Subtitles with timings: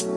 [0.00, 0.08] What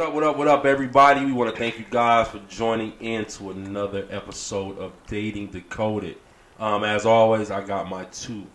[0.00, 1.24] up, what up, what up, everybody?
[1.24, 6.18] We want to thank you guys for joining in to another episode of Dating Decoded.
[6.60, 8.46] Um, as always, I got my two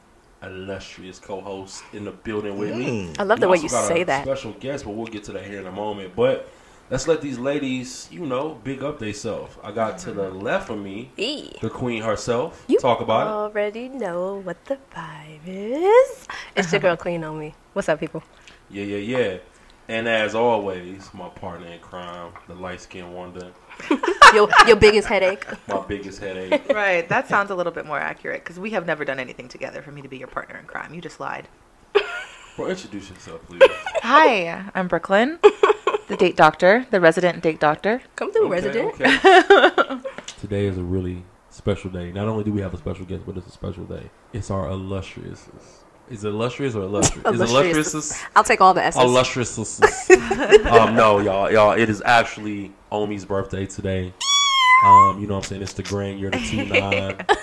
[0.42, 3.14] illustrious co-hosts in the building with me.
[3.20, 4.24] I love the We way also you got say that.
[4.24, 6.16] Special guest, but we'll get to that here in a moment.
[6.16, 6.48] But
[6.94, 9.58] let's let these ladies, you know, big up themselves.
[9.64, 10.42] I got to the mm-hmm.
[10.42, 11.50] left of me, E.
[11.60, 12.64] the queen herself.
[12.68, 13.32] You Talk about it.
[13.32, 16.28] already know what the vibe is.
[16.56, 17.56] It's your girl Queen Omi.
[17.74, 18.22] What's up, people?
[18.70, 19.38] Yeah, yeah, yeah.
[19.88, 23.52] And as always, my partner in crime, the light skinned wonder,
[24.36, 25.48] Your your biggest headache.
[25.68, 26.62] my biggest headache.
[26.74, 29.82] Right, that sounds a little bit more accurate because we have never done anything together
[29.82, 30.94] for me to be your partner in crime.
[30.94, 31.48] You just lied.
[32.56, 33.64] Bro, introduce yourself, please.
[34.04, 35.40] Hi, I'm Brooklyn,
[36.08, 38.02] the date doctor, the resident date doctor.
[38.16, 38.94] Come through, Okay, resident.
[39.00, 40.10] okay.
[40.40, 42.12] Today is a really special day.
[42.12, 44.10] Not only do we have a special guest, but it's a special day.
[44.34, 45.48] It's our illustrious.
[46.10, 47.26] Is it illustrious or illustrious?
[47.26, 47.94] Is it Illustrious.
[47.94, 48.24] illustrious?
[48.36, 49.02] I'll take all the S's.
[49.02, 49.58] Illustrious.
[50.66, 51.72] um, no, y'all, y'all.
[51.72, 54.14] It is actually Omi's birthday today.
[54.86, 55.62] Um, you know what I'm saying?
[55.62, 57.26] It's the grand year, the two nine.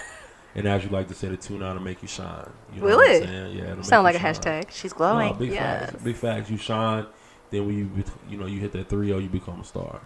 [0.57, 2.51] And as you like to say, the two nine to make you shine.
[2.75, 3.25] You know Will what I'm it?
[3.25, 3.57] saying?
[3.57, 3.81] Yeah.
[3.83, 4.71] Sound make like a hashtag.
[4.73, 5.39] She's No, glowing.
[5.39, 5.91] big Yes.
[5.93, 6.03] facts.
[6.03, 6.51] Big facts.
[6.51, 7.07] You shine.
[7.51, 7.91] Then when you
[8.29, 10.01] you know you hit that three zero, you become a star.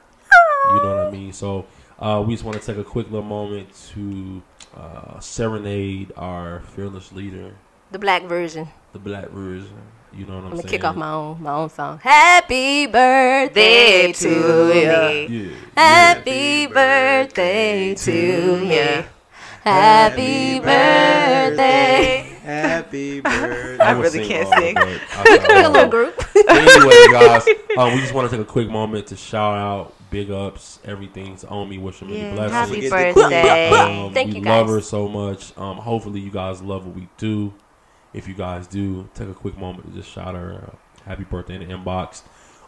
[0.70, 1.32] You know what I mean.
[1.32, 1.66] So
[1.98, 4.42] uh, we just want to take a quick little moment to
[4.76, 7.54] uh, serenade our fearless leader,
[7.92, 8.68] The black version.
[8.92, 9.76] the Black Version.
[10.16, 10.70] You know what I'm, I'm gonna saying?
[10.70, 11.98] kick off my own my own song.
[11.98, 14.28] Happy birthday to
[15.28, 15.28] you.
[15.28, 15.50] Yeah.
[15.76, 18.12] Happy birthday to
[18.64, 19.04] you.
[19.64, 22.30] Happy birthday.
[22.94, 23.84] Happy birthday.
[23.84, 24.74] I would really sing can't all, sing.
[24.74, 24.86] but
[25.52, 26.14] I- A little group.
[26.48, 27.46] anyway, guys,
[27.78, 31.36] um, we just want to take a quick moment to shout out, big ups, everything
[31.38, 31.78] to Omi.
[31.78, 32.52] Wish her many Yeah, blessings.
[32.52, 33.14] happy the queen.
[33.14, 33.68] birthday.
[33.70, 35.56] Um, Thank we you, love her so much.
[35.58, 37.52] Um, hopefully, you guys love what we do.
[38.12, 40.76] If you guys do, take a quick moment to just shout her uh,
[41.08, 42.22] happy birthday in the inbox.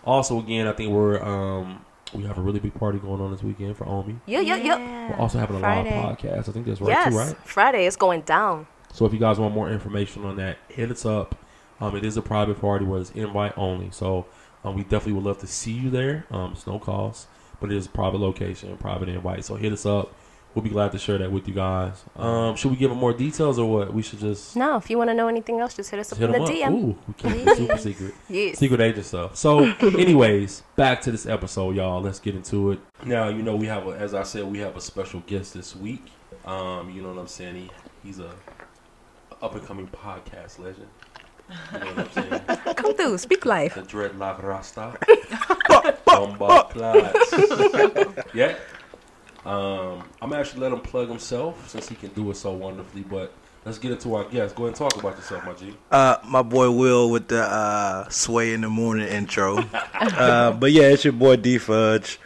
[0.05, 1.85] Also, again, I think we're um,
[2.15, 4.17] we have a really big party going on this weekend for Omi.
[4.27, 5.11] Yeah, yeah, yeah.
[5.11, 5.91] We're also having a Friday.
[6.01, 6.49] live podcast.
[6.49, 7.13] I think that's right Yes.
[7.13, 7.37] too, right?
[7.45, 8.67] Friday is going down.
[8.93, 11.35] So if you guys want more information on that, hit us up.
[11.81, 13.91] Um, it is a private party where it's invite only.
[13.91, 14.27] So
[14.65, 16.25] um, we definitely would love to see you there.
[16.31, 17.29] Um, it's no cost,
[17.61, 19.45] but it is a private location, private invite.
[19.45, 20.15] So hit us up.
[20.55, 22.03] We'll be glad to share that with you guys.
[22.17, 23.93] Um, should we give them more details or what?
[23.93, 26.19] We should just No, if you want to know anything else, just hit us up
[26.19, 26.49] hit in the up.
[26.49, 26.73] DM.
[26.73, 28.15] Ooh, we keep it super secret.
[28.31, 28.59] Yes.
[28.59, 29.37] Secret agent stuff.
[29.37, 32.01] So, anyways, back to this episode, y'all.
[32.01, 32.81] Let's get into it.
[33.05, 35.77] Now, you know, we have, a, as I said, we have a special guest this
[35.77, 36.07] week.
[36.47, 37.57] Um, you know what I'm saying?
[37.57, 37.71] He,
[38.03, 38.31] he's a
[39.43, 40.89] up and coming podcast legend.
[41.73, 42.75] You know what I'm saying?
[42.77, 43.75] Come through, speak life.
[43.75, 44.99] The dreadlock Rasta.
[46.07, 48.35] Bomba Platts.
[48.35, 48.57] yeah.
[49.45, 53.03] Um, I'm actually let him plug himself since he can do it so wonderfully.
[53.03, 53.33] But
[53.65, 54.57] let's get into our guest.
[54.57, 55.77] Go ahead and talk about yourself, my G.
[55.91, 59.59] Uh, my boy Will with the uh, sway in the morning intro.
[59.95, 62.19] uh, but yeah, it's your boy D Fudge.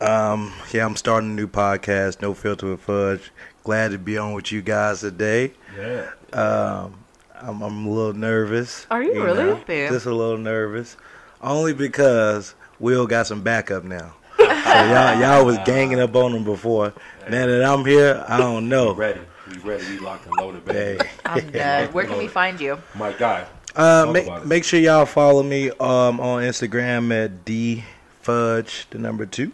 [0.00, 3.32] Um, yeah, I'm starting a new podcast, No Filter with Fudge.
[3.64, 5.54] Glad to be on with you guys today.
[5.76, 6.10] Yeah.
[6.34, 6.94] Um,
[7.40, 8.86] I'm, I'm a little nervous.
[8.90, 9.42] Are you really?
[9.44, 9.90] know, Babe.
[9.90, 10.96] just a little nervous,
[11.42, 14.14] only because Will got some backup now.
[14.38, 16.92] so y'all, y'all was ganging up on him before.
[17.30, 18.92] Now that I'm here, I don't We know.
[18.94, 19.20] ready.
[19.50, 19.84] We ready.
[19.90, 20.96] We locked and loaded, Hey.
[20.98, 21.10] baby.
[21.24, 21.94] I'm dead.
[21.94, 22.78] Where can we find you?
[22.94, 23.46] My guy.
[23.76, 27.84] Uh, make, make sure y'all follow me um, on Instagram at d
[28.22, 29.52] fudge the number two,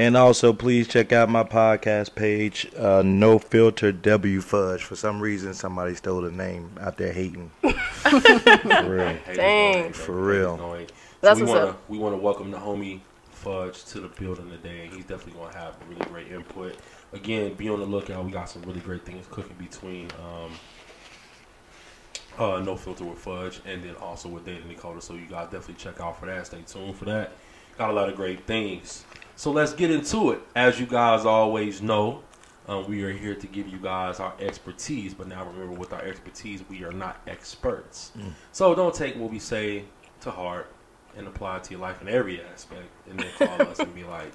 [0.00, 4.82] and also please check out my podcast page, uh, No Filter W Fudge.
[4.82, 7.50] For some reason, somebody stole the name out there hating.
[7.60, 9.18] For real.
[9.34, 9.92] Dang.
[9.92, 10.56] For real.
[10.56, 10.92] Haters gonna hate.
[11.20, 11.90] That's so we what's wanna, up.
[11.90, 13.00] We want to welcome the homie
[13.30, 14.88] Fudge to the building today.
[14.90, 16.78] He's definitely going to have really great input.
[17.12, 18.24] Again, be on the lookout.
[18.24, 20.52] We got some really great things cooking between um,
[22.38, 25.02] uh, No Filter with Fudge and then also with Dating Decoded.
[25.02, 26.46] So you guys definitely check out for that.
[26.46, 27.32] Stay tuned for that.
[27.76, 29.04] Got a lot of great things.
[29.40, 30.42] So let's get into it.
[30.54, 32.20] As you guys always know,
[32.68, 35.14] um, we are here to give you guys our expertise.
[35.14, 38.12] But now remember, with our expertise, we are not experts.
[38.52, 39.84] So don't take what we say
[40.20, 40.70] to heart
[41.16, 44.04] and apply it to your life in every aspect, and then call us and be
[44.04, 44.34] like,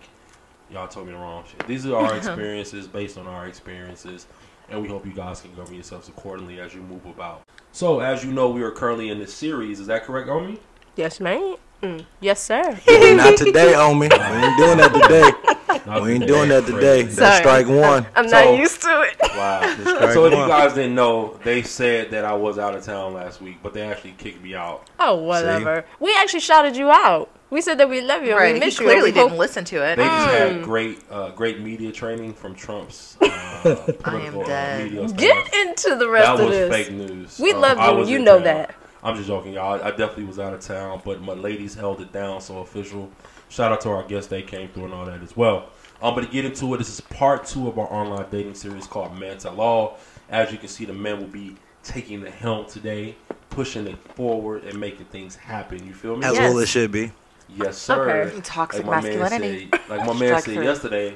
[0.72, 4.26] "Y'all told me the wrong shit." These are our experiences based on our experiences,
[4.72, 7.44] and we hope you guys can govern yourselves accordingly as you move about.
[7.74, 9.80] So, as you know, we are currently in this series.
[9.80, 10.60] Is that correct, Omi?
[10.96, 11.58] Yes, man.
[11.86, 12.06] Mm.
[12.20, 12.62] Yes, sir.
[12.64, 14.10] Not today, homie.
[14.10, 15.82] We ain't doing that today.
[15.86, 16.34] Not We ain't today.
[16.34, 16.74] doing that Crazy.
[16.76, 17.02] today.
[17.04, 18.06] That's strike one.
[18.16, 19.16] I'm So- not used to it.
[19.36, 19.62] Wow.
[20.14, 23.42] So if you guys didn't know, they said that I was out of town last
[23.42, 24.88] week, but they actually kicked me out.
[25.00, 25.86] Oh, whatever.
[26.00, 27.30] We actually shouted you out.
[27.52, 28.54] We said that we love you and Right.
[28.56, 28.86] we miss you.
[28.86, 29.98] clearly and we didn't hope- listen to it.
[29.98, 30.32] They just Mm.
[30.56, 34.92] had great, uh, great media training from Trump's uh, political uh, dead.
[34.92, 35.08] media.
[35.10, 36.74] Get into the rest that of was this.
[36.74, 37.40] fake news.
[37.40, 38.14] We Um, love you.
[38.16, 38.44] You know town.
[38.46, 38.76] that.
[39.06, 39.82] I'm just joking, y'all.
[39.84, 43.12] I definitely was out of town, but my ladies held it down, so official.
[43.50, 45.70] Shout out to our guests; they came through and all that as well.
[46.02, 48.88] Um, but to get into it, this is part two of our online dating series
[48.88, 50.00] called Men Tell All.
[50.30, 53.16] As you can see, the men will be taking the helm today,
[53.52, 55.86] pushing it forward and making things happen.
[55.86, 56.26] You feel me?
[56.26, 56.40] As Yes.
[56.52, 57.12] well it should be.
[57.48, 58.24] Yes, sir.
[58.24, 58.42] Okay.
[58.42, 59.70] Toxic Like my man masculinity.
[59.72, 61.14] said, like my man said yesterday,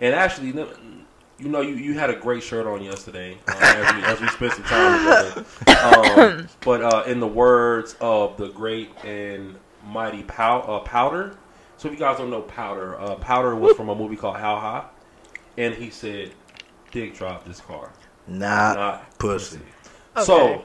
[0.00, 0.52] and actually,
[1.44, 4.28] you know, you, you had a great shirt on yesterday uh, as, we, as we
[4.28, 5.44] spent some time together.
[5.84, 9.56] Um, but uh, in the words of the great and
[9.86, 11.36] mighty Pow- uh, Powder,
[11.76, 14.56] so if you guys don't know Powder, uh, Powder was from a movie called How
[14.56, 14.86] High,
[15.58, 16.32] and he said,
[16.90, 17.92] "Dick drop this car,
[18.26, 19.58] Not, not pussy.
[20.16, 20.24] Okay.
[20.24, 20.64] So,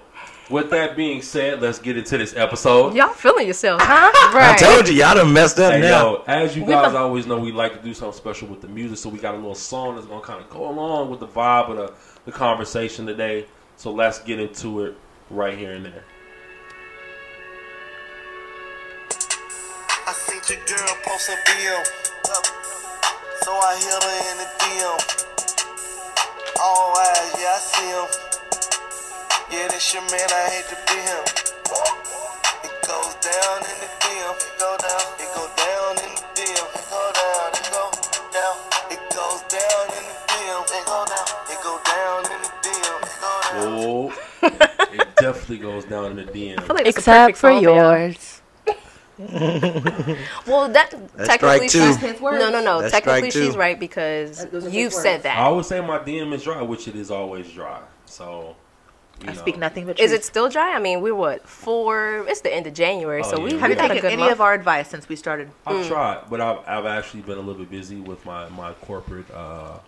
[0.50, 2.96] with that being said, let's get into this episode.
[2.96, 4.12] Y'all feeling yourselves, huh?
[4.14, 6.12] I told you, y'all done messed up Hey, now.
[6.18, 8.68] yo, as you guys love- always know, we like to do something special with the
[8.68, 11.28] music, so we got a little song that's gonna kind of go along with the
[11.28, 11.94] vibe of the,
[12.26, 13.46] the conversation today.
[13.78, 14.96] So let's get into it
[15.30, 16.04] right here and there.
[20.08, 21.84] I seen your girl post a bill.
[23.44, 24.98] So I hit her in the DM.
[26.62, 28.29] All eyes, yeah, I see him.
[29.52, 31.24] Yeah, this your man, I hate to be him.
[32.66, 34.36] It goes down in the DM.
[34.38, 35.02] It go down.
[35.20, 36.68] It go down in the DM.
[36.76, 37.50] It go down.
[37.54, 37.92] It go
[38.34, 38.56] down.
[38.92, 40.64] It goes down in the DM.
[40.70, 41.28] It go down.
[41.50, 43.02] It go down in the DM.
[43.04, 44.12] It go down.
[44.14, 44.14] Oh,
[44.94, 46.70] it definitely goes down in the DM.
[46.70, 48.42] Like Except for song yours.
[50.48, 52.10] Well, that That's technically strike two.
[52.12, 52.82] she's no, no, no.
[52.82, 53.46] That's technically, strike two.
[53.48, 55.26] she's right because you his said words.
[55.26, 55.38] I that.
[55.40, 57.82] always say my DM is dry, which it is always dry.
[58.06, 58.56] So, you
[59.24, 59.34] I know.
[59.34, 60.76] speak nothing but Is it still dry?
[60.76, 62.26] I mean, we're what four?
[62.28, 63.56] It's the end of January, Oh, so we, yeah.
[63.56, 64.32] we Have you taken any month.
[64.34, 65.50] of our advice since we started?
[65.68, 69.30] I've tried, but I've, I've actually been a little bit busy with my, my corporate
[69.32, 69.80] uh,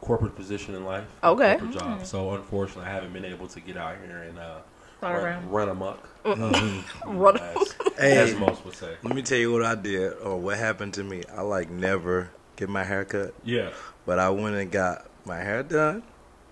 [0.00, 1.04] corporate position in life.
[1.22, 1.56] Okay.
[1.58, 2.06] Corporate job.
[2.06, 4.58] So unfortunately, I haven't been able to get out here and uh,
[5.00, 5.50] Run run, around.
[5.50, 6.08] run amok.
[7.06, 8.18] Run- as, Hey.
[8.18, 8.94] as most would say.
[9.02, 11.22] Let me tell you what I did or what happened to me.
[11.36, 13.70] I like never get my hair cut, Yeah.
[14.06, 16.02] but I went and got my hair done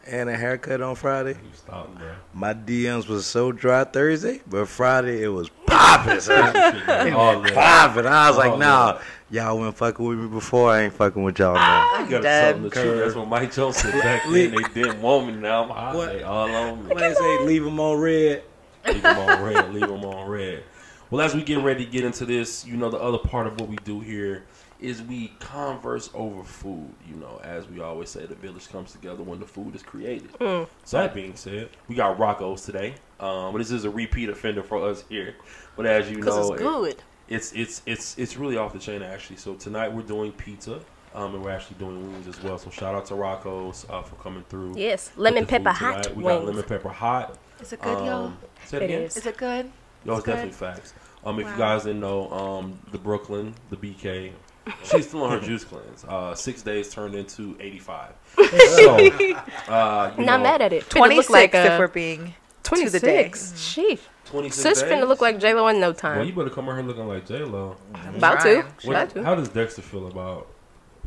[0.06, 1.30] and a haircut on Friday.
[1.32, 2.12] You stop, bro.
[2.34, 6.20] My DMs was so dry Thursday, but Friday it was popping.
[6.20, 6.56] son.
[7.12, 7.54] All that.
[7.54, 8.06] popping.
[8.06, 9.00] I was like, nah,
[9.30, 10.70] y'all been fucking with me before.
[10.70, 11.60] I ain't fucking with y'all now.
[11.60, 12.42] Ah, you got something to dead.
[12.42, 13.04] tell them the truth.
[13.04, 14.32] That's what Mike Jones said back then.
[14.54, 15.34] They didn't want me.
[15.34, 15.94] Now I'm hot.
[15.94, 16.12] What?
[16.12, 16.88] They all on me.
[16.88, 17.44] What they say?
[17.44, 18.42] Leave them on red.
[18.86, 19.72] Leave them on red.
[19.74, 20.64] Leave them on red.
[21.10, 23.60] Well, as we get ready to get into this, you know, the other part of
[23.60, 24.44] what we do here
[24.82, 26.90] is we converse over food.
[27.08, 30.30] You know, as we always say, the village comes together when the food is created.
[30.38, 32.94] So that being said, we got Rocco's today.
[33.20, 35.36] Um, this is a repeat offender for us here.
[35.76, 36.96] But as you know, it's good.
[37.28, 39.36] it's it's it's it's really off the chain actually.
[39.36, 40.80] So tonight we're doing pizza,
[41.14, 42.58] um, and we're actually doing wings as well.
[42.58, 44.74] So shout out to Rocco's uh, for coming through.
[44.76, 46.06] Yes, lemon the food pepper tonight.
[46.06, 47.38] hot We got lemon pepper hot.
[47.60, 48.24] Is it good, y'all?
[48.26, 49.02] Um, say it It again.
[49.02, 49.16] is.
[49.16, 49.70] Is it good?
[50.04, 50.32] Yo, it's good?
[50.32, 50.94] definitely facts.
[51.24, 54.32] Um, if you guys didn't know, um, the Brooklyn, the BK,
[54.84, 56.04] she's still on her juice cleanse.
[56.04, 58.12] Uh, six days turned into eighty-five.
[58.36, 58.94] so,
[59.68, 60.88] uh, you Not know, mad at it.
[60.88, 62.92] Twenty six, Twenty look six, like if uh, we're being to 26.
[62.92, 63.30] the day.
[63.32, 63.98] Sheesh.
[64.24, 64.90] Twenty-six Sis days.
[64.92, 66.18] finna look like J Lo in no time.
[66.18, 67.76] Well, you better come out here looking like J Lo.
[68.14, 68.64] About to.
[68.84, 69.24] About to.
[69.24, 70.46] How does Dexter feel about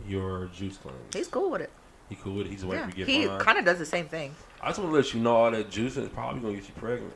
[0.07, 0.97] your juice cleanse?
[1.13, 1.71] He's cool with it.
[2.09, 2.51] He cool with it.
[2.51, 2.91] He's waiting Yeah.
[2.91, 4.35] to get He kind of does the same thing.
[4.61, 6.73] I just want to let you know all that juice is probably gonna get you
[6.75, 7.13] pregnant.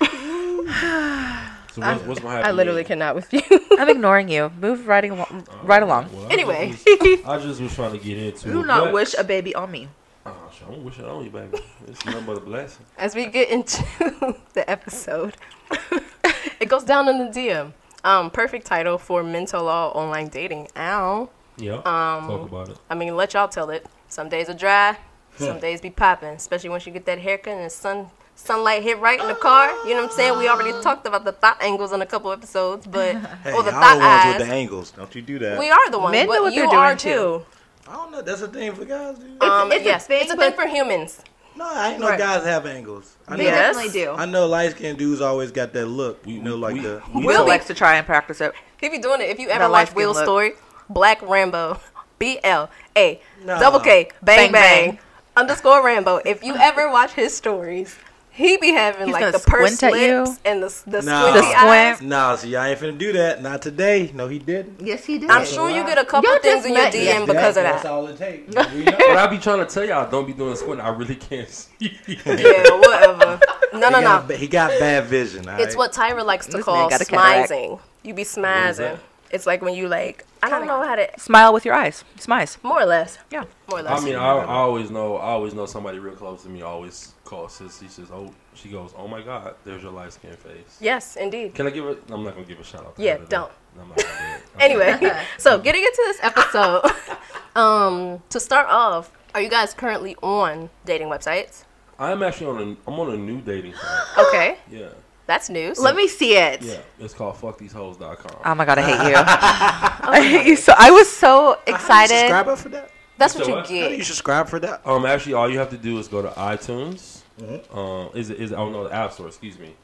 [1.72, 2.40] so what's, what's gonna?
[2.40, 2.88] I literally then?
[2.98, 3.42] cannot with you.
[3.78, 4.50] I'm ignoring you.
[4.60, 5.46] Move right along.
[5.62, 6.10] Right along.
[6.12, 6.70] Well, I Anyway.
[6.70, 8.50] just was, I just was trying to get into.
[8.52, 9.88] Do it, not but- wish a baby on me.
[10.26, 11.58] Oh, shit, I don't wish it on you, baby.
[11.88, 12.84] It's nothing but a blessing.
[12.98, 13.82] As we get into
[14.52, 15.34] the episode,
[16.60, 17.72] it goes down in the DM.
[18.04, 20.68] Um, perfect title for Men Tell All online dating.
[20.76, 21.30] Ow.
[21.56, 21.74] Yeah.
[21.76, 21.82] Um,
[22.28, 22.78] Talk about it.
[22.88, 23.86] I mean, let y'all tell it.
[24.08, 24.96] Some days are dry,
[25.36, 28.10] some days be popping, especially once you get that haircut and the sun
[28.44, 29.68] sunlight hit right in the car.
[29.86, 30.38] You know what I'm saying?
[30.38, 33.70] We already talked about the thought angles in a couple episodes, but Hey, or the
[33.70, 34.90] y'all thought the ones with the angles.
[34.92, 35.58] Don't you do that.
[35.58, 37.08] we are the ones, Men know what you they're doing, are too.
[37.10, 37.46] too.
[37.88, 38.22] I don't know.
[38.22, 39.42] That's a thing for guys, dude.
[39.42, 41.22] Um, it's a yes, thing, it's a thing for humans.
[41.56, 42.18] no, I ain't no Right.
[42.18, 43.16] guys have angles.
[43.26, 43.76] I know, They Yes.
[43.76, 44.10] definitely do.
[44.12, 46.20] I know light skinned dudes always got that look.
[46.24, 47.02] You know, like we- the.
[47.14, 48.52] we Will likes to try and practice it.
[48.80, 49.28] He be doing it.
[49.28, 50.24] If you ever light watch Will's look.
[50.24, 50.52] story,
[50.88, 51.80] Black Rambo,
[52.18, 53.58] B L A Nah.
[53.58, 54.98] double K bang Bang, bang, bang.
[55.36, 56.20] underscore Rambo.
[56.24, 57.96] If you ever watch his stories,
[58.32, 60.20] He be having He's like the pursed squint you?
[60.24, 61.26] lips and the the Nah.
[61.32, 61.96] squinty The eyes.
[61.96, 62.10] squint.
[62.10, 63.42] Nah, see, I ain't finna do that.
[63.42, 64.10] Not today.
[64.14, 64.80] No, he didn't.
[64.86, 65.30] Yes, he did.
[65.30, 67.72] I'm sure you get a couple Y'all things in your met DM because of that.
[67.74, 68.54] That's all it takes.
[68.74, 68.96] We know.
[68.98, 70.80] But I be trying to tell y'all, don't be doing squint.
[70.80, 71.98] I really can't see.
[72.26, 73.40] Yeah, whatever.
[73.72, 74.24] No, no, he, no.
[74.26, 75.48] got, he got bad vision.
[75.48, 75.76] all It's right?
[75.76, 77.50] what Tyra likes to This call man got a cataract.
[77.50, 77.80] smizing.
[78.02, 78.98] You be is smizing.
[79.30, 79.34] That?
[79.34, 82.04] It's like when you like I don't know how to Smile with your eyes.
[82.18, 82.62] Smize.
[82.62, 83.18] more or less.
[83.30, 83.44] Yeah.
[83.68, 84.00] More or less.
[84.00, 87.14] I mean, I, I always know, I always know somebody real close to me always
[87.24, 87.80] calls sis.
[87.80, 91.54] He says, "Oh," she goes, "Oh my God, there's your light skin face." yes, indeed.
[91.54, 92.02] Can I give it?
[92.10, 92.94] I'm not gonna give a shout out.
[92.98, 93.52] Yeah, her don't.
[93.80, 94.42] I'm not gonna do it.
[94.54, 96.82] I'm Anyway, so getting into this episode,
[97.56, 101.64] um, to start off, are you guys currently on dating websites?
[101.98, 104.26] I'm actually on a, I'm on a new dating site.
[104.26, 104.88] Okay, Yeah,
[105.30, 105.78] that's news.
[105.78, 106.60] Let me see it.
[106.62, 106.78] yeah.
[106.98, 108.40] It's called fucktheshoes.com.
[108.44, 109.14] Oh my god, I hate you.
[109.16, 110.74] I hate you so.
[110.76, 112.18] I was so How do you excited.
[112.18, 112.90] subscribe up for that?
[113.16, 113.62] That's So what you what?
[113.66, 114.06] How do you get.
[114.06, 114.80] subscribe for that?
[114.86, 117.22] Um, actually, all you have to do is go to iTunes.
[117.40, 117.78] Mm-hmm.
[117.78, 119.28] Um, is it is oh no, the App Store.
[119.28, 119.74] Excuse me,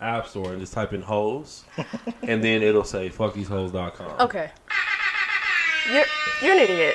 [0.00, 1.64] App Store, and just type in hoes,
[2.22, 4.20] and then it'll say fucktheshoes.com.
[4.20, 4.50] Okay,
[5.92, 6.04] you're
[6.42, 6.94] you're an idiot.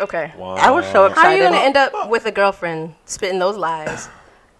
[0.00, 0.54] Okay, Wow.
[0.56, 1.22] I was so excited.
[1.22, 1.52] how are you excited.
[1.54, 4.08] gonna end up with a girlfriend spitting those lies?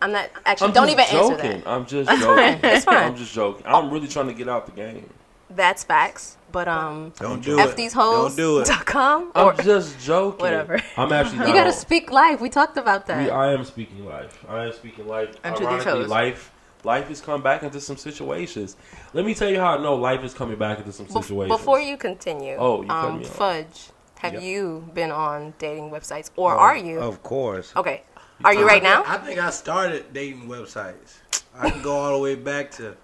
[0.04, 0.68] I'm not actually.
[0.68, 1.66] I'm don't just even answer that.
[1.66, 2.60] I'm just joking.
[2.74, 3.04] It's fine.
[3.08, 3.62] I'm just joking.
[3.66, 5.08] I'm really trying to get out the game.
[5.50, 6.36] That's facts.
[6.52, 7.76] But um, Don't do f it.
[7.76, 8.36] these hoes.
[8.36, 8.66] Don't do it.
[8.66, 10.40] Dot com or I'm just joking.
[10.44, 10.80] whatever.
[10.96, 11.38] I'm actually.
[11.48, 12.40] you gotta on- speak live.
[12.40, 13.24] We talked about that.
[13.24, 14.44] We, I am speaking life.
[14.48, 15.30] I am speaking life.
[15.42, 16.08] Unto these Ironically, hoes.
[16.08, 16.52] life,
[16.84, 18.76] life has come back into some situations.
[19.14, 21.58] Let me tell you how I know life is coming back into some situations.
[21.58, 23.24] Before you continue, Oh, you um, me.
[23.24, 24.42] Fudge, have Yep.
[24.42, 27.00] you been on dating websites or are you?
[27.00, 27.72] Of course.
[27.76, 28.02] Okay.
[28.44, 29.02] Are you right now?
[29.06, 31.14] I think I started dating websites.
[31.58, 32.94] I can go all the way back to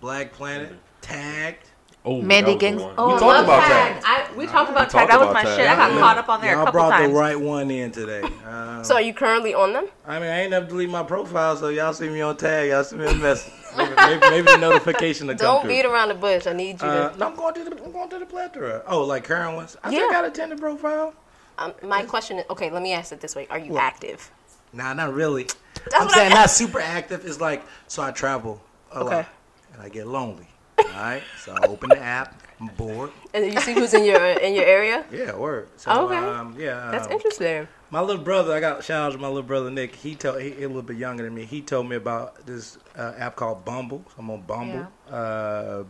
[0.00, 1.70] Black Planet, Tagged.
[2.04, 2.82] oh, Mandy that Gings.
[2.98, 4.02] Oh, we talked about Tag.
[4.04, 5.08] I, we talked about We tag.
[5.08, 5.56] talked That was my Tag.
[5.56, 5.68] shit.
[5.70, 5.98] I got Yeah.
[6.00, 7.12] caught up on there a Y'all couple brought times.
[7.12, 8.22] the right one in today.
[8.48, 9.88] Um, So are you currently on them?
[10.06, 12.70] I mean, I ain't never delete my profile, so y'all see me on Tag.
[12.70, 13.52] Y'all see me a message.
[13.76, 15.70] maybe, maybe, maybe the notification to come Don't through.
[15.70, 16.46] beat around the bush.
[16.48, 17.18] I need you Uh, to.
[17.18, 18.82] no, I'm going to the I'm going to the plethora.
[18.88, 19.76] Oh, like current ones.
[19.84, 19.98] I Yeah.
[19.98, 21.14] still got a Tinder profile.
[21.58, 22.70] Um, my question is okay.
[22.70, 23.82] Let me ask it this way: Are you What?
[23.82, 24.30] active?
[24.72, 25.44] Nah, not really.
[25.44, 27.24] That's I'm saying I- not super active.
[27.26, 28.60] It's like so I travel
[28.92, 29.16] a Okay.
[29.16, 29.26] lot
[29.72, 30.48] and I get lonely.
[30.78, 32.40] All right, so I open the app.
[32.60, 33.10] I'm bored.
[33.34, 35.04] And then you see who's in your in your area.
[35.12, 35.68] Yeah, word.
[35.76, 36.16] So, Okay.
[36.16, 36.90] Um, yeah.
[36.90, 37.68] That's um, interesting.
[37.90, 39.94] My little brother, I got shout out to my little brother Nick.
[39.94, 41.44] He told he, he a little bit younger than me.
[41.44, 44.04] He told me about this uh, app called Bumble.
[44.08, 44.86] So I'm on Bumble.
[45.10, 45.84] Uh,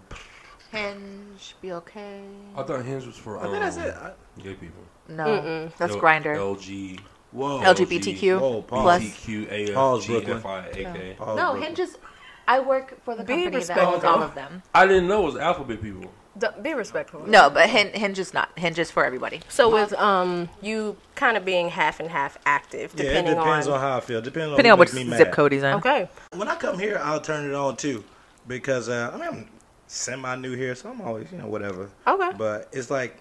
[0.71, 2.21] Hinge, be okay.
[2.55, 3.95] I thought Hinge was for I um, think that's it.
[3.95, 4.83] I, gay people.
[5.09, 6.37] No, that's L- Grindr.
[6.37, 7.01] LG.
[7.33, 7.61] Whoa.
[7.63, 8.83] LGBTQ Whoa, pause.
[8.83, 9.03] plus.
[9.03, 10.41] LGBTQ Pause, Brooklyn.
[10.43, 11.17] AFGFIAK.
[11.17, 11.63] Pause, No, Brooklyn.
[11.63, 11.99] Hinge is.
[12.47, 14.63] I work for the Be company that owns all of them.
[14.75, 16.11] I didn't know it was alphabet people.
[16.39, 17.27] D- be respectful.
[17.27, 18.49] No, but Hin- Hinge is not.
[18.57, 19.41] Hinge is for everybody.
[19.49, 23.67] So with um you kind of being half and half active, Yeah, it depending depends
[23.67, 23.81] on, on.
[23.81, 24.23] how I feel.
[24.23, 25.35] Depending on, Depending what on which makes me zip mad.
[25.35, 25.75] code he's in.
[25.75, 26.09] Okay.
[26.37, 28.03] When I come here, I'll turn it on too,
[28.47, 29.49] because uh, I mean I'm
[29.89, 31.91] semi new here, so I'm always you know whatever.
[32.07, 32.31] Okay.
[32.39, 33.21] But it's like,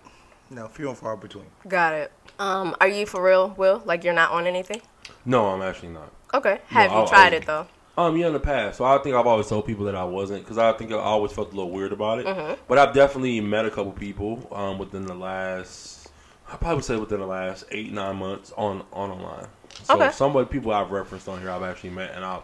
[0.50, 1.46] you know, few and far between.
[1.68, 2.12] Got it.
[2.39, 3.82] Um, are you for real, Will?
[3.86, 4.82] Like you're not on anything?
[5.25, 6.12] No, I'm actually not.
[6.34, 6.60] Okay.
[6.68, 7.68] Have I'll- you tried I'll- it though?
[7.98, 8.77] Um, yeah, in the past.
[8.77, 11.32] So I think I've always told people that I wasn't because I think I always
[11.32, 12.27] felt a little weird about it.
[12.27, 12.54] Mm-hmm.
[12.68, 16.08] But I've definitely met a couple people um, within the last,
[16.48, 19.48] I probably would say within the last eight nine months on on online.
[19.84, 20.12] So Okay.
[20.12, 22.39] some of the people I've referenced on here I've actually met, and I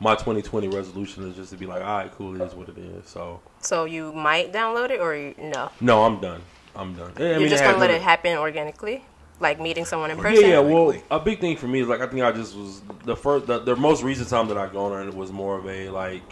[0.00, 2.76] my 2020 resolution is just to be like, all right, cool, it is what it
[2.76, 3.08] is.
[3.08, 5.70] So So you might download it, or you, no?
[5.80, 6.42] no, I'm done.
[6.76, 7.12] I'm done.
[7.16, 9.02] I You're mean, just had gonna let it happen organically,
[9.40, 10.42] like meeting someone in person.
[10.42, 10.58] Yeah, yeah.
[10.60, 13.46] Well, a big thing for me is like I think I just was the first,
[13.46, 16.22] the, the most recent time that I gone on it was more of a like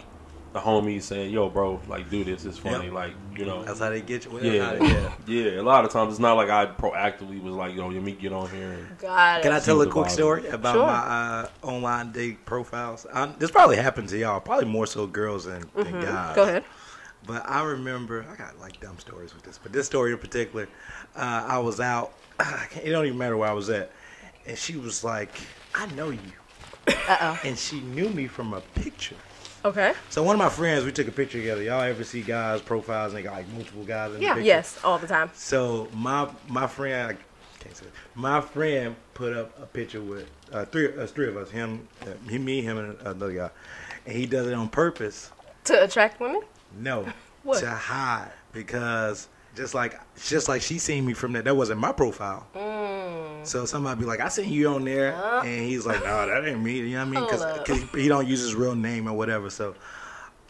[0.53, 2.45] the homies saying, "Yo, bro, like do this.
[2.45, 2.85] It's funny.
[2.85, 2.93] Yep.
[2.93, 4.31] Like you know." That's how they get you.
[4.31, 5.13] Well, Yeah, they- yeah.
[5.27, 5.59] yeah.
[5.59, 8.31] A lot of times it's not like I proactively was like, "Yo, let me get
[8.31, 9.43] on here." And, Got it.
[9.43, 10.11] Can I tell a quick vibe.
[10.11, 10.87] story about Sure.
[10.87, 13.05] my uh, online date profiles?
[13.13, 14.39] I, this probably happens to y'all.
[14.39, 16.03] Probably more so girls than, than guys.
[16.05, 16.35] Mm-hmm.
[16.35, 16.63] Go ahead.
[17.27, 20.67] But I remember I got like dumb stories with this, but this story in particular,
[21.15, 22.13] uh, I was out.
[22.39, 23.91] I can't- It don't even matter where I was at,
[24.45, 25.31] and she was like,
[25.73, 26.19] "I know you,"
[26.87, 27.39] Uh oh.
[27.43, 29.15] and she knew me from a picture.
[29.63, 29.93] Okay.
[30.11, 31.63] So one of my friends, we took a picture together.
[31.63, 34.33] Y'all ever see guys' profiles and they got like multiple guys in the Yeah.
[34.35, 34.45] picture?
[34.45, 35.31] Yes, all the time.
[35.33, 37.91] So my my friend, I can't say it.
[38.13, 42.09] my friend put up a picture with uh, three us, three of us, him, uh,
[42.37, 43.49] me, him, and another guy,
[44.05, 45.31] and he does it on purpose.
[45.63, 46.41] To attract women.
[46.75, 47.07] No,
[47.43, 47.59] What?
[47.59, 51.91] to hide because just like just like she seen me from that, that wasn't my
[51.91, 52.47] profile.
[52.55, 53.45] Mm.
[53.45, 56.61] So somebody be like, "I seen you on there," and he's like, "No, that ain't
[56.61, 57.57] me." You know what I mean?
[57.57, 59.49] Because he don't use his real name or whatever.
[59.49, 59.75] So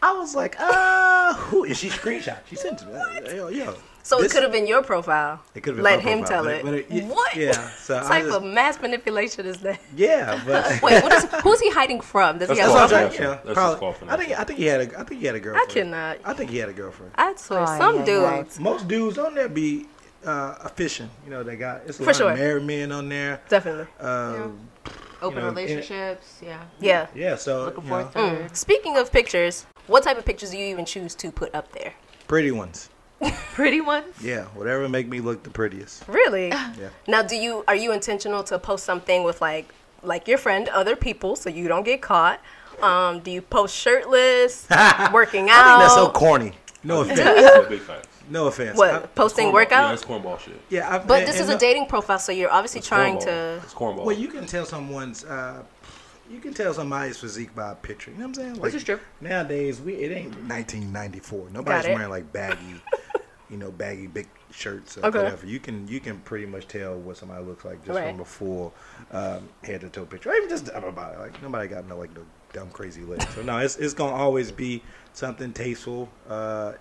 [0.01, 2.39] I was like, "Uh, who?" And she screenshot.
[2.49, 3.35] She sent to me.
[3.35, 3.75] Yo, yo.
[4.05, 5.41] So This- it could have been your profile.
[5.55, 6.63] It could have been Let my him profile, tell but- it.
[6.63, 7.35] but it- yeah, what?
[7.35, 9.79] yeah, so I type just- of mass manipulation is that?
[9.95, 12.37] Yeah, but Wait, what is, who's he hiding from?
[12.37, 13.17] Does he That's have That's called what I'm a saying.
[13.17, 13.39] finesse.
[13.45, 14.09] Yeah, That's probably.
[14.09, 14.39] I think.
[14.39, 15.69] I think he had a I think he had a I girlfriend.
[15.69, 16.17] I cannot.
[16.23, 17.11] I think he had a girlfriend.
[17.15, 18.63] I swear, Oh, some yeah, dudes yeah.
[18.63, 19.87] Most dudes on there be
[20.23, 21.09] uh, fishing.
[21.23, 22.31] You know, they got it's a For lot sure.
[22.31, 23.41] of married men on there.
[23.49, 23.87] definitely.
[23.99, 24.69] Um,
[25.23, 26.37] Open know, in- relationships.
[26.43, 26.59] Yeah.
[26.79, 27.07] Yeah.
[27.15, 28.51] yeah, so Looking you for know, third.
[28.51, 28.55] Mm.
[28.55, 31.93] Speaking of pictures, what type of pictures do you even choose to put up there?
[32.27, 32.89] pretty ones.
[33.53, 34.13] Pretty ones.
[34.21, 36.07] Yeah, whatever make me look the prettiest.
[36.07, 36.49] Really?
[36.49, 36.89] Yeah.
[37.07, 40.95] Now, do you are you intentional to post something with like like your friend, other
[40.95, 42.39] people, so you don't get caught?
[42.81, 44.67] Um, do you post shirtless,
[45.13, 45.65] working out?
[45.65, 46.51] I think that's so corny.
[46.83, 47.19] No offense.
[47.19, 47.81] Yeah, big.
[48.29, 48.77] No offense.
[48.77, 49.49] what I- posting Cornball.
[49.49, 49.93] Yeah, workout?
[49.93, 50.59] it's cornball shit.
[50.69, 53.25] yeah, I've, but and- this and is a dating profile, so you're obviously trying cornball.
[53.25, 53.61] to.
[53.63, 54.05] It's cornball.
[54.05, 55.23] Well, you can tell someone's.
[55.23, 55.63] Uh,
[56.29, 58.11] you can tell somebody's physique by a picture.
[58.11, 58.55] You know what I'm saying?
[58.55, 58.99] Like, is true.
[59.21, 61.49] Nowadays, we it ain't 1994.
[61.51, 62.81] Nobody's wearing like baggy,
[63.49, 65.19] you know, baggy big shirts or Okay.
[65.19, 65.45] whatever.
[65.45, 68.11] You can you can pretty much tell what somebody looks like just Right.
[68.11, 68.73] from a full
[69.11, 70.29] um, head to toe picture.
[70.31, 71.19] Or even just about it.
[71.19, 73.25] Like nobody got no like no dumb crazy legs.
[73.35, 74.81] So no, it's it's gonna always be
[75.13, 76.09] something tasteful.
[76.29, 76.73] Uh,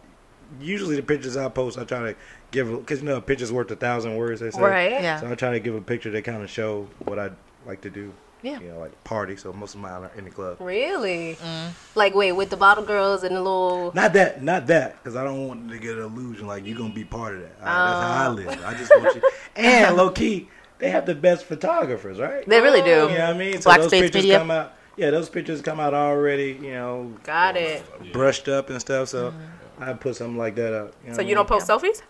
[0.61, 2.17] usually the pictures I post, I try to
[2.51, 4.41] give because you know a picture's worth a thousand words.
[4.41, 4.61] They say.
[4.63, 4.91] Right.
[4.91, 5.21] Yeah.
[5.21, 7.31] So I try to give a picture that kind of show what I
[7.67, 8.13] like to do.
[8.45, 8.61] Yeah.
[8.61, 9.37] You know, like party.
[9.37, 10.59] So most of mine are in the club.
[10.61, 11.37] Really?
[11.43, 11.71] Mm.
[11.95, 13.91] Like, wait, with the bottle girls and the little.
[13.95, 16.93] Not that, not that, because I don't want to get an illusion like you're gonna
[16.93, 17.57] be part of that.
[17.61, 18.33] All right, That's how I Oh.
[18.33, 18.65] live.
[18.65, 19.23] I just want you.
[19.57, 20.49] And low key,
[20.79, 22.47] they have the best photographers, right?
[22.47, 22.89] They really do.
[22.91, 23.55] You know what I mean?
[23.63, 24.39] So Black those States pictures Media.
[24.39, 24.75] come out.
[24.97, 26.59] Yeah, those pictures come out already.
[26.61, 27.83] You know, Got it.
[28.13, 29.09] brushed up and stuff.
[29.09, 29.33] So
[29.81, 30.93] I put something like that up.
[31.03, 31.61] You know So you I don't mean?
[31.61, 32.03] post selfies?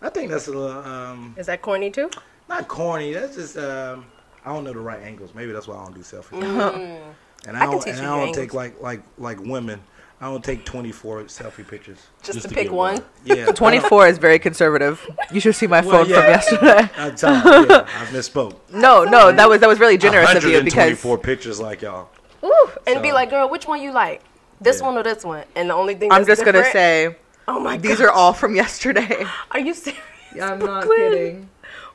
[0.00, 2.10] I think that's a little um, Is that corny too?
[2.48, 3.12] not corny.
[3.12, 4.06] That's just um,
[4.44, 5.30] I don't know the right angles.
[5.34, 6.40] Maybe that's why I don't do selfies.
[6.42, 7.00] Mm.
[7.46, 9.80] And I I don't, and I don't take like like like women.
[10.20, 11.96] I don't take 24 selfie pictures.
[12.22, 12.96] Just, Just to to pick one.
[12.96, 13.04] one.
[13.24, 15.00] Yeah, 24 is very conservative.
[15.32, 16.16] You should see my Well, phone yeah.
[16.20, 16.90] from yesterday.
[16.98, 18.56] I'm sorry, yeah, I misspoke.
[18.70, 22.10] No, no, that was that was really generous of you because 124 pictures like y'all.
[22.44, 24.20] Ooh, and be like, girl, which one you like?
[24.60, 24.86] This Yeah.
[24.88, 25.44] one or this one?
[25.56, 27.16] And the only thing I'm that's just gonna say
[27.48, 28.04] oh my these God.
[28.08, 29.24] are all from yesterday.
[29.52, 29.98] Are you serious?
[30.34, 30.98] I'm not Brooklyn.
[31.10, 31.48] kidding.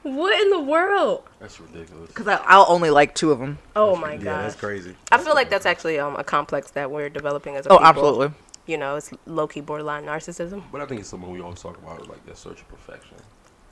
[0.06, 1.24] What in the world?
[1.40, 2.10] That's ridiculous.
[2.10, 3.58] Because I'll only like two of them.
[3.76, 4.44] Oh my god, Yeah, god.
[4.44, 4.96] that's crazy.
[5.12, 7.88] I feel like that's actually um, a complex that we're developing as a Oh, people.
[7.88, 8.32] absolutely.
[8.68, 10.62] You know, it's low key borderline narcissism.
[10.72, 13.18] But I think it's something we always talk about, like that search of perfection.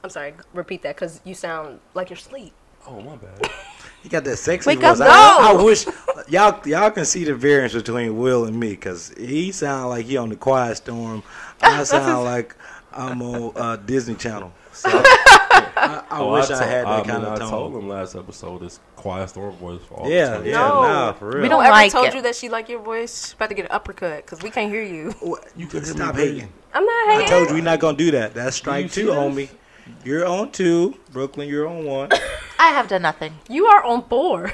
[0.03, 2.51] I'm sorry, repeat that because you sound like you're asleep.
[2.87, 3.49] Oh my bad.
[4.03, 4.99] You got that sexy Wake voice.
[4.99, 5.85] up, I, I wish
[6.27, 10.17] y'all y'all can see the variance between Will and me because he sound like he
[10.17, 11.23] on the Quiet Storm.
[11.61, 12.53] I sound like
[12.91, 14.51] I'm on uh, Disney Channel.
[14.73, 14.89] So
[15.93, 17.81] I, I Oh, wish I, had that I kind mean, of I told tone.
[17.83, 20.81] him last episode this quiet storm voice for all Yeah, the yeah, No.
[20.81, 21.41] nah, for real.
[21.43, 22.13] We don't ever like told it.
[22.15, 23.25] you that she like your voice?
[23.25, 25.13] She's about to get an uppercut because we can't hear you.
[25.55, 26.49] You could Stop hating.
[26.73, 27.25] I'm not hating.
[27.25, 28.33] I told you we're not gonna do that.
[28.33, 29.15] That's strike you two, serious?
[29.17, 29.49] homie.
[30.05, 30.95] You're on two.
[31.11, 32.09] Brooklyn, you're on one.
[32.59, 33.33] I have done nothing.
[33.49, 34.53] You are on four.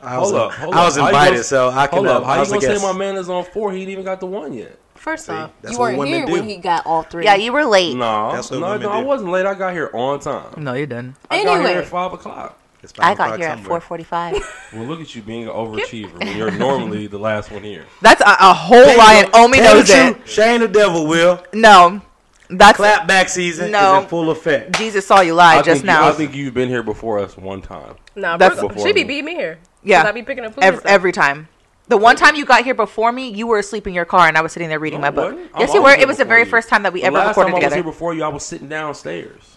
[0.00, 1.02] I was, Hold up, hold I was up.
[1.04, 1.96] How you invited, gonna- so I can.
[1.98, 2.24] Hold up.
[2.24, 3.72] How I you was a gonna say my man is on four?
[3.72, 4.78] He ain't even got the one yet.
[5.02, 6.30] First See, off, that's you weren't here do.
[6.32, 7.24] when he got all three.
[7.24, 7.96] Yeah, you were late.
[7.96, 9.46] No, That's what no, women no, I wasn't late.
[9.46, 10.62] I got here on time.
[10.62, 11.16] No, you didn't.
[11.28, 12.56] I got here at five o'clock.
[12.84, 14.40] It's five I got o'clock here at 4:45.
[14.74, 17.84] Well, look at you being an overachiever when you're normally the last one here.
[18.00, 20.14] That's a, a whole Tell lie, and Omi tell knows the it.
[20.14, 21.44] truth, Shane the devil will.
[21.52, 22.00] No,
[22.48, 23.96] that's Clap back season No.
[23.98, 24.78] is in full effect.
[24.78, 26.04] Jesus saw you lie I just now.
[26.04, 27.96] You, I think you've been here before us one time.
[28.14, 29.58] Nah, That's- Brooke, Before she be beating me here.
[29.82, 30.04] Yeah.
[30.04, 30.62] I be picking up food.
[30.62, 31.48] every, every time.
[31.88, 34.36] The one time you got here before me, you were asleep in your car, and
[34.36, 35.34] I was sitting there reading No, my book.
[35.34, 35.50] wasn't.
[35.54, 35.90] I'm Yes, you were.
[35.90, 36.46] It was the very you.
[36.46, 38.28] first time that we The ever last recorded time I was here before you, I
[38.28, 39.56] was sitting downstairs.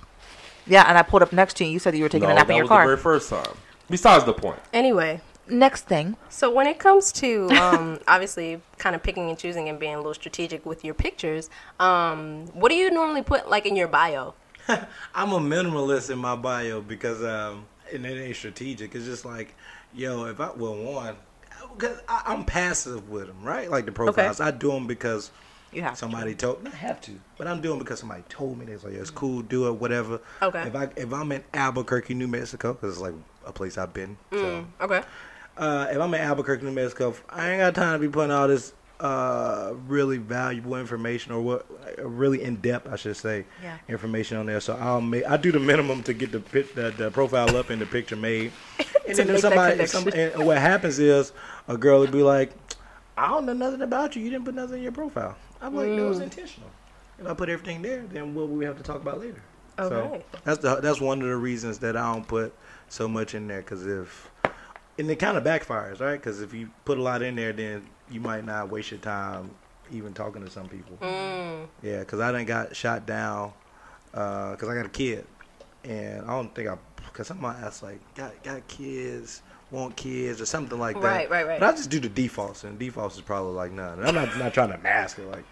[0.68, 1.72] Yeah, and I pulled up next to you.
[1.72, 2.82] You said you were taking no, a nap in your was car.
[2.82, 3.56] the very first time.
[3.90, 4.60] Besides the point.
[4.74, 9.70] Anyway, Next thing, so when it comes to um, obviously kind of picking and choosing
[9.70, 13.68] and being a little strategic with your pictures, um, what do you normally put like
[13.68, 14.34] in your bio?
[14.68, 18.96] I'm a minimalist in my bio because um, and it ain't strategic.
[18.96, 19.54] It's just like,
[19.94, 21.16] yo, if I well one,
[21.78, 23.70] because I, I'm passive with them, right?
[23.70, 25.32] Like the profiles, I do them because
[25.72, 26.64] you have somebody told.
[26.64, 28.66] Not have to, but I'm doing because somebody told me.
[28.66, 30.20] They like, yeah, it's cool, do it, whatever.
[30.42, 30.64] Okay.
[30.68, 33.14] If I if I'm in Albuquerque, New Mexico, because it's like
[33.46, 34.18] a place I've been.
[34.32, 35.02] So Mm, okay.
[35.58, 38.48] uh, if I'm in Albuquerque, New Mexico, I ain't got time to be putting all
[38.48, 41.66] this uh, really valuable information or what
[42.00, 43.78] really in depth, I should say, Yeah.
[43.90, 44.60] information on there.
[44.60, 47.70] So I'll make I do the minimum to get the pic, the, the profile up
[47.70, 48.52] and the picture made.
[49.08, 49.94] And then if somebody, if
[50.36, 51.32] and what happens is
[51.68, 52.52] a girl would be like,
[53.16, 54.24] "I don't know nothing about you.
[54.24, 56.24] You didn't put nothing in your profile." I'm like, "No, it's Mm.
[56.24, 56.72] intentional.
[57.20, 59.44] If I put everything there, then what we have to talk about later?"
[59.78, 59.90] Okay.
[59.90, 62.52] So that's the that's one of the reasons that I don't put
[62.90, 64.32] so much in there because if
[64.98, 66.14] and it kind of backfires, right?
[66.20, 69.52] Because if you put a lot in there, then you might not waste your time
[69.92, 70.98] even talking to some people.
[71.02, 71.68] Mm.
[71.84, 73.54] Yeah, because I didn't got shot down
[74.12, 75.26] because I got a kid,
[75.84, 79.42] and I don't think I because somebody asked like got got kids.
[79.72, 81.04] Want kids or something like that.
[81.04, 81.60] Right, right, right.
[81.60, 83.98] But I just do the defaults, and defaults is probably like none.
[83.98, 85.44] And I'm not not trying to mask it, like,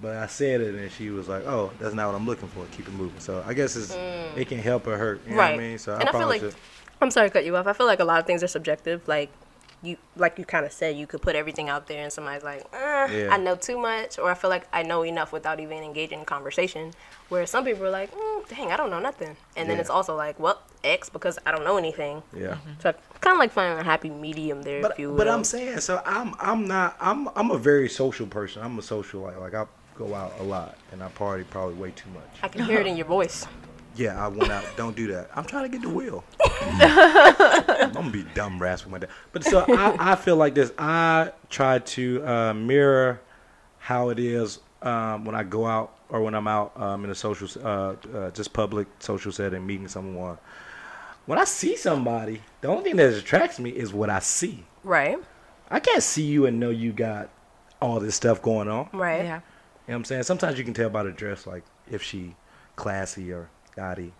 [0.00, 2.64] but I said it, and she was like, "Oh, that's not what I'm looking for.
[2.72, 5.20] Keep it moving." So I guess it's it can help or hurt.
[5.26, 5.38] You know Mm.
[5.38, 5.54] right.
[5.54, 5.78] what I mean?
[5.78, 6.54] So and I, feel like should-
[7.02, 7.66] I'm sorry to cut you off.
[7.66, 9.06] I feel like a lot of things are subjective.
[9.06, 9.30] Like
[9.82, 12.64] you, like you kind of said, you could put everything out there, and somebody's like,
[12.72, 13.34] eh, Yeah.
[13.34, 16.24] "I know too much," or "I feel like I know enough without even engaging in
[16.24, 16.94] conversation."
[17.28, 19.82] Where some people are like, mm, "Dang, I don't know nothing," and then Yeah.
[19.82, 22.56] it's also like, "Well, X because I don't know anything." yeah.
[22.82, 25.16] So kind of like finding a happy medium there, But if you will.
[25.18, 28.62] but I'm saying so I'm I'm not I'm I'm a very social person.
[28.62, 31.90] I'm a social like like I go out a lot and I party probably way
[31.90, 32.28] too much.
[32.42, 33.46] I can hear it in your voice.
[33.98, 34.64] Yeah, I went out.
[34.76, 35.28] Don't do that.
[35.34, 36.22] I'm trying to get the wheel.
[36.60, 39.10] I'm gonna be dumb rasping my dad.
[39.32, 40.72] But so I, I feel like this.
[40.78, 43.20] I try to uh, mirror
[43.78, 47.14] how it is um, when I go out or when I'm out um, in a
[47.14, 50.38] social, uh, uh, just public social setting, meeting someone.
[51.26, 54.64] When I see somebody, the only thing that attracts me is what I see.
[54.84, 55.18] Right.
[55.70, 57.30] I can't see you and know you got
[57.82, 58.88] all this stuff going on.
[58.92, 59.24] Right.
[59.24, 59.24] Yeah.
[59.24, 59.40] You know
[59.86, 60.22] what I'm saying?
[60.22, 62.36] Sometimes you can tell by the dress, like if she
[62.76, 64.12] classy or gaudy,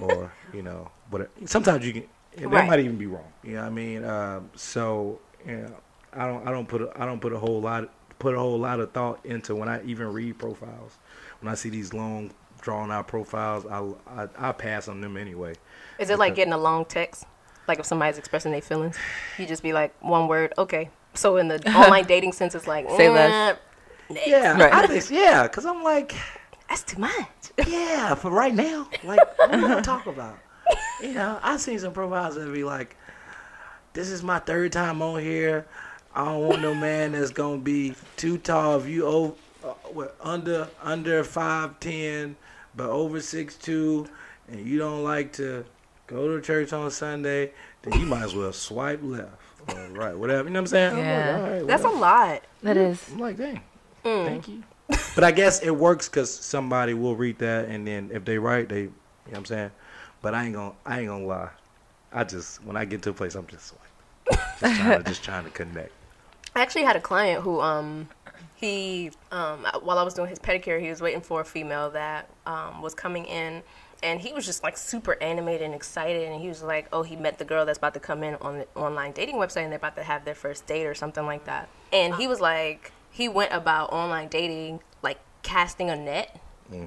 [0.00, 2.02] or you know, but sometimes you can.
[2.36, 2.66] and That Right.
[2.68, 3.32] might even be wrong.
[3.42, 4.04] You know what I mean?
[4.04, 5.74] Um, so you know,
[6.12, 6.46] I don't.
[6.46, 6.82] I don't put.
[6.82, 7.90] A, I don't put a whole lot.
[8.18, 10.98] Put a whole lot of thought into when I even read profiles.
[11.40, 15.54] When I see these long, drawn out profiles, I I, I pass on them anyway.
[15.98, 17.24] Is it like getting a long text?
[17.66, 18.96] Like if somebody's expressing their feelings,
[19.38, 20.90] you just be like one word, okay.
[21.14, 23.58] So in the online dating sense, it's like Say less.
[24.08, 24.72] "Mm, next." Yeah, Right.
[24.72, 26.14] I think yeah, because I'm like.
[26.70, 27.12] That's too much.
[27.68, 28.88] Yeah, for right now.
[29.04, 30.38] Like, what am I gonna talk about?
[31.02, 32.96] You know, I've seen some profiles that be like,
[33.92, 35.66] "This is my third time on here.
[36.14, 38.78] I don't want no man that's gonna be too tall.
[38.80, 42.36] If you over, uh, what, under under five ten,
[42.74, 44.06] but over six two,
[44.48, 45.66] and you don't like to
[46.06, 47.52] go to church on Sunday,
[47.82, 49.28] then you might as well swipe left
[49.68, 50.44] or right, whatever.
[50.48, 50.92] You know what I'm saying?
[50.92, 51.36] I'm like, Yeah.
[51.36, 52.00] all right, That's a whatever.
[52.00, 52.42] lot.
[52.62, 53.04] That is.
[53.12, 53.60] I'm like, dang,
[54.02, 54.62] thank you.
[55.14, 58.68] But I guess it works because somebody will read that, and then if they write,
[58.68, 58.92] they, you know
[59.30, 59.70] what I'm saying.
[60.22, 61.50] But I ain't gonna, I ain't gonna lie.
[62.12, 63.74] I just when I get to a place, I'm just
[64.28, 65.92] like, just trying to, just trying to connect.
[66.54, 68.08] I actually had a client who um
[68.56, 72.28] he um while I was doing his pedicure, he was waiting for a female that
[72.46, 73.62] um was coming in
[74.02, 77.16] and he was just like super animated and excited and he was like, "Oh, he
[77.16, 79.78] met the girl that's about to come in on the online dating website and they're
[79.78, 83.28] about to have their first date or something like that." And he was like he
[83.28, 86.40] went about online dating like casting a net.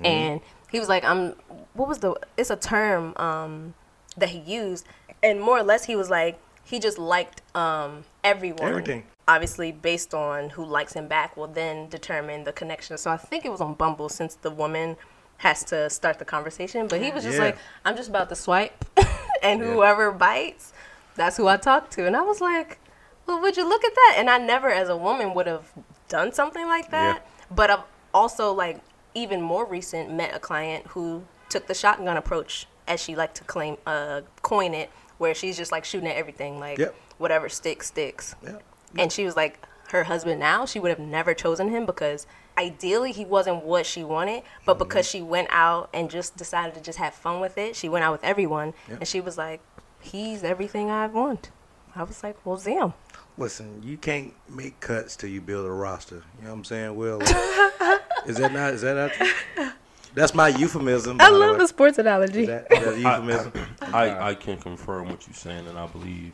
[0.03, 0.39] And
[0.71, 1.31] he was like, "I'm
[1.73, 3.73] what was the it's a term um
[4.17, 4.85] that he used.
[5.21, 8.69] And more or less he was like he just liked um everyone.
[8.69, 9.03] Everything.
[9.27, 12.97] obviously based on who likes him back will then determine the connection.
[12.97, 14.95] So i think it was on bumble since the woman
[15.37, 16.87] has to start the conversation.
[16.87, 17.45] But he was just Yeah.
[17.45, 18.85] like i'm just about to swipe.
[19.43, 19.73] And Yeah.
[19.73, 20.71] whoever bites
[21.15, 22.07] that's who i talk to.
[22.07, 22.79] And i was like
[23.27, 24.15] well would you look at that?
[24.17, 25.71] And i never as a woman would have
[26.13, 27.25] done something like that
[27.59, 28.77] but i've also like
[29.15, 33.43] even more recent met a client who took the shotgun approach as she liked to
[33.43, 36.93] claim uh coin it where she's just like shooting at everything like Yep.
[37.17, 38.59] whatever sticks sticks Yeah.
[38.97, 39.53] and she was like
[39.89, 42.27] her husband now she would have never chosen him because
[42.59, 44.83] ideally he wasn't what she wanted but Mm-hmm.
[44.87, 48.03] because she went out and just decided to just have fun with it she went
[48.05, 48.99] out with everyone Yep.
[48.99, 49.61] and she was like
[49.99, 51.49] he's everything i want
[51.95, 52.93] i was like well damn
[53.37, 56.23] Listen, you can't make cuts till you build a roster.
[56.37, 56.95] You know what I'm saying?
[56.95, 57.21] Will
[58.27, 58.73] is that not?
[58.73, 59.11] Is that
[59.57, 59.73] not?
[60.13, 61.17] That's my euphemism.
[61.19, 63.53] i love the sports analogy Is that, is that a euphemism?
[63.81, 66.33] I, I can confirm what you're saying, and I believe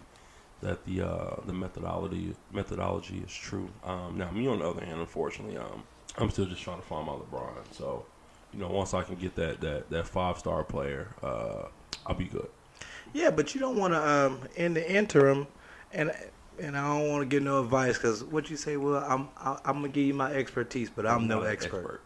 [0.62, 3.70] that the uh, the methodology methodology is true.
[3.86, 5.84] Um, now, me on the other hand, unfortunately, um,
[6.18, 7.54] I'm still just trying to find my LeBron.
[7.72, 8.06] So,
[8.54, 11.68] you know, once I can get that that, that five star player, uh,
[12.06, 12.50] I'll be good.
[13.14, 15.48] Yeah, but you don't want to um in the interim,
[15.94, 16.12] and
[16.62, 19.58] and I don't want to give no advice because what you say, well, I'm I,
[19.66, 22.02] I'm gonna give you my expertise, but I'm, no not an expert.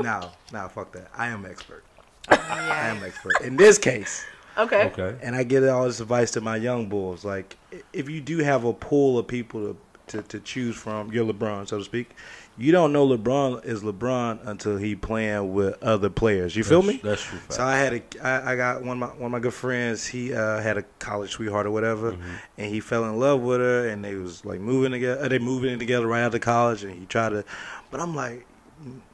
[0.00, 1.08] no, no, fuck that.
[1.16, 1.84] I am expert.
[2.28, 4.24] I am expert in this case,
[4.56, 5.16] okay Okay.
[5.22, 7.24] and I give all this advice to my young bulls.
[7.24, 7.56] Like,
[7.92, 11.66] if you do have a pool of people to to, to choose from, you're LeBron,
[11.66, 12.10] so to speak.
[12.56, 16.54] You don't know LeBron is LeBron until he playing with other players.
[16.54, 17.08] You feel That's- me?
[17.08, 17.38] That's true.
[17.38, 17.52] Fact.
[17.54, 20.06] So I had a, I, I got one of my one of my good friends.
[20.06, 22.34] He uh, had a college sweetheart or whatever, Mm-hmm.
[22.58, 25.24] and he fell in love with her, and they was like moving together.
[25.24, 27.44] uh, They moving in together right after college, and he tried to,
[27.90, 28.46] but I'm like,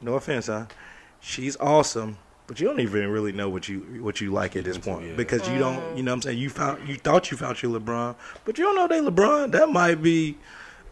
[0.03, 0.67] no offense, huh?
[1.21, 4.77] She's awesome, but you don't even really know what you what you like at this
[4.77, 5.15] point yeah.
[5.17, 7.79] because you don't, you know, what I'm saying you found you thought you found your
[7.81, 9.53] LeBron, but you don't know they LeBron.
[9.53, 10.37] That might be,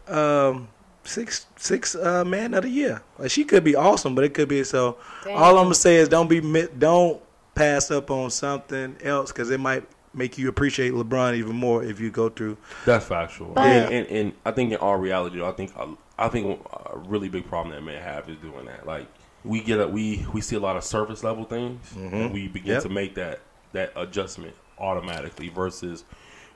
[0.07, 0.67] um,
[1.09, 3.01] six six uh, man of the year.
[3.17, 4.97] Like she could be awesome, but it could be so.
[5.23, 5.35] Dang.
[5.35, 6.39] All I'm gonna say is don't be
[6.77, 7.21] don't
[7.55, 11.99] pass up on something else because it might make you appreciate LeBron even more if
[11.99, 12.57] you go through.
[12.85, 13.53] That's factual.
[13.53, 15.71] But- and, and, and I think in all reality, I think
[16.17, 18.85] I think a really big problem that men have is doing that.
[18.87, 19.07] Like
[19.43, 22.73] we get a, we we see a lot of surface level things, and we begin
[22.75, 22.83] Yep.
[22.83, 23.39] to make that
[23.73, 26.03] that adjustment automatically versus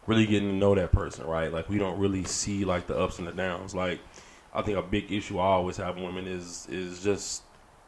[0.07, 1.51] really getting to know that person, right?
[1.53, 3.73] Like we don't really see like the ups and the downs.
[3.75, 3.99] Like
[4.53, 7.43] I think a big issue I always have with women is is just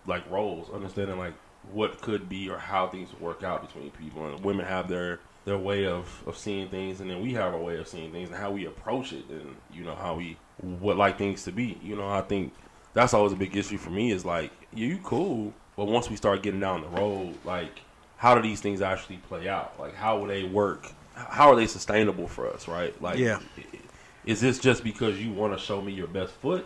[0.07, 1.33] like roles, understanding like
[1.71, 4.25] what could be or how things work out between people.
[4.25, 7.59] And women have their their way of, of seeing things, and then we have our
[7.59, 10.97] way of seeing things and how we approach it, and you know how we would
[10.97, 11.77] like things to be.
[11.83, 12.53] You know, I think
[12.93, 14.11] that's always a big issue for me.
[14.11, 17.81] Is like yeah, you cool, but once we start getting down the road, like
[18.17, 19.79] how do these things actually play out?
[19.79, 20.91] Like how will they work?
[21.13, 22.67] How are they sustainable for us?
[22.67, 22.99] Right?
[23.01, 23.39] Like Yeah.
[24.25, 26.65] Is this just because you want to show me your best foot?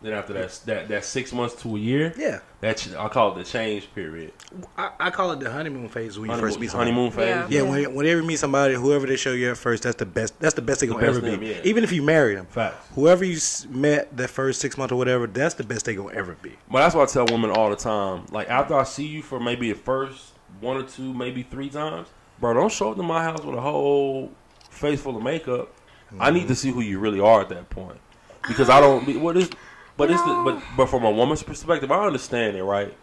[0.00, 3.36] Then after that that that six months to a year, Yeah, that I call it
[3.36, 4.32] the change period.
[4.76, 6.90] I, I call it the honeymoon phase when you Honeymoon, first meet somebody.
[6.90, 7.28] honeymoon phase.
[7.52, 7.62] Yeah.
[7.62, 10.40] Yeah, when, whenever you meet somebody, whoever they show you at first, that's the best.
[10.40, 11.46] That's the best they The gonna best ever them, be.
[11.50, 11.60] yeah.
[11.62, 12.84] Even if you marry them, Facts.
[12.96, 13.38] whoever you
[13.70, 16.50] met that first six months or whatever, that's the best they gonna ever be.
[16.68, 18.26] But that's what I tell women all the time.
[18.32, 22.08] Like after I see you for maybe the first one or two, maybe three times,
[22.40, 24.32] bro, don't show up to my house with a whole
[24.68, 25.72] face full of makeup.
[26.20, 27.98] I need to see who you really are at that point,
[28.46, 29.20] because I don't.
[29.20, 29.50] What is?
[29.96, 32.94] But it's the, but but from a woman's perspective, I understand it, right?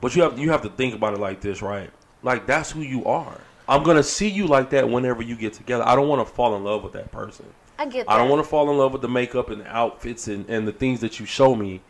[0.00, 1.90] But you have you have to think about it like this, right?
[2.22, 3.40] Like that's who you are.
[3.68, 5.86] I'm gonna see you like that whenever you get together.
[5.86, 7.46] I don't want to fall in love with that person.
[7.78, 8.12] I get that.
[8.12, 10.66] I don't want to fall in love with the makeup and the outfits and, and
[10.66, 11.80] the things that you show me.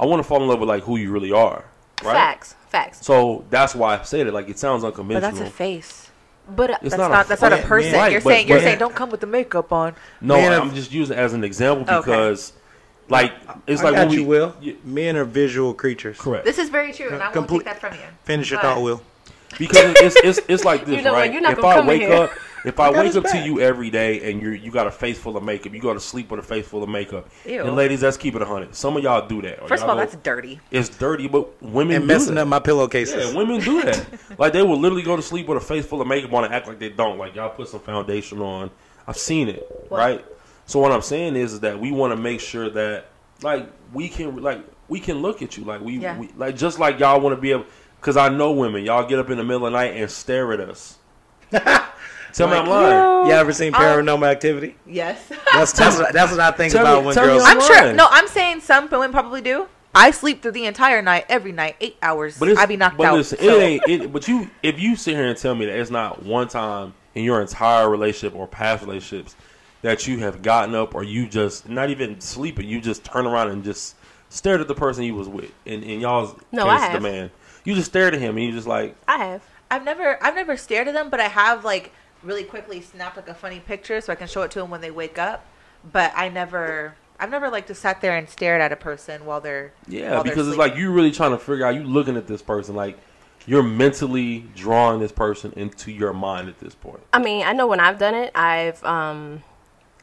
[0.00, 1.64] I want to fall in love with like who you really are,
[2.02, 2.12] right?
[2.12, 2.54] Facts.
[2.68, 3.04] Facts.
[3.04, 4.32] So that's why I said it.
[4.32, 5.30] Like it sounds unconventional.
[5.30, 6.07] But that's a face.
[6.48, 7.92] But uh, It's That's not not, a that's not a person.
[7.94, 9.94] Right, you're but- saying you're but- saying don't come with the makeup on.
[10.20, 11.96] no, Man, I'm just using it as an example Okay.
[12.10, 12.52] because,
[13.08, 13.32] like,
[13.66, 14.56] it's I like got when you, we, Will.
[14.60, 16.18] Yeah, Men are visual creatures.
[16.18, 16.44] correct.
[16.44, 18.06] This is very true, and I won't Complete- take that from you.
[18.24, 19.02] Finish your But- thought, Will.
[19.58, 21.18] because it's it's it's like this, You know what?
[21.20, 21.32] right?
[21.32, 22.12] You're not if I come wake here.
[22.14, 22.30] up,
[22.64, 24.90] if I got wake his up to you every day and you you got a
[24.90, 27.28] face full of makeup, you go to sleep with a face full of makeup.
[27.46, 27.62] Ew.
[27.62, 28.74] And ladies, let's keep it hundred.
[28.74, 29.60] Some of y'all do that.
[29.68, 30.60] First of y'all go- that's dirty.
[30.70, 32.42] it's dirty, but women And do messing that.
[32.42, 33.32] up my pillowcases.
[33.32, 34.06] Yeah, women do that.
[34.38, 36.54] like they will literally go to sleep with a face full of makeup on and
[36.54, 37.18] act like they don't.
[37.18, 38.70] Like y'all put some foundation on.
[39.06, 40.24] I've seen it, right?
[40.66, 43.06] So what I'm saying is, is that we want to make sure that
[43.42, 46.18] like we can like we can look at you like we, Yeah.
[46.18, 47.64] we like just like y'all want to be able.
[48.00, 50.52] Because I know women, y'all get up in the middle of the night and stare
[50.52, 50.98] at us.
[52.32, 53.26] Tell me I'm lying.
[53.28, 54.76] You ever seen Paranormal Activity?
[54.86, 55.28] Yes.
[55.52, 57.44] That's that's what, that's what I think Tell about me- when tell me girls.
[57.44, 57.92] I'm I'm sure.
[57.94, 59.66] No, I'm saying some women probably do.
[59.94, 62.38] I sleep through the entire night, every night, eight hours.
[62.38, 63.16] But it's, I be knocked but out.
[63.16, 63.82] Listen, so- it ain't.
[63.88, 66.94] It, but you, if you sit here and tell me that it's not one time
[67.14, 69.34] in your entire relationship or past relationships
[69.82, 73.50] that you have gotten up or you just not even sleeping, you just turn around
[73.50, 73.96] and just
[74.28, 77.30] stared at the person you was with, and, and y'all's No, case, I the man,
[77.64, 79.42] you just stared at him and you just like, I have.
[79.70, 83.28] I've never, I've never stared at them, but I have like really quickly snap like
[83.28, 85.44] a funny picture so I can show it to them when they wake up.
[85.92, 89.40] But I never, I've never like just sat there and stared at a person while
[89.40, 90.82] they're yeah, while they're because it's like sleeping.
[90.84, 91.74] you really trying to figure out.
[91.74, 92.98] You looking at this person like
[93.46, 97.00] you're mentally drawing this person into your mind at this point.
[97.12, 99.42] I mean, I know when I've done it, I've um,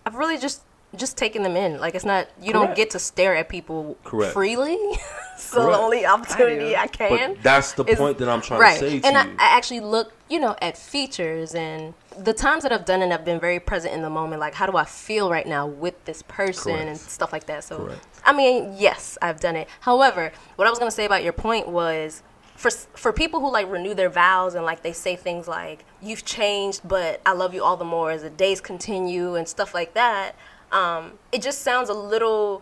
[0.06, 0.62] I've really just
[0.96, 1.80] just taking them in.
[1.80, 4.34] Like it's not you don't get to stare at people Correct.
[4.34, 4.78] freely.
[5.38, 5.72] so Correct.
[5.72, 7.34] the only opportunity I I, can.
[7.34, 8.80] But that's the is- point that I'm trying right.
[8.80, 9.24] to say to and I.
[9.24, 13.26] I actually look, you know, at features and the times that I've done it, I've
[13.26, 14.40] been very present in the moment.
[14.40, 16.88] Like, how do I feel right now with this person Correct.
[16.88, 17.64] and stuff like that.
[17.66, 18.08] So, Correct.
[18.24, 19.68] I mean, yes, I've done it.
[19.82, 22.24] However, what I was gonna say about your point was.
[22.58, 26.24] For, for people who like renew their vows and like they say things like you've
[26.24, 29.94] changed but i love you all the more as the days continue and stuff like
[29.94, 30.38] that
[30.72, 32.62] um, it just sounds a little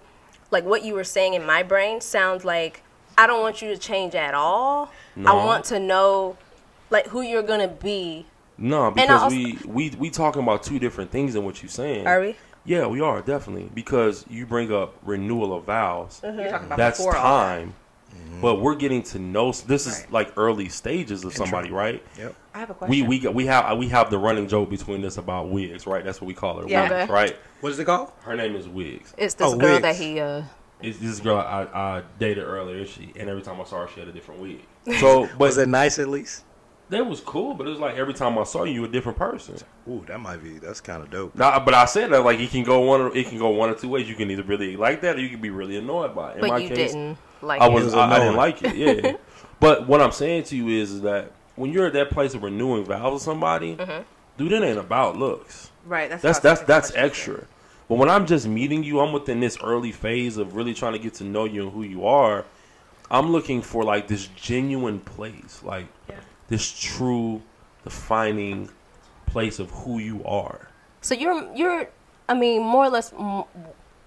[0.52, 2.84] like what you were saying in my brain sounds like
[3.18, 4.92] I don't want you to change at all.
[5.16, 5.32] No.
[5.32, 6.38] I want to know
[6.90, 8.26] like who you're gonna be.
[8.58, 12.08] No, because also- we, we we talking about two different things than what you're saying.
[12.08, 12.36] Are we?
[12.66, 16.22] Yeah, we are definitely because you bring up renewal of vows.
[16.24, 17.18] You're talking about That's before
[18.36, 18.48] all that.
[18.48, 19.52] time, but we're getting to know.
[19.52, 20.12] This is Right.
[20.12, 22.04] like early stages of somebody, right?
[22.18, 22.36] Yep.
[22.54, 22.92] I have a question.
[22.92, 26.04] We we got, we have we have the running joke between us about wigs, right?
[26.04, 26.84] That's what we call her, Yeah.
[26.84, 27.12] Wigs, Okay.
[27.14, 27.36] right?
[27.62, 28.12] What is it called?
[28.22, 29.14] Her name is Wigs.
[29.18, 29.82] It's this Oh, girl wigs.
[29.84, 30.44] that he uh
[30.82, 32.86] It's this girl I, I dated earlier.
[32.86, 34.60] She and every time I saw her, she had a different wig.
[35.00, 36.44] So, but Was it nice at least?
[36.94, 37.54] That was cool.
[37.54, 39.56] But it was like every time I saw you, you a different person.
[39.90, 40.58] Ooh, that might be.
[40.60, 41.36] That's kind of dope.
[41.36, 43.70] Nah, but I said that like it can go one of it can go one
[43.70, 44.08] or two ways.
[44.10, 46.36] You can either really like that or you can be really annoyed by it.
[46.36, 48.76] In but my you case, didn't like I was, was I, I didn't like it.
[48.76, 49.16] Yeah,
[49.60, 52.44] but what I'm saying to you is, is that when you're at that place of
[52.44, 54.04] renewing vows with somebody, Mm-hmm.
[54.38, 55.70] dude, it ain't about looks.
[55.86, 56.10] right.
[56.10, 57.48] That's That's about that's that's so much extra.
[57.90, 61.00] But when I'm just meeting you, I'm within this early phase of really trying to
[61.00, 62.46] get to know you and who you are.
[63.12, 66.16] I'm looking for like this genuine place, like Yeah.
[66.54, 67.42] This true
[67.84, 68.70] defining
[69.26, 70.70] place of who you are.
[71.02, 71.90] So you're you're,
[72.30, 73.44] I mean, more or less, m-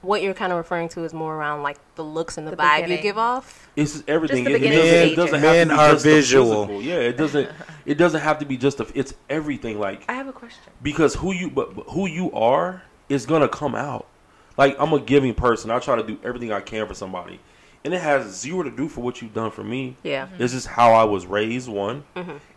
[0.02, 2.56] what you're kind of referring to is more around like the looks and the, The
[2.59, 3.68] vibe you give off.
[3.74, 4.44] It's just everything.
[4.44, 6.66] Just the It- it, doesn't, it doesn't have Men to be are just the visual.
[6.66, 6.82] physical.
[6.82, 7.50] Yeah, it doesn't.
[7.87, 8.87] It doesn't have to be just a.
[8.96, 9.78] It's everything.
[9.78, 10.72] Like I have a question.
[10.82, 14.06] because who you but, but who you are is gonna come out.
[14.56, 15.70] Like I'm a giving person.
[15.70, 17.38] I try to do everything I can for somebody,
[17.87, 19.96] and it has zero to do for what you've done for me.
[20.03, 22.05] Yeah, This is how I was raised, one,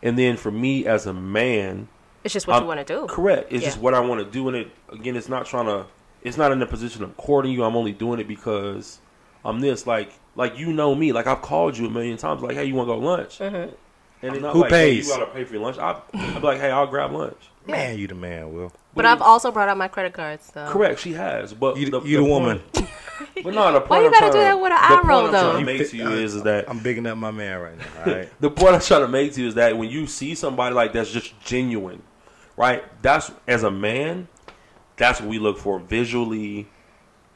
[0.03, 1.87] and then for me as a man,
[2.25, 3.07] it's just what I'm- you want to do.
[3.07, 3.53] correct.
[3.53, 3.69] It's Yeah.
[3.69, 5.85] just what I want to do, and it again, it's not trying to.
[6.21, 7.63] It's not in the position of courting you.
[7.63, 8.99] I'm only doing it because
[9.45, 9.87] I'm this.
[9.87, 11.13] Like, like you know me.
[11.13, 12.41] Like I've called you a million times.
[12.41, 13.39] Like, hey, you want to go lunch?
[13.39, 13.73] Mm-hmm.
[14.21, 15.07] And it's not Who like, hey, pays?
[15.07, 15.77] you gotta pay for your lunch.
[15.77, 17.37] I, I'd be like, hey, I'll grab lunch.
[17.65, 18.73] Man, you the man, Will.
[18.93, 20.51] But I've also brought out my credit cards.
[20.53, 20.65] So.
[20.67, 22.61] Correct, she has, but You, you the, point- woman.
[23.43, 24.87] But no, the point Why you I'm gotta trying do that with an the eye
[24.95, 25.59] point roll, I'm trying though?
[25.59, 27.85] to make to you is, is that I'm bigging up my man right now.
[28.05, 28.29] All right.
[28.41, 30.93] the point I'm trying to make to you is that when you see somebody like
[30.93, 32.01] that's just genuine,
[32.57, 32.83] right?
[33.01, 34.27] That's as a man,
[34.97, 36.67] that's what we look for visually,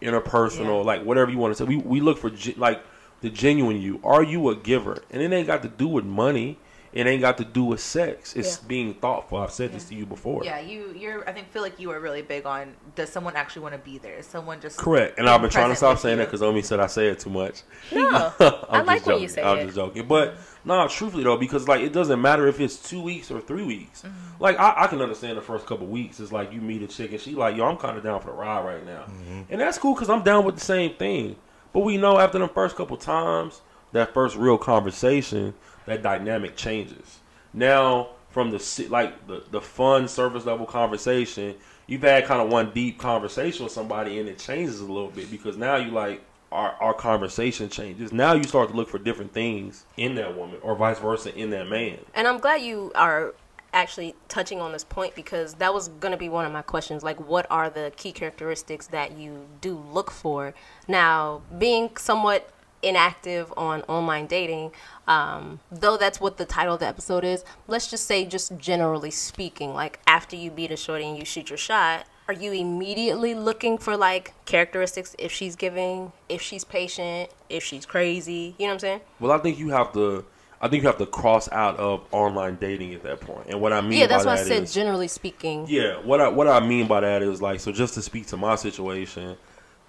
[0.02, 0.86] interpersonal, Yeah.
[0.86, 1.68] like whatever you want to say.
[1.68, 2.84] We we look for like
[3.22, 4.00] the genuine you.
[4.04, 4.98] Are you a giver?
[5.12, 6.60] And it ain't got to do with money.
[6.94, 8.36] It ain't got to do with sex.
[8.36, 8.68] It's Yeah.
[8.68, 9.40] being thoughtful.
[9.40, 10.44] I've said this to you before.
[10.44, 11.28] Yeah, you you're.
[11.28, 12.74] I think feel like you are really big on.
[12.96, 14.16] Does someone actually want to be there?
[14.18, 15.18] Is someone just Correct.
[15.18, 16.24] And I've been trying to stop saying you?
[16.24, 17.64] that because Omi said I say it too much.
[17.92, 18.08] No,
[18.40, 19.30] I'm I just like when you joking.
[19.30, 19.64] say I'm it.
[19.66, 20.08] just joking.
[20.08, 23.64] But no, truthfully though, because like it doesn't matter if it's two weeks or three
[23.64, 24.04] weeks.
[24.04, 24.44] Mm-hmm.
[24.44, 26.20] Like I, I can understand the first couple weeks.
[26.20, 28.28] It's like you meet a chick and she like, yo, I'm kind of down for
[28.28, 29.06] the ride right now,
[29.50, 31.38] and that's cool because I'm down with the same thing.
[31.74, 33.62] But we know after the first couple times,
[33.94, 37.20] that first real conversation, that dynamic changes.
[37.54, 41.56] Now from the like the the fun surface level conversation,
[41.88, 45.30] you've had kind of one deep conversation with somebody and it changes a little bit
[45.30, 48.12] because now you like our our conversation changes.
[48.12, 51.52] Now you start to look for different things in that woman or vice versa in
[51.52, 52.00] that man.
[52.16, 53.34] And I'm glad you are
[53.74, 57.04] actually touching on this point because that was going to be one of my questions.
[57.04, 60.54] Like, what are the key characteristics that you do look for?
[60.88, 62.50] Now, being somewhat
[62.84, 64.72] inactive on online dating,
[65.08, 69.12] um, though that's what the title of the episode is, let's just say, just generally
[69.12, 73.36] speaking, like after you beat a shorty and you shoot your shot, are you immediately
[73.36, 78.56] looking for like characteristics if she's giving, if she's patient, if she's crazy?
[78.58, 79.02] You know what I'm saying?
[79.20, 80.26] Well, I think you have to.
[80.62, 83.48] I think you have to cross out of online dating at that point.
[83.50, 85.66] And what I mean yeah, that's by why I said is- generally speaking.
[85.68, 88.38] Yeah, what I what I mean by that is like so just to speak to
[88.38, 89.36] my situation,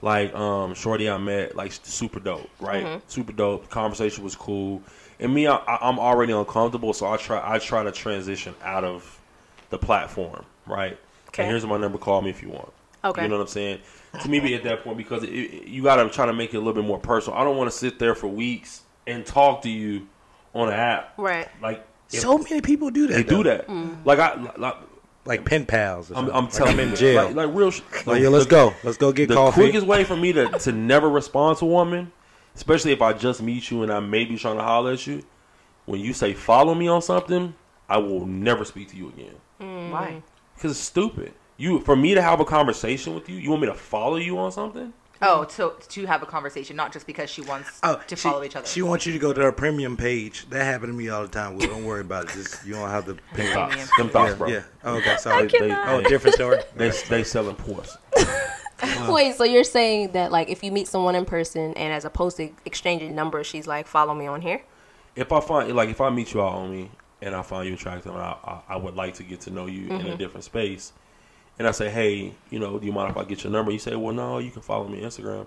[0.02, 2.84] like um Shorty I met like super dope, right?
[2.84, 2.98] Mm-hmm.
[3.06, 3.70] Super dope.
[3.70, 4.82] Conversation was cool,
[5.20, 8.84] and me I, I- I'm already uncomfortable, so I try I try to transition out
[8.84, 9.20] of
[9.70, 10.98] the platform, right?
[11.28, 11.42] Okay.
[11.42, 11.98] And here's my number.
[11.98, 12.72] Call me if you want.
[13.04, 13.22] Okay.
[13.22, 13.80] You know what I'm saying?
[14.22, 16.56] To me, at that point because it, it, you got to try to make it
[16.56, 17.38] a little bit more personal.
[17.38, 20.06] I don't want to sit there for weeks and talk to you
[20.54, 21.48] on an app, Right.
[21.60, 23.14] like So many people do that.
[23.14, 23.66] they do that.
[23.68, 24.04] Mm.
[24.04, 24.76] Like I like.
[25.26, 26.10] Like pen pals.
[26.10, 26.26] Or I'm.
[26.30, 27.24] I'm Like telling I'm you, in jail.
[27.28, 27.70] Like, like real.
[27.70, 28.74] Sh- Like, yeah, let's the, go.
[28.84, 29.62] Let's go get The coffee.
[29.62, 32.12] quickest way for me to to never respond to a woman,
[32.54, 35.22] especially if I just meet you and I may be trying to holler at you,
[35.86, 37.54] when you say follow me on something,
[37.88, 39.90] I will never speak to you again mm.
[39.90, 40.22] Why?
[40.54, 41.34] because it's stupid.
[41.56, 44.38] You for me to have a conversation with you, you want me to follow you
[44.38, 44.92] on something?
[45.22, 48.42] Oh, to to have a conversation, not just because she wants Oh, to she, follow
[48.42, 48.66] each other.
[48.66, 50.48] She wants you to go to her premium page.
[50.50, 51.56] That happened to me all the time.
[51.56, 52.30] Will, don't worry about it.
[52.32, 53.88] Just you don't have the pink Premium.
[53.96, 54.48] Them thoughts, Yeah, bro.
[54.48, 54.62] yeah.
[54.82, 55.46] Oh, okay, sorry.
[55.46, 55.88] They, cannot.
[55.88, 56.60] Oh, different story.
[56.76, 57.56] they, they selling
[58.88, 59.12] ports.
[59.12, 62.36] Wait, so you're saying that like if you meet someone in person and as opposed
[62.38, 64.62] to exchanging numbers, she's like, "Follow me on here."
[65.16, 66.90] if I find like if I meet you out on me
[67.22, 69.66] and I find you attractive and I, I, I would like to get to know
[69.66, 70.16] you in a mm-hmm.
[70.16, 70.92] different space
[71.58, 73.70] and I say, Hey, you know, do you mind if I get your number?
[73.70, 75.46] You say, Well no, you can follow me on Instagram.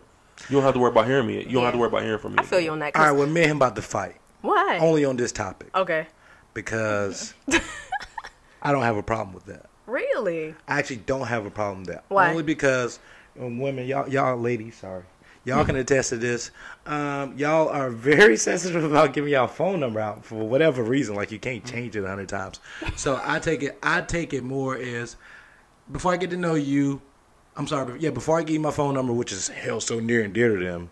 [0.49, 1.43] You don't have to worry about hearing me.
[1.43, 2.39] You don't have to worry about hearing from me.
[2.39, 2.95] I feel you on that.
[2.95, 4.79] All 'cause- right, well, me and him about to fight Why?
[4.81, 6.07] only on this topic okay.
[6.53, 7.33] because
[8.61, 9.69] I don't have a problem with that.
[9.85, 10.53] Really?
[10.67, 12.05] I actually don't have a problem with that.
[12.09, 12.29] Why?
[12.29, 12.99] Only because
[13.39, 15.03] um, women, y'all, y'all ladies, sorry,
[15.45, 16.51] y'all can attest to this.
[16.85, 21.15] Um, y'all are very sensitive about giving y'all phone number out for whatever reason.
[21.15, 22.59] Like you can't change it a hundred times.
[22.95, 23.77] So I take it.
[23.81, 25.15] I take it more as
[25.91, 27.01] before I get to know you.
[27.55, 29.99] I'm sorry, but yeah, before I give you my phone number, which is hell so
[29.99, 30.91] near and dear to them,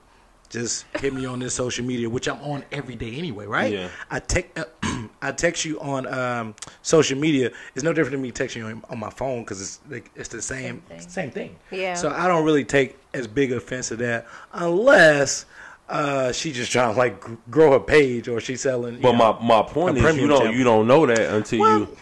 [0.49, 3.71] just hit me on this social media, which I'm on every day anyway, right?
[3.71, 3.89] Yeah.
[4.09, 4.57] I text
[5.27, 7.51] I text you on um, social media.
[7.73, 10.29] It's no different than me texting you on, on my phone because it's like, it's
[10.29, 11.09] the same Same thing.
[11.09, 11.55] same thing.
[11.71, 11.93] Yeah.
[11.95, 15.45] So I don't really take as big offense to that unless
[15.89, 18.99] uh, she just trying to like grow her page or she's selling.
[19.01, 20.53] But know, my, my point is you don't channel.
[20.55, 21.97] you don't know that until Well, you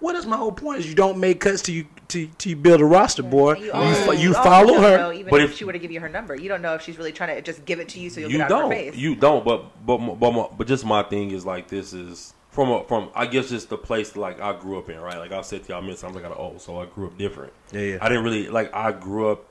[0.00, 0.80] what is my whole point?
[0.80, 3.54] Is you don't make cuts till you to, to build a roster, boy.
[3.54, 4.98] You, also- fo- you follow her.
[4.98, 6.74] know, even But if, if- she were to give you her number, you don't know
[6.74, 8.64] if she's really trying to just give it to you so you'll you get out
[8.64, 8.90] of her don't.
[8.92, 8.94] face.
[8.96, 9.42] You don't.
[9.44, 13.10] But but but my- but just my thing is like this is from a, from
[13.16, 15.18] I guess just the place like I grew up in, right?
[15.18, 17.52] Like I said to y'all, many times I got old, so I grew up different.
[17.72, 17.98] Yeah, yeah.
[18.00, 18.72] I didn't really like.
[18.72, 19.44] I grew up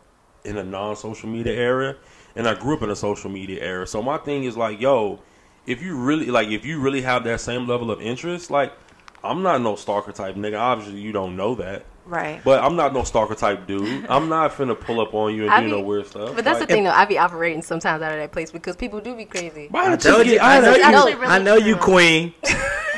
[0.45, 1.97] in a non-social media era,
[2.37, 3.85] and I grew up in a social media era.
[3.85, 5.19] So my thing is like, yo,
[5.65, 8.71] if you really like, if you really have that same level of interest, like,
[9.23, 10.59] I'm not no stalker type nigga.
[10.59, 11.85] Obviously, you don't know that.
[12.05, 12.41] right.
[12.43, 14.05] But I'm not no stalker type dude.
[14.09, 16.35] I'm not finna pull up on you and I do be- no weird stuff.
[16.35, 16.91] But that's Like, the thing, though.
[16.91, 19.67] I be operating sometimes out of that place because people do be crazy.
[19.71, 20.39] Why I don't you.
[20.39, 20.83] I know That's you.
[20.83, 22.33] actually really I know you, queen.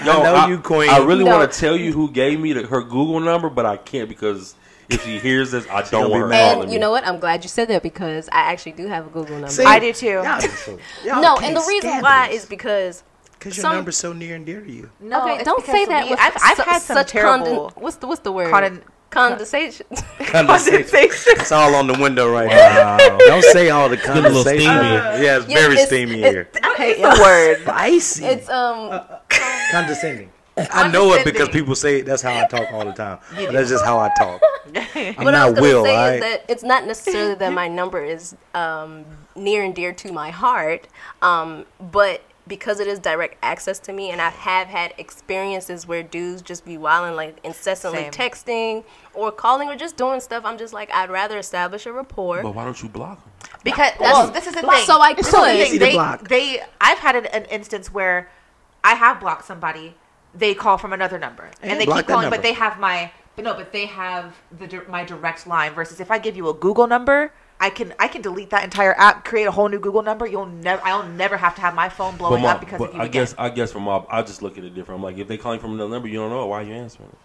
[0.03, 0.89] Yo, I know you, queen.
[0.89, 1.37] I really No.
[1.37, 4.55] want to tell you who gave me the, her Google number, but I can't because
[4.89, 6.41] if she hears this, I don't be want her mad.
[6.41, 6.73] calling And me.
[6.73, 7.07] you know what?
[7.07, 9.49] I'm glad you said that because I actually do have a Google number.
[9.49, 9.63] See?
[9.63, 10.07] I do too.
[10.07, 10.23] Y'all
[11.05, 12.43] y'all no, and the reason why this.
[12.43, 13.03] is because
[13.45, 14.89] because your some- number's so near and dear to you.
[14.99, 16.05] No, okay, don't say that.
[16.05, 18.51] we- I've, I've su- had some such terrible conden- what's the what's the word?
[18.51, 18.81] Conden-
[19.11, 19.85] condensation.
[20.19, 21.33] Condensation.
[21.37, 22.97] It's all on the window right now.
[23.19, 24.59] Don't say all the a little condensation.
[24.61, 25.23] steamy.
[25.23, 26.49] yeah, it's Yeah, very it's- steamy it- here.
[26.63, 27.61] I hate the word.
[27.61, 28.25] Spicy.
[28.25, 29.01] it's um.
[29.71, 30.31] condescending.
[30.57, 32.05] I know it because people say it.
[32.05, 33.19] That's how I talk all the time.
[33.39, 33.51] You do.
[33.51, 34.41] That's just how I talk.
[34.95, 36.13] I'm what I was not gonna Will, say alright?
[36.15, 40.29] is that it's not necessarily that my number is um, near and dear to my
[40.31, 40.87] heart,
[41.21, 46.03] um, but because it is direct access to me, and I have had experiences where
[46.03, 48.11] dudes just be wilding, like incessantly Same.
[48.11, 48.83] texting
[49.13, 50.43] or calling or just doing stuff.
[50.45, 52.43] I'm just like, I'd rather establish a rapport.
[52.43, 53.31] But why don't you block them?
[53.63, 54.85] Because That's- well, this is the thing.
[54.85, 55.43] so I This is could.
[55.45, 55.61] thing.
[55.61, 56.27] Easy to They, block.
[56.27, 58.29] they, I've had an, an instance where
[58.83, 59.95] I have blocked somebody.
[60.35, 63.53] They call from another number, and they keep calling, but they have my, but no,
[63.53, 65.73] but they have the my direct line.
[65.73, 68.93] Versus if I give you a Google number, I can I can delete that entire
[68.99, 70.27] app, create a whole new Google number.
[70.27, 73.05] You'll never, I'll never have to have my phone blowing up because of you I
[73.05, 73.11] again.
[73.11, 74.99] guess I guess from my I just look at it different.
[74.99, 77.09] I'm like, if they calling from another number, you don't know why you answering.
[77.09, 77.17] it.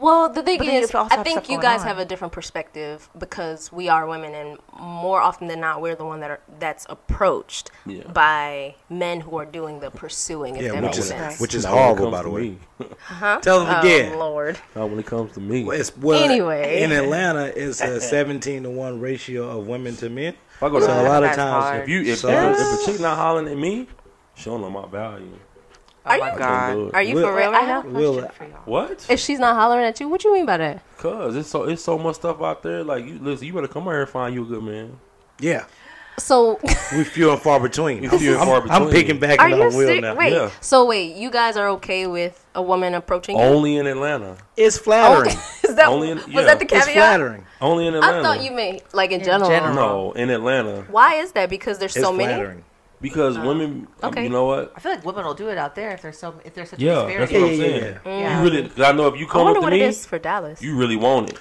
[0.00, 1.86] Well, the thing But is, I think you guys on.
[1.86, 6.04] have a different perspective because we are women, and more often than not, we're the
[6.04, 8.02] one that are that's approached Yeah.
[8.12, 10.56] by men who are doing the pursuing.
[10.56, 11.40] If Yeah, that which makes is sense.
[11.40, 12.40] which is Not when it horrible, by the way.
[12.40, 12.58] me.
[13.42, 14.18] Tell them Oh again.
[14.18, 14.58] Lord.
[14.74, 15.62] Not when it comes to me.
[15.62, 16.82] Well, It's, well, Anyway.
[16.82, 20.34] in Atlanta, it's a 17 to one ratio of women to men.
[20.56, 21.82] If I go to So a lot of times, hard.
[21.82, 23.86] if you if, So- if, if a chick not hollering at me,
[24.34, 25.38] showing don't my value.
[26.06, 26.38] Oh Are my you- god.
[26.38, 26.94] can't do it.
[26.94, 27.90] Are you Will- for real I have now?
[27.90, 28.58] a Will- for y'all.
[28.64, 29.06] What?
[29.08, 30.82] If she's not hollering at you, what do you mean by that?
[30.98, 32.82] Cause it's so it's so much stuff out there.
[32.84, 34.98] Like you listen, you better come out here and find you a good man.
[35.40, 35.64] yeah,
[36.18, 36.60] So,
[36.96, 38.02] we few and far between.
[38.10, 38.90] We few and I'm, far I'm between.
[38.90, 40.02] picking back are on you Will serious?
[40.02, 40.14] now.
[40.14, 40.32] Wait.
[40.32, 40.50] Yeah.
[40.60, 43.42] So wait, you guys are okay with a woman approaching you?
[43.42, 44.36] Only in Atlanta.
[44.56, 45.34] It's flattering.
[45.36, 46.42] Oh, is that Only in- was yeah.
[46.44, 46.78] that the caveat?
[46.82, 46.94] it's caveat?
[47.18, 47.44] flattering.
[47.60, 48.18] Only in Atlanta.
[48.20, 49.50] I thought you meant like in, general.
[49.50, 49.74] general.
[49.74, 51.50] No, in Atlanta Why is that?
[51.50, 52.32] Because there's It's so many.
[52.32, 52.64] flattering.
[53.04, 53.86] Because women.
[54.02, 54.72] um, you know what?
[54.74, 56.80] I feel like women will do it out there if they're so if they're such
[56.80, 57.82] Yeah, a that's what I'm Yeah, yeah, saying.
[58.04, 58.38] yeah, yeah.
[58.38, 60.04] You really, cause I know if you come wonder up to what me, it is
[60.06, 60.60] for Dallas.
[60.62, 61.38] you really want it,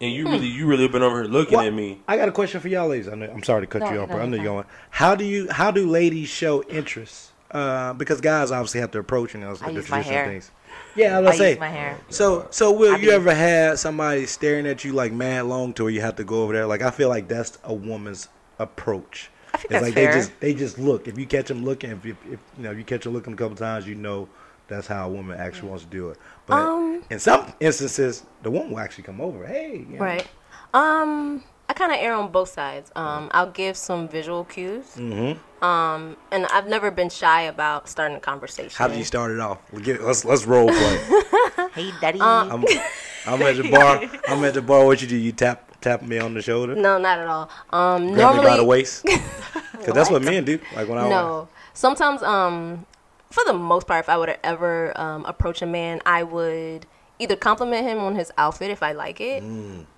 [0.00, 2.02] and you really, you really been over here looking What- at me.
[2.08, 3.08] I got a question for y'all ladies.
[3.08, 4.52] I know, I'm sorry to cut No, you off, no, but I know you're you're
[4.54, 4.66] going.
[4.90, 7.30] How do you how do ladies show interest?
[7.50, 10.26] Uh, because guys obviously have to approach and those I the use my traditional hair.
[10.26, 10.50] things.
[10.96, 11.50] Yeah, I was I gonna say.
[11.50, 12.00] use my hair.
[12.10, 15.72] So, so will I you be- ever had somebody staring at you like mad long
[15.74, 16.66] to where you have to go over there?
[16.66, 18.28] Like I feel like that's a woman's
[18.58, 19.30] approach.
[19.56, 20.12] I think it's that's like fair.
[20.12, 21.08] they just they just look.
[21.08, 23.32] If you catch them looking, if, if, if you know if you catch them looking
[23.32, 24.28] a couple times, you know
[24.68, 26.18] that's how a woman actually wants to do it.
[26.44, 29.46] But Um, in some instances, the woman will actually come over.
[29.46, 30.26] Hey, you know, Right.
[30.74, 32.92] Um, I kind of err on both sides.
[32.94, 34.84] Um, I'll give some visual cues.
[34.96, 35.64] Mm-hmm.
[35.64, 38.72] Um, and I've never been shy about starting a conversation.
[38.76, 39.58] How did you start it off?
[39.72, 41.00] We'll get, let's let's role play.
[41.74, 42.20] Hey, daddy.
[42.20, 42.64] I'm,
[43.26, 44.02] I'm at the bar.
[44.28, 44.84] I'm at the bar.
[44.86, 45.16] What you do?
[45.16, 47.48] You tap tap me on the shoulder, No, not at all.
[47.70, 49.06] Um, grab me by the waist.
[49.72, 50.58] Because that's what men do.
[50.74, 51.48] Like when I no.
[51.74, 52.86] Sometimes, um,
[53.30, 56.86] for the most part, if I would ever um, approach a man, I would
[57.18, 59.44] either compliment him on his outfit if I like it,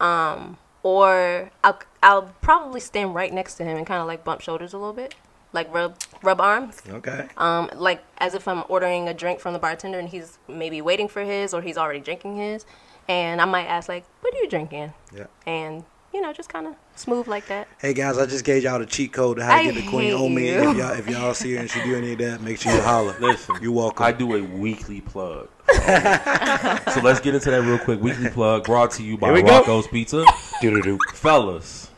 [0.01, 4.41] um, or I'll I'll probably stand right next to him and kind of like bump
[4.41, 5.15] shoulders a little bit,
[5.53, 6.83] like rub rub arms.
[6.91, 7.29] okay.
[7.37, 11.09] um, like as if I'm ordering a drink from the bartender and he's maybe waiting
[11.09, 12.67] for his or he's already drinking his,
[13.09, 15.27] and I might ask like, "What are you drinking?" Yeah.
[15.47, 17.69] And you know, just kind of smooth like that.
[17.81, 19.89] Hey guys, I just gave y'all the cheat code to how to I get the
[19.89, 20.49] queen hate on me.
[20.49, 22.81] If y'all if y'all see her and she do any of that, make sure you
[22.81, 23.17] holler.
[23.21, 24.05] Listen, You're welcome.
[24.05, 25.49] I do a weekly plug.
[25.69, 28.01] so let's get into that real quick.
[28.01, 29.59] Weekly plug brought to you by Here we go.
[29.59, 30.25] Rocco's Pizza.
[30.63, 30.99] Do-do-do.
[31.13, 31.91] Fellas,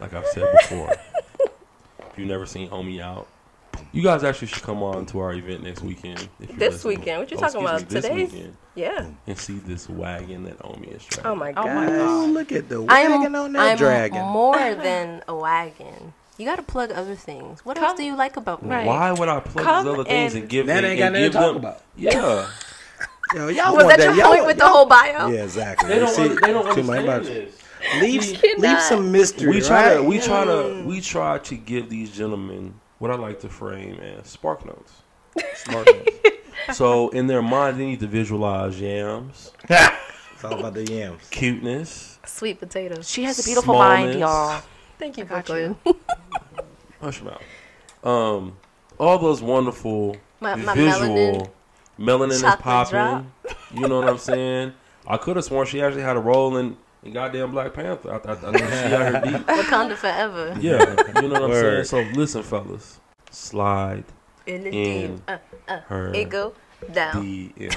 [0.00, 0.94] like I've said before,
[1.40, 3.26] if you've never seen Homie out,
[3.94, 6.28] you guys actually should come on to our event next weekend.
[6.40, 6.98] If you're This listening.
[6.98, 7.20] weekend?
[7.20, 7.80] What you Oh, talking about?
[7.80, 8.32] me, this Today's?
[8.32, 8.56] weekend.
[8.74, 9.06] Yeah.
[9.28, 11.30] And see this wagon that Omi is driving.
[11.30, 11.66] Oh my god.
[11.66, 13.36] Oh my Oh, look at the I wagon am.
[13.36, 14.22] on that I'm dragon.
[14.26, 16.12] more than a wagon.
[16.38, 17.64] You got to plug other things.
[17.64, 18.70] What else do you like about me?
[18.70, 18.84] Right.
[18.84, 21.12] Why would I plug Come these other things and- and give That and, ain't got
[21.12, 21.56] nothing to talk them?
[21.56, 21.80] about.
[21.96, 22.48] Yeah.
[23.34, 25.28] Yo, y'all Was want that your Y'all point with the y'all- whole bio?
[25.28, 25.88] Yeah, exactly.
[25.88, 26.08] They don't.
[26.14, 27.58] See, they don't too much understand this.
[28.00, 29.50] Leave, leave some mystery.
[29.50, 29.94] We try right?
[29.96, 30.02] to.
[30.02, 30.82] We try to.
[30.84, 31.64] We try to mm.
[31.64, 32.74] give these gentlemen
[33.04, 35.02] what I like to frame as spark notes.
[35.56, 36.10] Spark notes.
[36.72, 41.28] So in their mind, they need to visualize yams, it's all about the yams.
[41.28, 43.06] cuteness, Sweet potatoes.
[43.10, 44.62] She has a beautiful mind, y'all.
[44.98, 45.76] Thank you, I got Brooklyn.
[47.02, 47.42] hush your mouth.
[48.02, 48.56] Um,
[48.98, 51.52] all those wonderful My- my visual
[51.98, 53.32] melanin, is Chocolate popping.
[53.74, 54.72] You know what I'm saying?
[55.06, 58.12] I could have sworn she actually had a role in, in goddamn Black Panther.
[58.12, 59.46] I, I, I know she out here deep.
[59.46, 60.56] Wakanda forever.
[60.60, 61.86] Yeah, you know what I'm Word.
[61.86, 62.06] saying.
[62.12, 63.00] So listen, fellas,
[63.30, 64.04] slide
[64.46, 65.20] In the In DM.
[65.28, 65.38] Uh,
[65.68, 66.54] uh, her it go
[66.92, 67.14] down.
[67.24, 67.76] DM.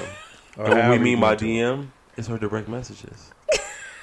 [0.57, 1.35] Or And what we mean by.
[1.35, 3.31] DM is her direct messages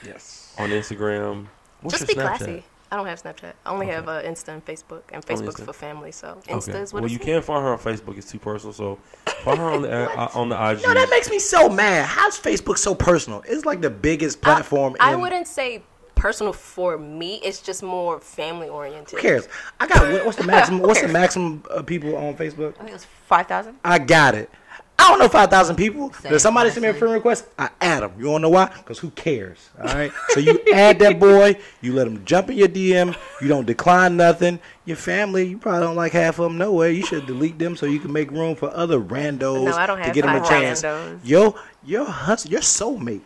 [0.04, 0.54] Yes.
[0.58, 1.46] on Instagram.
[1.80, 2.36] What's Just be Snapchat?
[2.38, 2.64] classy.
[2.94, 3.54] I don't have Snapchat.
[3.66, 3.94] I only Okay.
[3.96, 6.12] have uh, Insta and Facebook, and Facebook's for family.
[6.12, 6.78] So Insta Okay.
[6.78, 8.16] is what Well, you can't find her on Facebook.
[8.16, 8.72] It's too personal.
[8.72, 9.00] So
[9.42, 10.80] find her on the uh, on the IG.
[10.84, 12.06] No, that makes me so mad.
[12.06, 13.42] How's Facebook so personal?
[13.48, 14.94] It's like the biggest platform.
[15.00, 15.82] I, I wouldn't say
[16.14, 17.40] personal for me.
[17.42, 19.18] It's just more family oriented.
[19.18, 19.48] Who cares?
[19.80, 20.82] I got what's the maximum?
[20.82, 22.74] What's the maximum uh, people on Facebook?
[22.74, 23.76] I think it was five thousand.
[23.84, 24.50] I got it.
[24.98, 26.12] I don't know five thousand people.
[26.14, 28.12] Same, if somebody send me a friend request, I add them.
[28.18, 28.66] You wanna know why?
[28.76, 29.70] Because who cares?
[29.78, 30.12] All right.
[30.28, 31.58] so you add that boy.
[31.82, 33.14] You let him jump in your DM.
[33.42, 34.60] You don't decline nothing.
[34.86, 36.58] Your family, you probably don't like half of them.
[36.58, 36.92] No way.
[36.92, 39.98] You should delete them so you can make room for other randos No, I don't
[39.98, 40.82] have to have get them a chance.
[40.82, 41.18] randos.
[41.24, 43.22] Yo, your husband, your soulmate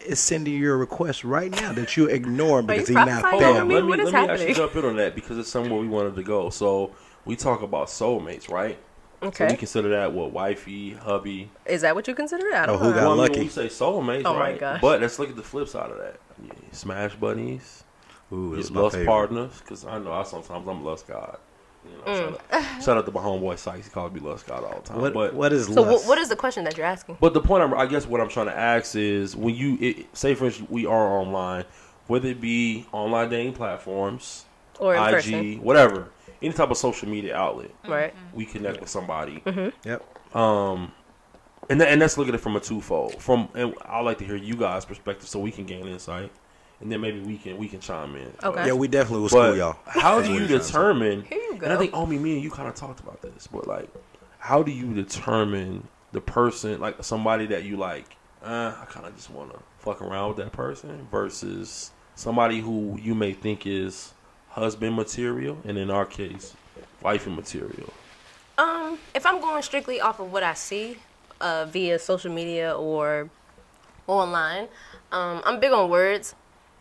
[0.00, 2.94] is sending you a request right now that you ignore him Are you because he's
[2.94, 3.74] not prophesying Hold me?
[3.74, 5.88] let me What is let me actually jump in on that because it's somewhere we
[5.88, 6.48] wanted to go.
[6.50, 6.92] So
[7.24, 8.78] we talk about soulmates, right?
[9.20, 9.50] So Okay.
[9.50, 11.50] we consider that what wifey, hubby.
[11.66, 12.44] Is that what you consider?
[12.54, 12.94] I oh, don't Oh, who know.
[12.94, 13.32] got Well, I mean, lucky.
[13.34, 14.60] when we say soulmates, Oh my right?
[14.60, 14.80] gosh.
[14.80, 16.20] But let's look at the flip side of that.
[16.40, 17.84] Yeah, smash buddies,
[18.32, 19.06] Ooh, your lust favorite.
[19.06, 19.58] partners.
[19.58, 21.38] Because I know I sometimes I'm lust god.
[21.84, 22.54] You know, shout, mm.
[22.76, 23.86] out, shout out to my homeboy Sykes.
[23.86, 25.00] He calls me lust god all the time.
[25.00, 26.04] What, but what is So lust?
[26.04, 27.16] wh- what is the question that you're asking?
[27.20, 30.16] But the point, I'm, I guess, what I'm trying to ask is when you it,
[30.16, 31.64] say, for instance, we are online,
[32.06, 34.44] whether it be online dating platforms,
[34.78, 36.08] Or IG, person, whatever,
[36.42, 38.14] any type of social media outlet, right?
[38.34, 39.42] we connect with somebody.
[39.84, 40.36] Yep.
[40.36, 40.92] Um,
[41.70, 43.20] and th- and let's look at it from a twofold.
[43.20, 46.30] From and I like to hear you guys' perspective so we can gain insight,
[46.80, 48.32] and then maybe we can we can chime in.
[48.42, 48.66] Okay.
[48.66, 49.76] Yeah, we definitely will school y'all.
[49.86, 50.72] how do you he's trying to say.
[50.72, 51.22] determine?
[51.24, 53.66] Here you And I think Omi, me and you kind of talked about this, but
[53.66, 53.88] like,
[54.38, 58.16] how do you determine the person, like somebody that you like?
[58.42, 62.98] Uh, I kind of just want to fuck around with that person versus somebody who
[63.02, 64.14] you may think is
[64.58, 66.54] husband material, and in our case,
[67.02, 67.92] wifey material.
[68.56, 70.98] Um, if I'm going strictly off of what I see
[71.40, 73.30] uh, via social media or
[74.06, 74.68] online,
[75.12, 76.34] um, I'm big on words.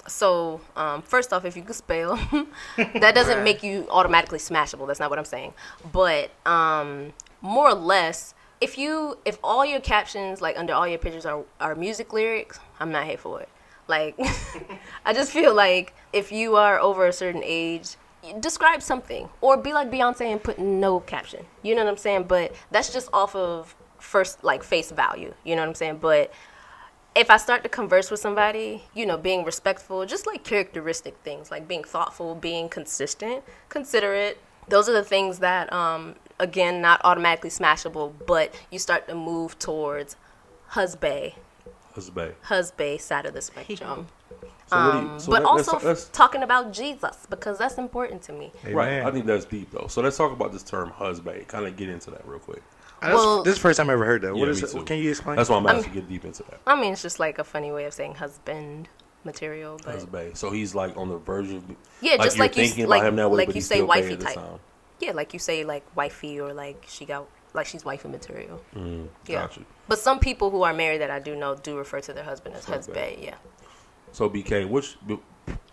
[0.07, 2.15] So, um, first off, if you can spell,
[2.77, 4.87] that doesn't make you automatically smashable.
[4.87, 5.53] That's not what I'm saying.
[5.91, 10.97] But um, more or less, if you if all your captions like under all your
[10.97, 13.49] pictures are are music lyrics, I'm not here for it.
[13.87, 14.15] Like,
[15.05, 17.95] I just feel like if you are over a certain age,
[18.39, 21.45] describe something or be like Beyonce and put no caption.
[21.63, 22.23] You know what I'm saying?
[22.23, 25.33] But that's just off of first like face value.
[25.43, 25.97] You know what I'm saying?
[25.97, 26.31] But
[27.15, 31.49] if I start to converse with somebody, you know, being respectful, just like characteristic things,
[31.49, 37.49] like being thoughtful, being consistent, considerate, those are the things that, um, again, not automatically
[37.49, 40.15] smashable, but you start to move towards
[40.67, 41.33] husband,
[41.97, 42.33] Husband.
[42.43, 44.07] husband side of the spectrum.
[44.67, 47.77] So what do you, so but let- let's- also let's- talking about Jesus because that's
[47.77, 48.51] important to me.
[48.69, 49.01] right.
[49.01, 49.87] I think that's deep though.
[49.87, 51.47] So let's talk about this term husband.
[51.47, 52.61] Kind of get into that real quick.
[53.01, 54.33] Uh, this, Well- this is the first time I ever heard that.
[54.35, 54.69] Yeah, what is it?
[54.71, 54.83] too.
[54.83, 55.37] Can you explain?
[55.37, 56.59] That's why I'm I'm- asking to get deep into that.
[56.67, 58.89] I mean, it's just like a funny way of saying husband
[59.23, 60.37] material, but Husband.
[60.37, 61.63] So he's like on the verge of
[62.01, 63.59] yeah, like just you're like you thinking like, about him that way, like but you
[63.59, 64.35] he's say still gay wifey the type.
[64.35, 64.59] time.
[64.99, 68.61] Yeah, like you say like wifey or like she got like she's wifey material.
[68.75, 69.41] Mm, Yeah.
[69.41, 69.61] Gotcha.
[69.87, 72.55] But some people who are married that I do know do refer to their husband
[72.55, 72.97] as Husband.
[72.97, 73.23] husband.
[73.23, 73.35] Yeah.
[74.11, 74.97] So BK, which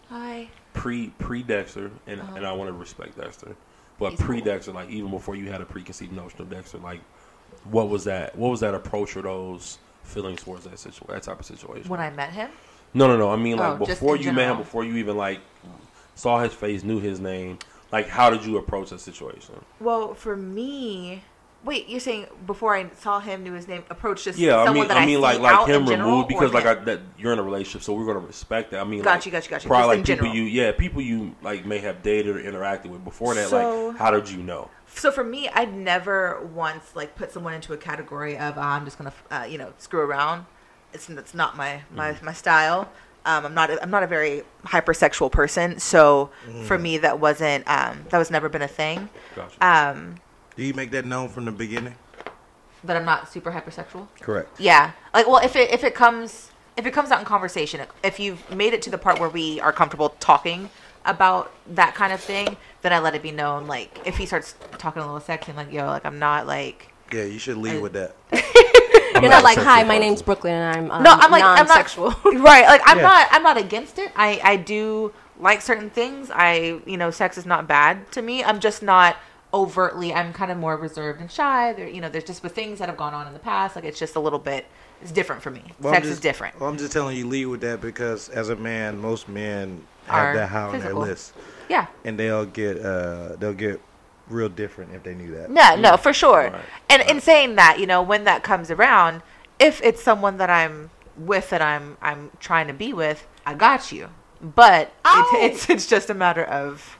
[0.08, 0.48] Hi.
[0.72, 2.36] pre pre Dexter, and uh-huh.
[2.36, 3.56] and I want to respect Dexter,
[3.98, 4.44] but He's pre cool.
[4.46, 7.00] Dexter, like even before you had a preconceived notion of Dexter, like
[7.64, 8.36] what was that?
[8.36, 11.88] What was that approach or those feelings towards that situation, that type of situation?
[11.88, 12.50] When I met him,
[12.92, 13.30] no, no, no.
[13.30, 15.40] I mean, like Oh, before in you met him, before you even like
[16.14, 17.58] saw his face, knew his name.
[17.92, 19.54] Like, how did you approach that situation?
[19.80, 21.22] well, for me,
[21.64, 24.74] wait, you're saying before I saw him, knew his name, approached just Yeah, I someone
[24.74, 27.42] mean, that I mean, like like him removed because like I, that you're in a
[27.42, 28.80] relationship, so we're gonna respect that.
[28.80, 29.68] I mean, Got like, you, got you, got you.
[29.68, 30.34] Probably like people general.
[30.34, 33.48] you, yeah, people you like may have dated or interacted with before that.
[33.48, 34.70] So- like, how did you know?
[34.96, 38.84] So for me, I'd never once like put someone into a category of "Ah, I'm
[38.84, 40.46] just gonna uh, you know screw around.
[40.92, 42.24] It's it's not my my, Mm-hmm.
[42.26, 42.92] my style.
[43.26, 45.78] Um, I'm not a, I'm not a very hypersexual person.
[45.80, 46.30] So
[46.66, 49.08] for me, that wasn't um, that was never been a thing.
[49.34, 49.66] Gotcha.
[49.66, 50.16] Um,
[50.56, 51.96] Do you make that known from the beginning?
[52.84, 54.08] that I'm not super hypersexual.
[54.20, 54.60] Correct.
[54.60, 58.20] Yeah, like well, if it if it comes if it comes out in conversation, if
[58.20, 60.70] you've made it to the part where we are comfortable talking
[61.04, 63.66] about that kind of thing, then I let it be known.
[63.66, 66.90] Like if he starts talking a little sexy, I'm like, yo, like I'm not like.
[67.12, 68.16] Yeah, you should lead with that.
[69.14, 71.66] You're not not like, hi, my name's Brooklyn, and I'm um, No, I'm like I'm
[71.66, 72.10] not non-sexual.
[72.40, 72.66] right.
[72.66, 73.02] Like I'm Yeah.
[73.04, 74.10] not I'm not against it.
[74.16, 76.30] I I do like certain things.
[76.34, 78.42] I you know sex is not bad to me.
[78.42, 79.16] I'm just not
[79.54, 80.12] overtly.
[80.12, 81.72] I'm kind of more reserved and shy.
[81.72, 83.76] There you know there's just with things that have gone on in the past.
[83.76, 84.66] Like it's just a little bit.
[85.00, 85.62] It's different for me.
[85.80, 86.60] Well, sex just- is different.
[86.60, 90.26] Well, I'm just telling you, lead with that because as a man, most men Are
[90.26, 91.32] have that high on their list,
[91.68, 91.86] Yeah.
[92.04, 93.80] and they'll get uh they'll get
[94.28, 95.50] real different if they knew that.
[95.50, 96.50] No, no, for sure.
[96.50, 99.22] Right, And in saying that, you know, when that comes around,
[99.58, 103.92] if it's someone that I'm with that I'm I'm trying to be with, I got
[103.92, 104.08] you.
[104.40, 105.30] But Ow.
[105.34, 106.98] it's, it's it's just a matter of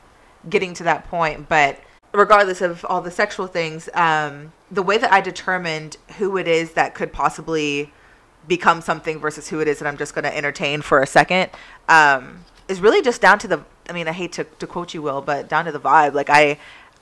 [0.48, 1.48] getting to that point.
[1.48, 1.78] But
[2.14, 6.72] regardless of all the sexual things, um, the way that I determined who it is
[6.72, 7.92] that could possibly
[8.46, 11.50] become something versus who it is that I'm just going to entertain for a second
[11.88, 13.64] um, is really just down to the.
[13.88, 16.14] I mean, I hate to, to quote you, Will, but down to the vibe.
[16.14, 16.58] Like I,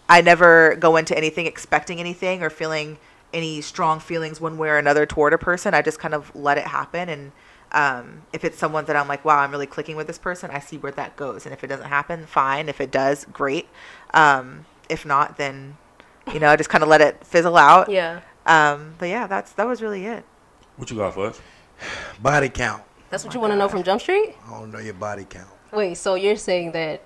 [0.08, 2.98] I never go into anything expecting anything or feeling
[3.32, 5.74] any strong feelings one way or another toward a person.
[5.74, 7.08] I just kind of let it happen.
[7.08, 7.32] And
[7.70, 10.58] um, if it's someone that I'm like, wow, I'm really clicking with this person, I
[10.58, 11.46] see where that goes.
[11.46, 12.68] And if it doesn't happen, fine.
[12.68, 13.68] If it does, great.
[14.12, 15.76] Um, if not, then
[16.32, 17.88] you know, just kind of let it fizzle out.
[17.90, 20.24] yeah, Um, but yeah, that's that was really it.
[20.76, 21.40] What you got for us?
[22.22, 22.82] Body count.
[23.10, 24.34] that's what you want to know from Jump Street.
[24.46, 25.48] I don't know your body count.
[25.72, 27.02] Wait, so you're saying that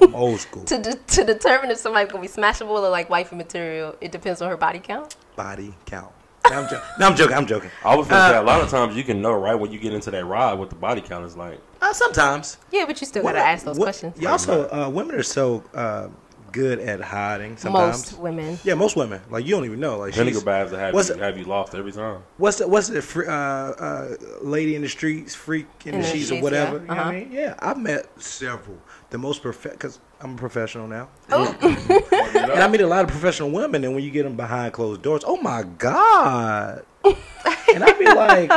[0.14, 3.96] Old school to de- to determine if somebody's gonna be smashable or like wifey material,
[4.00, 5.16] it depends on her body count.
[5.36, 6.12] body count.
[6.50, 7.36] No, I'm, jo- no, I'm joking.
[7.36, 7.70] I'm joking.
[7.84, 9.78] I was gonna say Uh, a lot of times you can know right when you
[9.78, 11.60] get into that ride what the body count is like.
[11.80, 12.56] Uh, sometimes.
[12.70, 14.20] Yeah, but you still gotta Women- ask those wo- questions.
[14.20, 16.08] You also, uh, women are so uh,
[16.52, 17.56] good at hiding.
[17.56, 18.12] Sometimes.
[18.12, 18.58] Most women.
[18.64, 19.20] Yeah, most women.
[19.30, 19.98] Like you don't even know.
[19.98, 22.22] Like Vinegar baths that have what's you, it- have you lost every time.
[22.38, 26.06] what's the what's the fr- uh, uh, lady in the streets, freak in, In the
[26.06, 26.76] the sheets or whatever?
[26.76, 26.80] yeah.
[26.82, 27.10] You know what Uh-huh.
[27.10, 27.32] I mean?
[27.32, 28.78] Yeah, I've met several.
[29.10, 31.56] The most perfect because I'm a professional now, Oh.
[32.52, 33.82] and I meet a lot of professional women.
[33.84, 36.84] And when you get them behind closed doors, oh my god!
[37.04, 38.50] and I'd be like,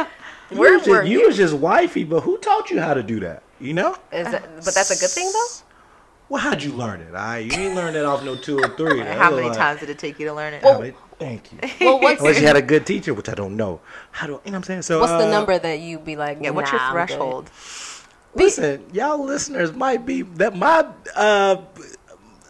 [0.51, 1.27] you, Where was just, you you?
[1.27, 3.41] was just wifey, but who taught you how to do that?
[3.59, 3.97] You know?
[4.11, 5.47] Is that, but that's a good thing though.
[6.29, 7.13] Well, how'd you learn it?
[7.13, 8.99] I you ain't learn that off no two or three.
[9.03, 10.63] How many like- times did it take you to learn it?
[10.63, 11.59] How many- Thank you.
[11.85, 13.81] Well, what's Unless you had a good teacher, which I don't know.
[14.11, 14.81] How do you know what I'm saying?
[14.81, 16.39] So what's the uh, number that you be like?
[16.41, 17.49] yeah, what's nah, your threshold?
[18.35, 21.57] Listen, y'all listeners might be that my uh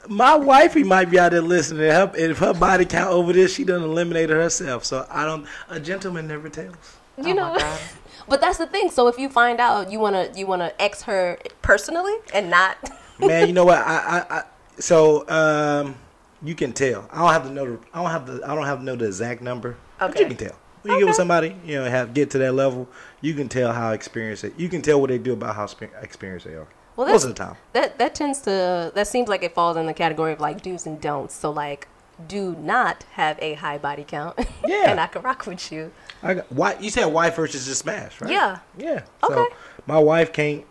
[0.07, 1.89] my wifey might be out there listening.
[1.89, 4.85] Her, if her body count over this, she done eliminated herself.
[4.85, 5.45] So I don't.
[5.69, 6.75] A gentleman never tells.
[7.17, 7.79] You Oh my know, God.
[8.27, 8.89] but that's the thing.
[8.91, 12.77] So if you find out you wanna you wanna ex her personally and not.
[13.19, 13.77] Man, you know what?
[13.79, 13.97] I,
[14.29, 14.43] I, I
[14.79, 15.95] so um,
[16.41, 17.07] you can tell.
[17.11, 17.65] I don't have to know.
[17.65, 18.41] The, I don't have the.
[18.49, 19.77] I don't have to know the exact number.
[19.99, 20.21] But Okay.
[20.21, 20.55] you can tell.
[20.81, 22.89] When you get with somebody, you know, have get to that level,
[23.21, 24.43] you can tell how experienced.
[24.43, 25.63] It, you can tell what they do about how
[26.01, 26.67] experienced they are.
[26.97, 27.55] Well, Most of the time.
[27.71, 30.85] That that tends to that seems like it falls in the category of like do's
[30.85, 31.33] and don'ts.
[31.35, 31.87] So like,
[32.27, 34.37] do not have a high body count.
[34.67, 34.91] Yeah.
[34.91, 35.91] and I can rock with you.
[36.21, 38.31] I got, why you said wife versus just smash, right?
[38.31, 38.59] Yeah.
[38.77, 39.03] Yeah.
[39.27, 39.55] So Okay.
[39.87, 40.65] my wife can't.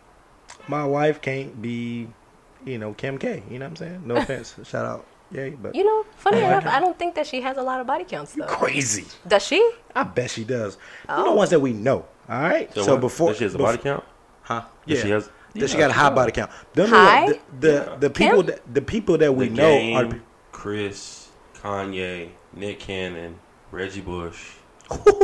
[0.69, 2.09] My wife can't be,
[2.65, 3.43] you know, Kim K.
[3.51, 4.03] You know what I'm saying?
[4.07, 4.55] No offense.
[4.65, 5.07] Shout out.
[5.31, 6.75] Yeah, but You know, funny Oh, enough, okay.
[6.77, 8.45] I don't think that she has a lot of body counts though.
[8.45, 9.07] crazy.
[9.27, 9.73] Does she?
[9.97, 10.77] I bet she does.
[11.09, 11.25] You Oh.
[11.25, 12.05] know ones that we know.
[12.29, 12.73] All right.
[12.75, 14.05] So, So, before Does she has a bef- body count?
[14.43, 14.63] huh?
[14.87, 15.03] Does Yeah.
[15.05, 16.17] she has- That she got a high does.
[16.17, 16.51] body count.
[16.75, 17.27] Them High?
[17.29, 18.47] The, the, the people Kim?
[18.47, 20.21] that the people that we the know game, are.
[20.53, 21.29] Chris,
[21.63, 23.39] Kanye, Nick Cannon,
[23.71, 24.53] Reggie Bush.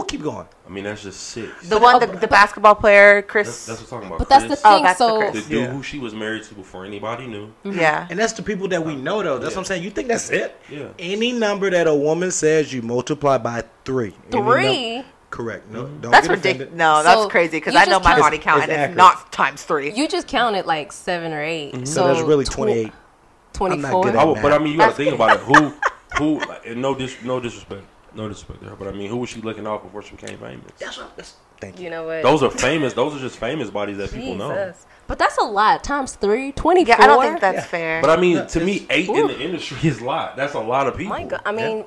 [0.08, 0.46] Keep going.
[0.66, 1.68] I mean, that's just six.
[1.68, 3.66] The one, the, the basketball player, Chris.
[3.66, 4.18] that's what I'm talking about.
[4.18, 4.72] But that's the thing.
[4.80, 5.46] Oh, that's so The Chris.
[5.46, 5.66] dude Yeah.
[5.72, 7.52] who she was married to before anybody knew.
[7.64, 8.06] yeah.
[8.10, 9.38] And that's the people that we know, though.
[9.38, 9.56] That's Yeah.
[9.56, 9.82] what I'm saying.
[9.82, 10.60] You think that's it?
[10.70, 10.88] Yeah.
[10.98, 14.14] Any number that a woman says, you multiply by three.
[14.30, 15.04] Three.
[15.30, 15.70] correct.
[15.70, 16.54] No, don't That's get ridiculous.
[16.68, 16.74] offended.
[16.78, 18.90] No, that's So, crazy because I know my count- body count It's and accurate.
[18.90, 19.92] it's not times three.
[19.92, 21.84] You just counted like seven or 8 So, Mm-hmm.
[21.84, 22.86] So that's really tw- 28.
[23.60, 24.02] I'm not 24.
[24.04, 25.40] good I at but I mean, you got to think about it.
[25.40, 25.74] Who,
[26.16, 26.38] who?
[26.46, 27.82] Like, and no dis, no disrespect,
[28.14, 28.76] no disrespect to her.
[28.76, 30.70] But I mean, who was she looking off before she became famous?
[30.78, 31.84] That's what, that's, thank you.
[31.84, 32.22] You know what?
[32.22, 32.92] Those are famous.
[32.94, 34.50] Those are just famous bodies that people know.
[34.50, 34.86] Jesus.
[35.06, 35.82] But that's a lot.
[35.84, 36.52] Times three.
[36.52, 36.88] 24.
[36.88, 37.62] Yeah, I don't think that's Yeah.
[37.64, 38.00] fair.
[38.02, 40.36] But I mean, to me, it's- eight in the industry is a lot.
[40.36, 41.10] That's a lot of people.
[41.16, 41.40] My God.
[41.46, 41.84] I mean,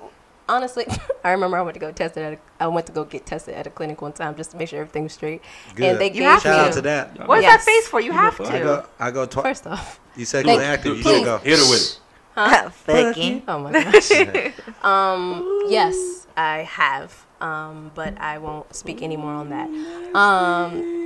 [0.49, 0.85] honestly,
[1.23, 2.21] I remember I went to go test it.
[2.21, 4.57] At a, I went to go get tested at a clinic one time just to
[4.57, 5.41] make sure everything was straight.
[5.75, 5.85] Good.
[5.91, 7.27] And they You gave have Shout out to that.
[7.27, 7.63] What's Yes.
[7.63, 7.99] that face for?
[8.01, 8.63] You have I I to.
[8.63, 9.43] go, I go twice.
[9.43, 10.97] First off, You said Thank- you were active.
[10.97, 11.37] You Hit should go.
[11.37, 11.99] Hit her with it.
[12.35, 13.43] Fucking.
[13.47, 14.11] oh my gosh.
[14.83, 17.25] um, yes, I have.
[17.41, 19.67] Um, but I won't speak any more on that.
[20.15, 21.01] Um,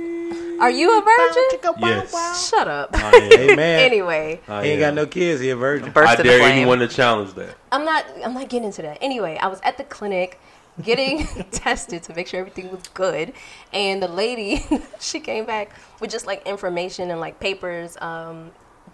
[0.60, 1.74] are you a virgin?
[1.80, 2.48] Yes.
[2.48, 2.90] Shut up.
[2.94, 3.46] I am.
[3.58, 5.40] Hey anyway, I he ain't got no kids.
[5.40, 5.90] He a virgin.
[5.92, 6.52] Burst I into dare flame.
[6.52, 7.56] anyone to challenge that.
[7.72, 8.04] I'm not.
[8.24, 8.98] I'm not getting into that.
[9.00, 10.40] Anyway, I was at the clinic,
[10.82, 13.32] getting tested to make sure everything was good,
[13.72, 14.64] and the lady
[15.00, 15.70] she came back
[16.00, 17.96] with just like information and like papers.
[18.00, 18.50] Um,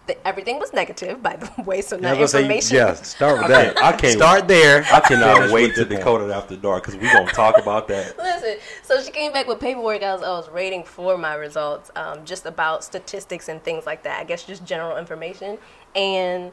[0.07, 2.76] th- everything was negative, by the way, so I not was gonna say, information.
[2.76, 3.82] yeah, start with I that.
[3.82, 4.84] I can't- start there.
[4.92, 8.16] I cannot wait to the decode it after dark because we're gonna talk about that.
[8.42, 11.90] Listen, so she came back with paperwork I was, I was rating for my results,
[11.96, 14.20] um, just about statistics and things like that.
[14.20, 15.59] I guess just general information.
[15.94, 16.53] And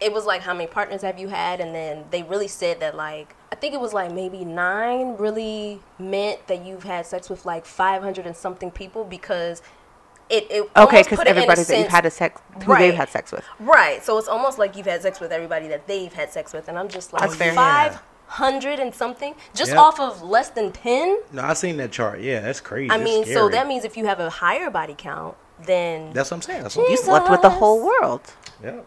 [0.00, 1.60] it was like, how many partners have you had?
[1.60, 5.80] And then they really said that, like, I think it was like maybe nine really
[6.00, 9.62] meant that you've had sex with like 500 and something people because
[10.30, 12.72] it, it Okay, because put it in a everybody that you've had a sex, who
[12.72, 12.78] Right.
[12.80, 13.44] they've had sex with.
[13.60, 14.02] Right.
[14.04, 16.68] So it's almost like you've had sex with everybody that they've had sex with.
[16.68, 17.52] And I'm just like, That's fair.
[17.54, 19.78] five hundred and something just Yep.
[19.78, 21.18] off of less than 10?
[21.32, 22.20] No, i've seen that chart.
[22.20, 22.90] Yeah, that's crazy.
[22.90, 26.30] I That's mean, so that means if you have a higher body count, then that's
[26.30, 26.62] what I'm saying.
[26.62, 28.22] That's what You slept with the whole world.
[28.62, 28.80] yeah.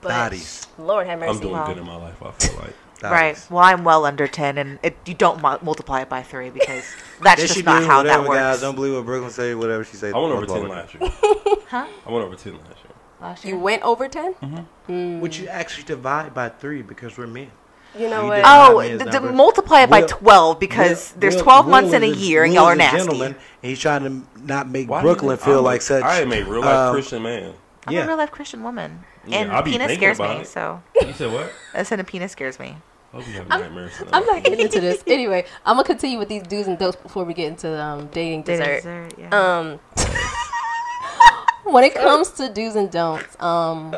[0.00, 0.66] bodies.
[0.78, 1.30] Lord have mercy.
[1.30, 1.66] I'm doing Wow.
[1.66, 2.22] good in my life.
[2.22, 2.74] I feel like.
[3.02, 3.32] Right.
[3.32, 3.46] Bodies.
[3.50, 6.84] Well, I'm well under 10, and it, you don't mu- multiply it by three because
[7.22, 7.86] that's Yes, just you not do.
[7.86, 8.38] how whatever, that works.
[8.40, 8.60] guys.
[8.62, 9.54] Don't believe what Brooklyn say.
[9.54, 10.14] Whatever she said.
[10.14, 11.10] I went over ten last year.
[11.68, 11.86] Huh?
[12.06, 12.92] I went over ten last year.
[13.20, 15.20] Last You went over 10?
[15.20, 17.50] Would you actually divide by three because we're men?
[17.98, 18.42] You know You what?
[18.44, 21.64] Oh, I mean, it's d- d- multiply it by Will- 12 because Will- there's 12
[21.66, 22.98] Will months in a year and y'all are is a nasty.
[22.98, 23.32] gentleman,
[23.62, 26.04] and he's trying to not make Why Brooklyn feel I'm like a- such.
[26.04, 27.54] I am a real life um, Christian man.
[27.86, 28.04] I'm Yeah.
[28.04, 29.04] a real life Christian woman.
[29.26, 30.46] Yeah, and I be penis scares me, it.
[30.46, 31.52] so You said what?
[31.72, 32.76] I said a penis scares me.
[33.12, 35.04] Hope you have I'm- I'm not getting into this.
[35.06, 38.08] Anyway, I'm going to continue with these do's and don'ts before we get into um,
[38.08, 38.76] dating Dating dessert.
[38.82, 39.58] dessert, yeah.
[39.58, 39.78] Um,
[41.72, 43.94] when it comes to do's and don'ts, um,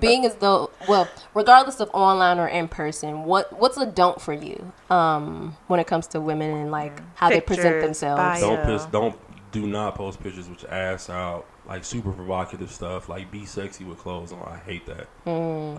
[0.00, 4.32] being as though, well, regardless of online or in person, what what's a don't for
[4.32, 8.18] you um, when it comes to women and like how they present themselves?
[8.18, 8.40] bio.
[8.56, 8.86] Don't piss.
[8.86, 9.18] Don't
[9.52, 13.08] do not post pictures with your ass out, like super provocative stuff.
[13.08, 14.42] Like be sexy with clothes on.
[14.42, 15.08] I hate that.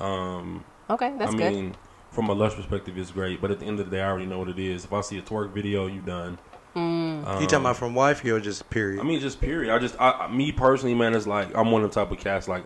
[0.02, 1.54] Um, Okay, that's I good.
[1.54, 1.76] mean,
[2.12, 3.42] from a lush perspective, it's great.
[3.42, 4.86] But at the end of the day, I already know what it is.
[4.86, 6.38] If I see a twerk video, you done.
[6.76, 7.26] Mm.
[7.28, 9.00] Um, you talking about from wifey or just period?
[9.00, 9.74] I mean, just period.
[9.74, 12.18] I just, I, I- me personally, man, it's like I'm one of the type of
[12.20, 12.64] cats like,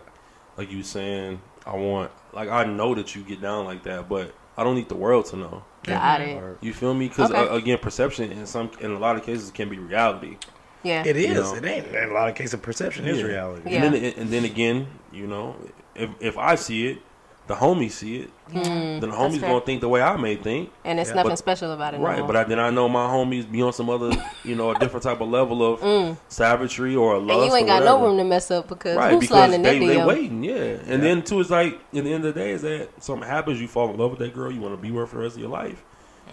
[0.56, 4.34] like you saying, I want, like I know that you get down like that, but
[4.56, 5.64] I don't need the world to know.
[5.82, 6.58] Got it.
[6.62, 7.08] You feel me?
[7.08, 7.40] Because Okay.
[7.48, 10.36] uh, again, perception in some, in a lot of cases, can be reality.
[10.84, 11.02] Yeah.
[11.06, 11.34] it is.
[11.34, 11.54] know.
[11.56, 11.86] It ain't.
[11.88, 13.24] In a lot of cases, of perception is Yeah.
[13.24, 13.70] reality.
[13.72, 13.84] Yeah.
[13.84, 15.56] And then, and then again, you know,
[15.94, 16.98] if if I see it,
[17.46, 19.50] the homies see it, then the homies fair.
[19.50, 20.70] gonna think the way I may think.
[20.82, 21.16] and it's Yeah.
[21.16, 22.00] nothing But- special about it.
[22.00, 22.26] Right, more.
[22.26, 24.10] but I, then I know my homies be on some other,
[24.44, 27.28] you know, a different type of level of savagery or a lust.
[27.28, 27.42] Mm.
[27.42, 29.54] and you ain't or got no room to mess up because Right, who's because sliding
[29.56, 30.06] in they, that they DM?
[30.06, 30.76] waiting, yeah.
[30.86, 33.60] And then too, it's like in the end of the day, is that something happens,
[33.60, 35.22] you fall in love with that girl, you want to be with her for the
[35.22, 35.82] rest of your life.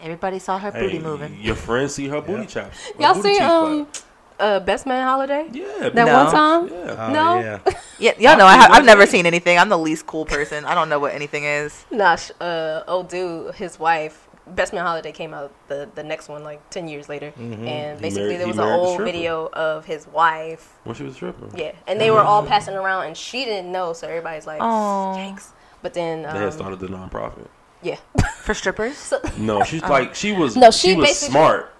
[0.02, 1.38] Everybody saw her booty Hey, moving.
[1.42, 2.78] Your friends see her booty chops.
[2.98, 4.04] Y'all booty see cheeks um flap.
[4.42, 5.48] Uh Best Man Holiday?
[5.54, 6.24] Yeah, That No.
[6.24, 6.68] one time?
[6.68, 6.96] yeah.
[7.08, 7.40] Oh, No.
[7.40, 7.60] yeah.
[8.00, 9.60] Yeah, y'all know I ha- Actually, I've never seen anything.
[9.60, 10.66] I'm the least cool person.
[10.66, 11.86] I don't know what anything is.
[11.92, 16.28] Nah, sh- uh, old dude, his wife, Best Man Holiday came out the, the next
[16.28, 17.32] one like 10 years later.
[17.38, 17.68] Mm-hmm.
[17.68, 19.12] And basically married- there he was an married the old stripper.
[19.12, 20.80] video of his wife.
[20.84, 21.52] When she was tripping.
[21.56, 21.74] Yeah.
[21.86, 23.94] And they were all passing around and she didn't know.
[23.94, 25.16] So everybody's like, Aw.
[25.18, 25.50] yikes.
[25.84, 27.48] But then, They had um, started the nonprofit.
[27.84, 27.98] yeah.
[28.42, 29.14] For strippers?
[29.38, 30.56] No, she's like she was.
[30.58, 31.74] No, she, she was basically- smart.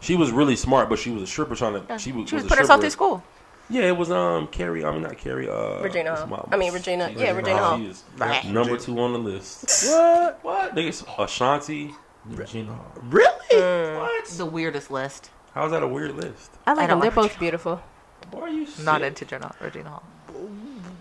[0.00, 1.98] She was really smart, but she was a stripper trying to.
[1.98, 2.80] She was, She was a putting herself stripper.
[2.80, 3.22] through school.
[3.70, 4.84] Yeah, it was um Carrie.
[4.84, 5.48] I mean not Carrie.
[5.48, 7.78] Uh, Regina what's my- I mean, Regina- she- yeah, Regina Hall.
[7.78, 8.44] She is Right.
[8.46, 9.86] number two on the list.
[9.90, 10.38] What?
[10.42, 10.74] What?
[10.74, 11.94] Niggas Ashanti.
[12.26, 12.92] Regina Hall.
[13.02, 13.96] Really?
[13.98, 14.26] What?
[14.26, 15.30] The weirdest list.
[15.54, 16.50] How's that a weird list?
[16.66, 17.00] I like I don't them.
[17.00, 17.40] They're like both Regina.
[17.40, 17.82] beautiful.
[18.30, 20.02] Why are you Not into Regina, Regina Hall.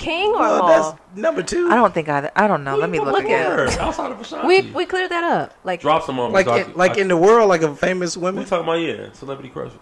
[0.02, 0.68] King or Well, Hall?
[0.94, 1.70] that's number two.
[1.70, 2.30] I don't think I.
[2.36, 2.76] I don't know.
[2.76, 3.52] Let me Who look at again.
[3.52, 4.48] her Outside of Ashanti.
[4.48, 5.54] We, we cleared that up.
[5.64, 8.18] Like, drop some on like, so in, like I- in the world, like a famous
[8.18, 9.78] We talking about yeah, celebrity crushes.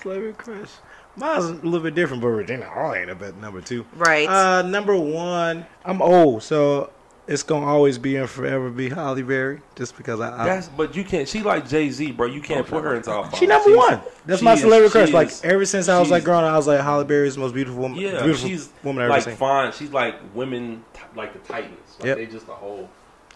[0.00, 0.70] Celebrity crush.
[1.16, 3.86] Mine's a little bit different, but Regina Hall ain't up at number two.
[3.96, 4.28] Right.
[4.28, 6.90] Uh, number one, I'm old, so
[7.28, 10.42] it's gonna always be and forever be Halle Berry, just because I.
[10.42, 11.28] I That's but you can't.
[11.28, 12.26] She like Jay Z, bro.
[12.26, 13.34] You can't oh, put her into our.
[13.36, 14.00] she number She's- one.
[14.26, 15.12] That's my celebrity crush.
[15.12, 17.28] Like is- ever since I was like she's- growing up, I was like Halle Berry
[17.28, 17.98] is the most beautiful woman.
[17.98, 19.36] Yeah, beautiful she's woman I've like ever seen.
[19.38, 19.72] fine.
[19.72, 21.78] She's like women, like the Titans.
[21.98, 22.16] Like Yep.
[22.18, 22.88] they just a whole.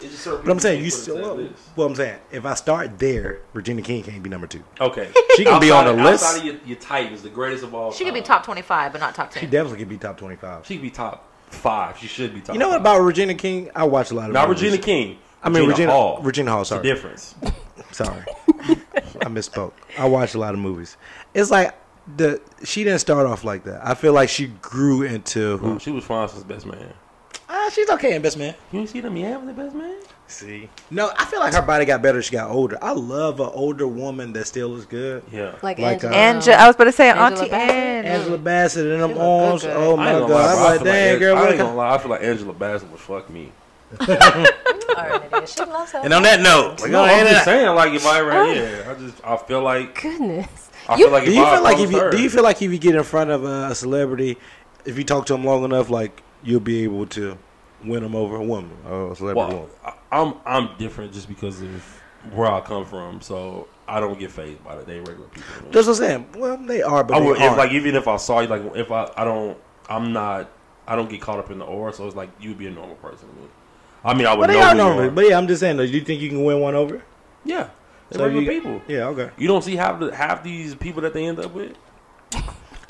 [0.03, 1.15] It's just But I'm saying you put still.
[1.17, 1.63] into that Well, list.
[1.75, 4.63] well, I'm saying if I start there, Regina King can't be number two.
[4.79, 6.23] Okay, She can be on the list.
[6.23, 7.91] Outside of your, your Titans, the greatest of all.
[7.91, 9.41] she could be top 25, but not top 10.
[9.41, 10.65] She definitely could be top 25.
[10.65, 11.97] She could be top five.
[11.97, 12.53] She should be top.
[12.55, 12.81] You know what five.
[12.81, 13.69] about Regina King?
[13.75, 14.33] I watch a lot of.
[14.33, 14.63] Not movies.
[14.63, 15.17] Regina King.
[15.43, 16.21] I mean Regina Hall.
[16.21, 16.61] Regina Hall.
[16.61, 17.35] It's the Sorry, difference.
[17.91, 18.23] sorry.
[19.21, 19.73] I misspoke.
[19.97, 20.97] I watch a lot of movies.
[21.33, 21.75] It's like
[22.17, 23.85] the she didn't start off like that.
[23.85, 25.69] I feel like she grew into who.
[25.69, 26.93] Well, she was since best man.
[27.53, 28.55] Ah, she's okay in Best Man.
[28.71, 29.95] You didn't see them meow the best man?
[30.27, 32.77] See, no, I feel like her body got better as she got older.
[32.81, 35.21] I love an older woman that still is good.
[35.29, 35.55] Yeah.
[35.61, 36.13] like, Like, Angela.
[36.13, 37.75] uh, Angela, I was about to say Angela Auntie Bassett?
[37.75, 38.05] Ann.
[38.05, 39.65] Angela Bassett and them She look good, arms.
[39.65, 40.27] Oh I my ain't god!
[40.29, 40.63] gonna lie, I'm bro.
[40.63, 41.93] I like, feel dang like, girl, I ain't gonna lie.
[41.93, 43.51] I feel like Angela Bassett would fuck me.
[43.99, 45.99] All right, Nadia, she loves her.
[45.99, 48.93] And on that note, we're No, I'm just saying, like if I ever, yeah, I
[48.99, 50.69] just I feel like Goodness.
[50.87, 52.43] I You- feel like Do if you I feel like if you do you feel
[52.43, 54.37] like if you get in front of a celebrity,
[54.85, 57.37] if you talk to them long enough, like you'll be able to
[57.83, 59.69] win them over a woman a celebrity Well, woman?
[60.11, 62.01] I'm I'm different just because of
[62.33, 64.85] where I come from, so I don't get phased by it.
[64.85, 65.71] They regular people.
[65.71, 66.27] That's what I'm saying.
[66.37, 67.57] Well, they are, but I they would, if, aren't.
[67.57, 69.57] like even if I saw you, like if I I don't
[69.89, 70.49] I'm not
[70.87, 72.95] I don't get caught up in the aura, so it's like you'd be a normal
[72.97, 73.47] person to me.
[74.03, 75.11] I mean, I would But they know are normal.
[75.11, 75.77] But yeah, I'm just saying.
[75.77, 77.01] Do you think you can win one over?
[77.45, 77.69] yeah,
[78.09, 78.81] they're So regular you- people.
[78.87, 79.29] Yeah, okay.
[79.37, 81.75] You don't see half the half these people that they end up with.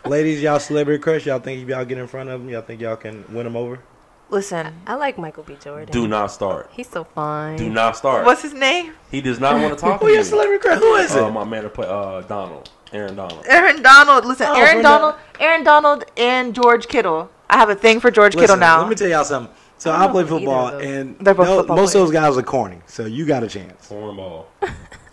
[0.05, 1.25] Ladies, y'all celebrity crush.
[1.25, 3.55] Y'all think if y'all get in front of them, y'all think y'all can win them
[3.55, 3.79] over?
[4.29, 5.57] Listen, I like Michael B.
[5.61, 5.91] Jordan.
[5.91, 6.69] Do not start.
[6.73, 7.57] He's so fine.
[7.57, 8.25] Do not start.
[8.25, 8.93] what's his name?
[9.11, 10.15] He does not want to talk to Who you.
[10.15, 10.79] your celebrity crush?
[10.79, 11.21] Who is it?
[11.21, 13.45] Uh, my man to play uh, Donald, Aaron Donald.
[13.47, 14.25] Aaron Donald.
[14.25, 17.29] Listen, Oh, Aaron from Donald, Aaron Donald, and George Kittle.
[17.49, 18.79] I have a thing for George Kittle now.
[18.81, 19.53] Let me tell y'all something.
[19.77, 22.37] So I I, play know either football, and both no- football most of those guys
[22.37, 22.77] are corny.
[22.87, 23.89] So you got a chance.
[23.89, 24.45] Cornball.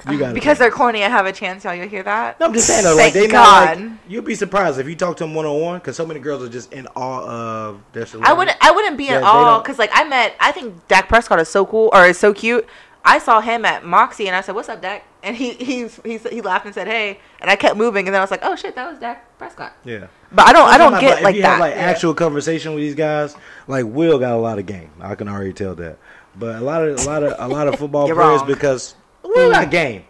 [0.09, 1.75] You got because they're corny, I have a chance, y'all.
[1.75, 2.39] You hear that?
[2.39, 4.95] No, I'm just saying though, like Thank they not like, you'd be surprised if you
[4.95, 7.81] talk to them one on one because so many girls are just in awe of
[7.93, 8.57] their I wouldn't.
[8.61, 10.35] I wouldn't be Yeah, they all don't- because, like, I met.
[10.39, 12.67] I think Dak Prescott is so cool or is so cute.
[13.05, 16.23] I saw him at Moxie and I said, "What's up, Dak?" And he he's, he's
[16.29, 18.55] he laughed and said, "Hey," and I kept moving and then I was like, "Oh
[18.55, 20.09] shit, that was Dak Prescott." Yeah.
[20.31, 20.69] But I don't.
[20.69, 21.49] I don't get like if you that.
[21.53, 23.35] have like actual conversation with these guys,
[23.67, 24.91] like Will got a lot of game.
[25.01, 25.97] I can already tell that.
[26.37, 28.49] But a lot of a lot of a lot of football You're players wrong.
[28.49, 28.95] because
[29.29, 30.05] Will got game.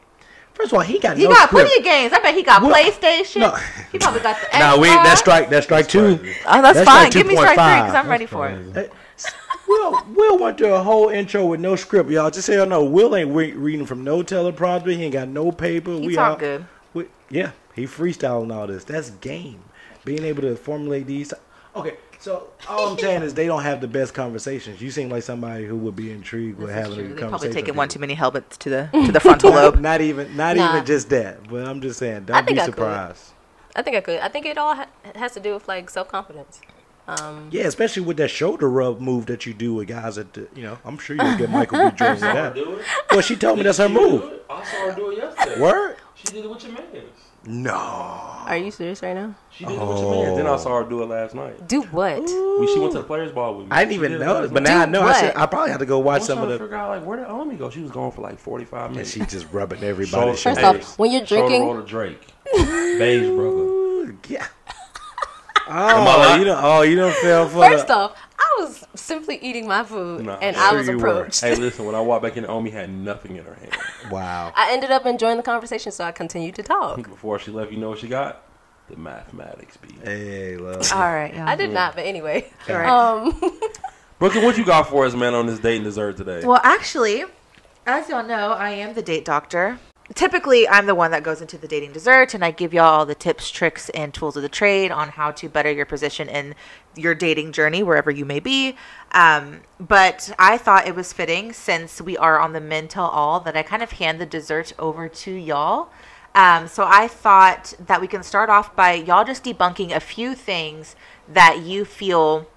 [0.54, 1.18] First of all, he got game.
[1.18, 1.66] he no got script.
[1.68, 2.12] plenty of games.
[2.12, 3.40] I bet he got Well, PlayStation.
[3.40, 3.54] no.
[3.92, 4.48] He probably got the.
[4.58, 4.80] Now Xbox.
[4.80, 6.18] we that's strike that's strike two.
[6.46, 7.10] Oh, that's, that's fine.
[7.10, 8.72] Give me strike three because I'm ready for it.
[8.72, 8.88] Crazy.
[9.68, 12.30] Will Will went through a whole intro with no script, y'all.
[12.30, 14.94] Just so y'all know, Will ain't re- reading from no teleprompter.
[14.96, 15.92] He ain't got no paper.
[15.92, 16.66] He we talk all- good.
[16.94, 18.84] We, yeah, he freestyling all this.
[18.84, 19.60] That's game.
[20.04, 21.34] Being able to formulate these.
[21.76, 24.80] Okay, so all I'm saying is they don't have the best conversations.
[24.80, 27.08] You seem like somebody who would be intrigued with This having a true.
[27.08, 27.30] good They conversation.
[27.30, 29.78] probably taking one too many helmets to the to the frontal lobe.
[29.80, 30.72] not even, not Nah.
[30.74, 31.48] even just that.
[31.48, 32.74] But I'm just saying, don't think be I could.
[32.74, 33.24] surprised.
[33.76, 34.18] I think I could.
[34.20, 36.60] I think it all ha- has to do with like self confidence.
[37.06, 40.46] Um, Yeah, especially with that shoulder rub move that you do with guys at the,
[40.54, 41.96] you know, I'm sure you'll get Michael B.
[41.96, 42.84] Jordan with that.
[43.10, 44.40] Well, she told me that's her move.
[44.50, 45.58] I saw her do it yesterday.
[45.58, 45.96] Word?
[46.16, 46.82] She did it with your man.
[47.48, 47.72] No.
[47.74, 49.34] are you serious right now?
[49.50, 50.36] She did it with your man.
[50.36, 51.66] Then I saw her do it last night.
[51.66, 52.20] Do what?
[52.20, 53.72] We, she went to the players' ball with me.
[53.72, 54.70] I didn't even did it know but night.
[54.70, 55.02] now I Do know.
[55.02, 55.36] I, should.
[55.36, 56.64] I probably have to go watch some of trying to the.
[56.64, 57.70] figure out like where did Omi oh, go?
[57.70, 59.10] She was gone for like 45 And minutes.
[59.12, 60.36] she just rubbing everybody.
[60.36, 60.84] Shoulder- First shoulders.
[60.84, 62.20] off, when you're shoulder drinking- roll to Drake,
[62.54, 63.74] beige brother.
[64.28, 64.46] Yeah.
[65.70, 66.40] Oh, lying?
[66.40, 66.64] you don't.
[66.64, 67.68] Oh, you don't feel for.
[67.68, 70.98] First the, off, I was simply eating my food Nah, and I'm I was you
[70.98, 71.08] were.
[71.08, 71.40] approached.
[71.40, 73.76] Hey, listen, when I walked back in, Omi had nothing in her hand.
[74.10, 74.52] wow.
[74.54, 76.96] I ended up enjoying the conversation, so I continued to talk.
[77.02, 78.42] Before she left, you know what she got?
[78.88, 79.88] The mathematics B.
[80.02, 80.90] Hey, love.
[80.92, 81.48] All right, y'all.
[81.48, 82.50] I did not, but anyway.
[82.68, 82.88] All right.
[82.88, 83.40] Um,
[84.18, 86.44] Brooklyn, what you got for us, man, on this date and dessert today?
[86.44, 87.24] Well, actually,
[87.86, 89.78] as y'all know, I am the date doctor.
[90.14, 93.06] Typically, I'm the one that goes into the dating dessert and I give y'all all
[93.06, 96.54] the tips, tricks, and tools of the trade on how to better your position in
[96.96, 98.74] your dating journey, wherever you may be.
[99.12, 103.38] Um, but I thought it was fitting since we are on the Men Tell All
[103.40, 105.90] that I kind of hand the dessert over to y'all.
[106.34, 110.34] Um, so I thought that we can start off by y'all just debunking a few
[110.34, 110.96] things
[111.28, 112.48] that you feel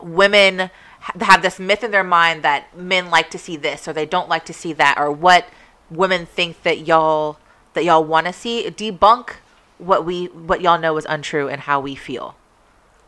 [0.00, 0.70] women
[1.00, 4.28] have this myth in their mind that men like to see this or they don't
[4.28, 5.46] like to see that or what
[5.90, 7.38] women think that y'all
[7.74, 9.30] that y'all want to see debunk
[9.78, 12.34] what we what y'all know is untrue and how we feel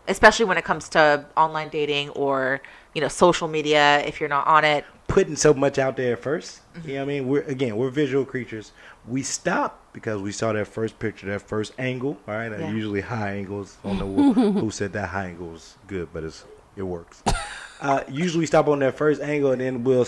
[0.08, 2.60] especially when it comes to online dating or
[2.94, 6.60] you know social media if you're not on it Putting so much out there 1st
[6.72, 6.88] Mm-hmm.
[6.88, 7.28] You know what I mean?
[7.28, 8.72] We're again, we're visual creatures.
[9.06, 12.16] We stop because we saw that first picture, that first angle.
[12.26, 12.70] All right, Yeah.
[12.70, 13.76] usually high angles.
[13.84, 16.44] I don't know who, said that high angle was good, but it's
[16.76, 17.22] it works.
[17.82, 20.06] Uh, usually we stop on that first angle, and then we'll.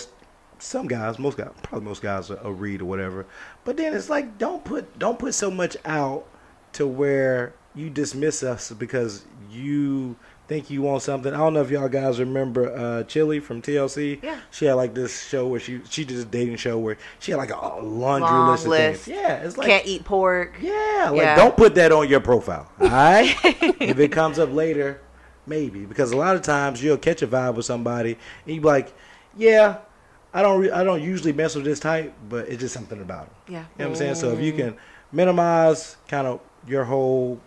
[0.59, 3.26] Some guys, most guys, probably most guys, will read or whatever.
[3.64, 6.26] But then it's like, don't put don't put so much out
[6.74, 11.32] to where you dismiss us because you think you want something.
[11.32, 14.22] I don't know if y'all guys remember uh, Chilli from TLC.
[14.22, 14.38] Yeah.
[14.50, 17.38] She had like this show where she she did a dating show where she had
[17.38, 19.09] like a, laundry Long list list.
[19.09, 21.36] Yeah, it's like can't eat pork yeah, like Yeah.
[21.36, 22.70] don't put that on your profile.
[22.80, 25.00] All right, if it comes up later,
[25.46, 28.66] maybe because a lot of times you'll catch a vibe with somebody and you be
[28.66, 28.92] like,
[29.36, 29.78] yeah.
[30.35, 33.26] I don't re- I don't usually mess with this type, but it's just something about
[33.26, 33.35] them.
[33.49, 34.14] yeah You know what I'm saying?
[34.16, 34.76] So if you can
[35.12, 37.41] minimize kind of your whole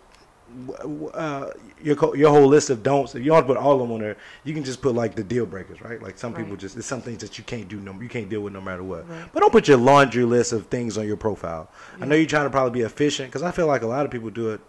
[1.14, 1.50] uh,
[1.82, 3.92] your your whole list of don'ts, if you don't want to put all of them
[3.92, 6.02] on there, you can just put like the deal breakers, right?
[6.02, 6.60] Like some people Right.
[6.60, 8.82] just there's some things that you can't do no you can't deal with no matter
[8.82, 9.04] what.
[9.32, 11.68] But don't put your laundry list of things on your profile.
[12.00, 14.10] I know you're trying to probably be efficient because I feel like a lot of
[14.10, 14.60] people do it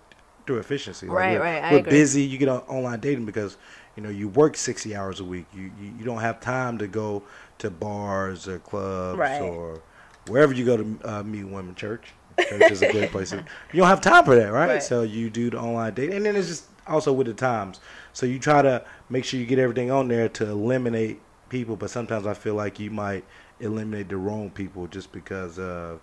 [0.45, 1.07] through efficiency.
[1.07, 2.23] Like Right, we're, right, We're busy.
[2.23, 3.57] You get on online dating because
[3.95, 5.45] you know, you work sixty hours a week.
[5.53, 7.23] You you, you don't have time to go
[7.59, 9.41] to bars or clubs Right.
[9.41, 9.81] or
[10.27, 11.75] wherever you go to uh, meet women.
[11.75, 13.31] Church, church is a great place.
[13.31, 13.43] You
[13.73, 14.69] don't have time for that, right?
[14.69, 14.83] Right.
[14.83, 17.79] So you do the online date, and then it's just also with the times.
[18.13, 21.89] So you try to make sure you get everything on there to eliminate people, but
[21.89, 23.23] sometimes I feel like you might
[23.59, 25.99] eliminate the wrong people just because of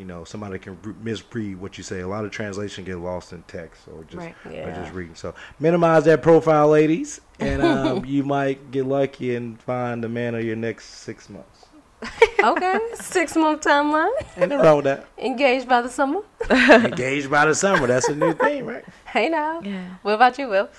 [0.00, 2.00] you know somebody can re- misread what you say.
[2.00, 4.34] A lot of translation get lost in text or just Right.
[4.46, 5.14] or just reading.
[5.14, 10.34] So minimize that profile, ladies, and um, you might get lucky and find the man
[10.34, 11.66] of your next six months.
[12.42, 14.10] Okay, six month timeline.
[14.38, 15.06] Ain't wrong with that.
[15.18, 16.22] Engaged by the summer.
[16.50, 17.86] Engaged by the summer.
[17.86, 18.82] That's a new thing, right?
[19.04, 19.60] Hey now.
[19.60, 19.96] Yeah.
[20.00, 20.70] What about you, Will?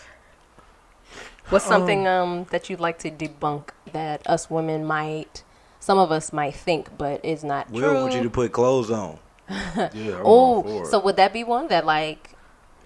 [1.49, 5.43] What's something um that you'd like to debunk that us women might,
[5.81, 8.01] some of us might think, but it's not Will true?
[8.01, 9.19] want you to put clothes on.
[9.93, 12.35] Yeah, I'm all for oh, so would that be one that like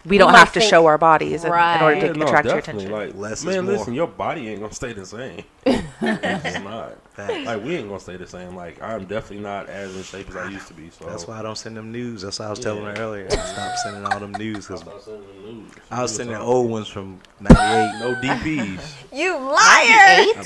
[0.04, 2.26] We don't might have to think- show our bodies in, in order to Yeah, no,
[2.26, 2.92] attract your attention.
[2.92, 3.74] Like, Less is man, more.
[3.74, 5.44] listen, your body ain't gonna stay the same.
[5.66, 6.98] it's not.
[7.14, 7.46] Facts.
[7.46, 8.56] Like, we ain't gonna stay the same.
[8.56, 10.90] Like, I'm definitely not as in shape as I used to be.
[10.90, 12.24] So That's why I don't send them news.
[12.24, 13.30] That's what I was telling her earlier.
[13.30, 15.72] Stop sending all them news because sending news.
[15.92, 18.00] I was sending old ones from '98.
[18.00, 18.96] No DPs.
[19.14, 20.44] you liar?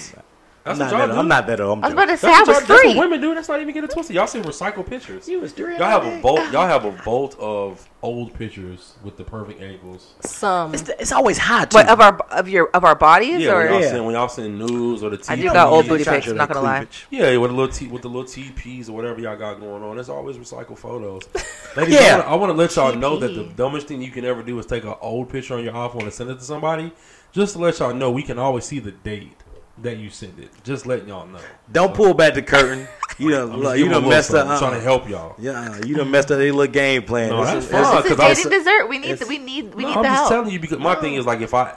[0.66, 1.14] I'm That's not what y'all that.
[1.14, 1.20] do.
[1.20, 1.78] I'm not that old.
[1.80, 2.90] I'm I was about to That's say I what, was y'all- that's three.
[2.96, 3.34] what women do.
[3.34, 4.16] That's not even getting twisted.
[4.16, 5.28] Y'all see recycled pictures.
[5.28, 5.78] You was three.
[5.78, 6.52] Y'all have a bolt.
[6.52, 10.14] Y'all have a bolt of old pictures with the perfect angles.
[10.22, 10.74] Some.
[10.74, 11.72] It's, it's always hot.
[11.72, 11.76] Too.
[11.78, 13.90] What of our of your of our bodies Yeah, or when y'all, Yeah.
[13.90, 15.30] send, when y'all send news or the TV.
[15.32, 16.06] I do got old booty pictures.
[16.06, 16.88] to pics, show not gonna lie.
[17.10, 19.96] Yeah, with the little t- with the little TPs or whatever y'all got going on.
[19.96, 21.24] There's always recycled photos.
[21.78, 22.18] Ladies, Yeah.
[22.28, 24.66] I want to let y'all know that the dumbest thing you can ever do is
[24.66, 26.92] take an old picture on your iPhone and send it to somebody.
[27.32, 29.34] Just to let y'all know, we can always see the date
[29.82, 30.50] that you send it.
[30.64, 31.40] Just letting y'all know.
[31.72, 32.88] Don't pull back the curtain.
[33.20, 34.48] You done, I'm you giving a done messed up.
[34.48, 34.52] something.
[34.54, 35.36] I'm trying to Uh, help y'all.
[35.40, 37.32] yeah, you done messed up their little game plan.
[37.32, 37.58] No, that's fine.
[37.58, 38.88] this is- Nah, This is 'cause I dating said- dessert.
[38.88, 40.96] We need it's- we need we No, need I'm the just telling you because my
[40.96, 41.74] thing is like if I,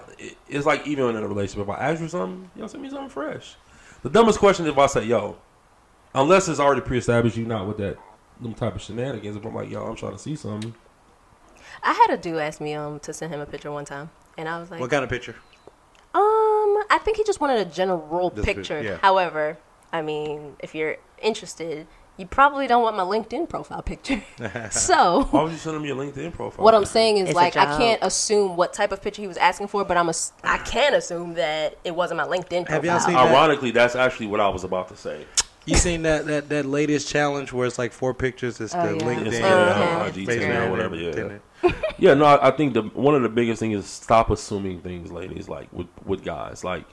[0.48, 3.08] it's like even in a relationship, if I ask you something, y'all send me something
[3.08, 3.56] fresh.
[4.04, 5.34] The dumbest question is if I say, "Yo,"
[6.14, 7.96] unless it's already pre-established, you not with that
[8.40, 9.34] them type of shenanigans.
[9.34, 10.74] If I'm like, "Yo, I'm trying to see something,"
[11.82, 14.48] I had a dude ask me um to send him a picture one time, and
[14.48, 15.34] I was like, What kind of picture?
[16.92, 18.82] I think he just wanted a general Just a- picture.
[18.82, 18.98] yeah.
[19.00, 19.58] However,
[19.92, 21.86] I mean, if you're interested,
[22.18, 24.22] you probably don't want my LinkedIn profile picture.
[24.70, 26.64] so why would you send them your LinkedIn profile?
[26.64, 27.78] What I'm saying is It's a like I joke.
[27.78, 30.14] can't assume what type of picture he was asking for, but I'm a,
[30.44, 32.74] I can assume that it wasn't my LinkedIn profile.
[32.74, 33.28] Have y'all seen that?
[33.28, 35.24] Ironically, that's actually what I was about to say.
[35.64, 38.60] You seen that, that that latest challenge where it's like four pictures?
[38.60, 39.02] It's Oh, the yeah.
[39.10, 41.12] LinkedIn, Instagram, uh, IG, Facebook, whatever, yeah.
[41.12, 41.40] Tinder.
[42.02, 45.12] Yeah, no, I, I think the one of the biggest things is stop assuming things,
[45.12, 45.48] ladies.
[45.48, 46.84] Like with with guys, like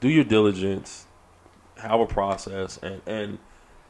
[0.00, 1.04] do your diligence,
[1.78, 3.38] have a process, and and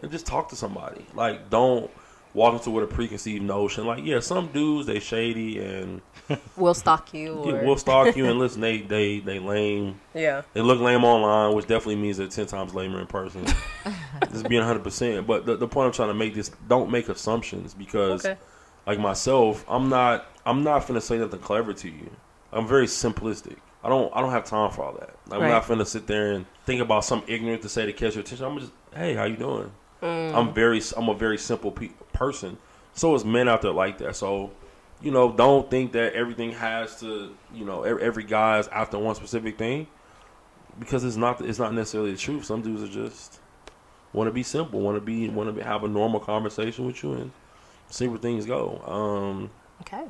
[0.02, 1.06] and just talk to somebody.
[1.14, 1.88] Like don't
[2.34, 3.86] walk into with a preconceived notion.
[3.86, 6.00] Like yeah, some dudes they shady and
[6.56, 7.34] We'll stalk you.
[7.34, 8.60] Or, yeah, will stalk you and listen.
[8.60, 10.00] They they they lame.
[10.14, 10.42] yeah.
[10.52, 13.46] They look lame online, which definitely means they're ten times lamer in person.
[14.32, 15.28] Just being hundred percent.
[15.28, 18.36] But the, the point I'm trying to make is don't make assumptions because Okay.
[18.84, 22.10] like myself, I'm not I'm not finna say nothing clever to you.
[22.52, 23.56] I'm very simplistic.
[23.84, 25.16] I don't I don't have time for all that.
[25.30, 25.48] I'm Right.
[25.48, 28.46] not finna sit there and think about some ignorant to say to catch your attention.
[28.46, 29.72] I'm just hey, how you doing?
[30.02, 32.58] I'm very I'm a very simple pe- person.
[32.94, 34.16] So is men out there like that.
[34.16, 34.52] So
[35.02, 38.98] you know, don't think that everything has to you know every, every guy is after
[38.98, 39.88] one specific thing
[40.78, 42.44] because it's not it's not necessarily the truth.
[42.44, 43.40] Some dudes are just
[44.12, 47.12] want to be simple, want to be want to have a normal conversation with you
[47.14, 47.30] and
[47.90, 48.80] see where things go.
[48.86, 49.50] Um,
[49.82, 50.04] Okay.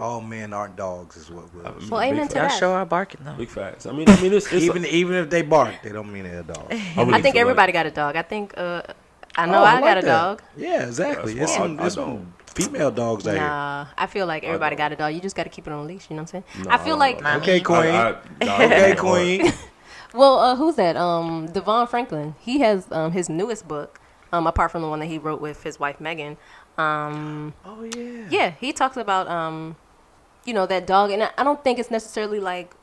[0.00, 1.62] All men aren't dogs, is what will.
[1.62, 2.34] Well, big amen to facts.
[2.34, 2.58] Y'all that.
[2.58, 3.34] show our barking though.
[3.34, 3.86] Big facts.
[3.86, 6.40] I mean, I mean, it's, it's even even if they bark, they don't mean they're
[6.40, 6.70] a dog.
[6.70, 6.80] really
[7.14, 8.16] I think feel everybody got a dog.
[8.16, 8.82] I think uh,
[9.36, 10.06] I know Oh, I, like got a that.
[10.06, 10.42] dog.
[10.56, 11.34] Yeah, exactly.
[11.34, 14.42] That's It's why some, I- I it's some female dogs out Nah, I feel like
[14.44, 15.14] everybody got a dog.
[15.14, 16.08] You just got to keep it on a leash.
[16.10, 16.64] You know what I'm saying?
[16.66, 17.34] No, I feel like here.
[17.36, 17.78] Okay, queen.
[17.78, 19.52] I, I, I, okay, queen.
[20.12, 20.96] Well, uh, who's that?
[20.96, 22.34] Um, DeVon Franklin.
[22.40, 24.00] He has um, his newest book,
[24.32, 26.36] um, apart from the one that he wrote with his wife Meagan.
[26.76, 28.26] Um, Oh yeah.
[28.28, 29.76] yeah, he talks about um,
[30.44, 32.74] you know that dog, and I, I don't think it's necessarily like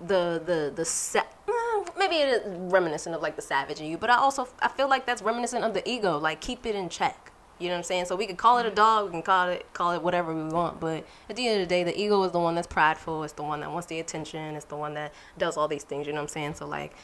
[0.00, 3.98] the the the sa- mm, maybe it is reminiscent of like the savage in you,
[3.98, 6.18] but I also I feel like that's reminiscent of the ego.
[6.18, 7.32] Like keep it in check.
[7.58, 8.06] You know what I'm saying?
[8.06, 8.74] So we could call it a mm-hmm.
[8.74, 11.68] dog, we can call it call it whatever we want, but at the end of
[11.68, 13.22] the day, the ego is the one that's prideful.
[13.22, 14.56] It's the one that wants the attention.
[14.56, 16.06] It's the one that does all these things.
[16.06, 16.54] You know what I'm saying?
[16.54, 16.94] So like,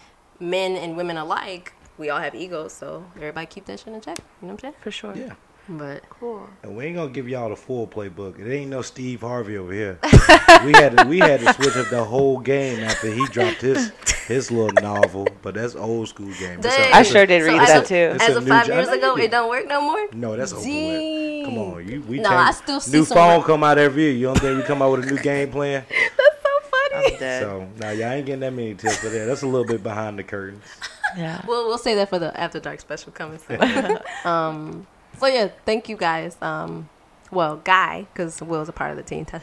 [0.41, 2.72] men and women alike, we all have egos.
[2.72, 4.18] So everybody keep that shit in check.
[4.18, 4.74] You know what I'm saying?
[4.80, 5.14] For sure.
[5.16, 5.34] Yeah.
[5.71, 6.49] But Cool.
[6.62, 8.39] And we ain't gonna give y'all the full playbook.
[8.39, 9.99] It ain't no Steve Harvey over here.
[10.64, 13.93] we had to, we had to switch up the whole game after he dropped his
[14.27, 15.29] his little novel.
[15.43, 16.59] But that's old school game.
[16.61, 16.93] It's a- Dang.
[16.95, 18.25] I it's a- sure did read as that a- too.
[18.25, 20.09] As of five gen- years ago, it don't work no more.
[20.14, 21.45] No, that's over with.
[21.45, 24.12] Come on, you we No, I still see new some- phone come out every year.
[24.12, 25.85] You don't think we come out with a new game plan?
[25.91, 27.12] That's so funny.
[27.14, 27.43] I'm dead.
[27.43, 29.27] So now y'all ain't getting that many tips for that.
[29.27, 30.64] That's a little bit behind the curtains.
[31.16, 31.43] yeah.
[31.47, 33.61] We'll we'll say that for the after dark special coming soon.
[34.25, 34.87] um,
[35.19, 36.37] so yeah, thank you guys.
[36.43, 36.89] Um,
[37.31, 39.27] well, Guy, because Will's a part of the team.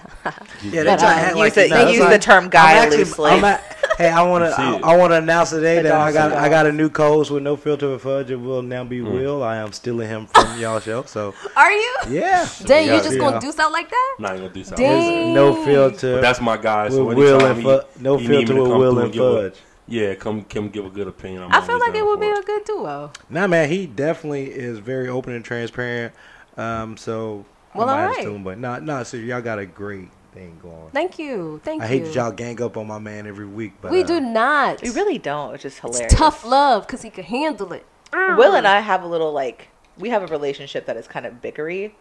[0.63, 2.73] Yeah, But, uh, act use like the- you they use like- the term I'm guy
[2.73, 3.30] actually- loosely.
[3.32, 4.59] I'm at- hey, I want to.
[4.59, 4.93] I.
[4.93, 6.32] I want to announce today that I got.
[6.32, 8.32] I got a new co-host with no filter with fudge.
[8.32, 9.43] It will now be Will.
[9.43, 11.03] I am stealing him from y'all show.
[11.03, 11.95] So Are you?
[12.09, 14.15] yeah, Dang, you Yeah, just gonna do something like that?
[14.17, 14.84] Not gonna do something.
[14.84, 15.34] Dang.
[15.36, 16.15] no filter.
[16.15, 16.89] But that's my guy.
[16.89, 19.23] So with Will and he- fu- no he need filter to with Will and give
[19.23, 19.59] a- fudge.
[19.88, 21.43] Yeah, come come give a good opinion.
[21.43, 23.11] I'm I feel like it would be for a good duo.
[23.29, 26.13] Nah, man, he definitely is very open and transparent.
[26.57, 28.23] Um, so Well, I might alright.
[28.23, 29.03] to him, but no, no.
[29.03, 30.89] So y'all got a great thing going.
[30.91, 31.89] Thank you, thank I you.
[31.89, 34.81] hate that y'all gang up on my man every week, but we uh, do not.
[34.81, 36.11] We really don't, which is hilarious.
[36.11, 37.86] It's tough love because he can handle it.
[38.13, 39.67] Will and I have a little like
[39.97, 41.91] we have a relationship that is kind of bickery,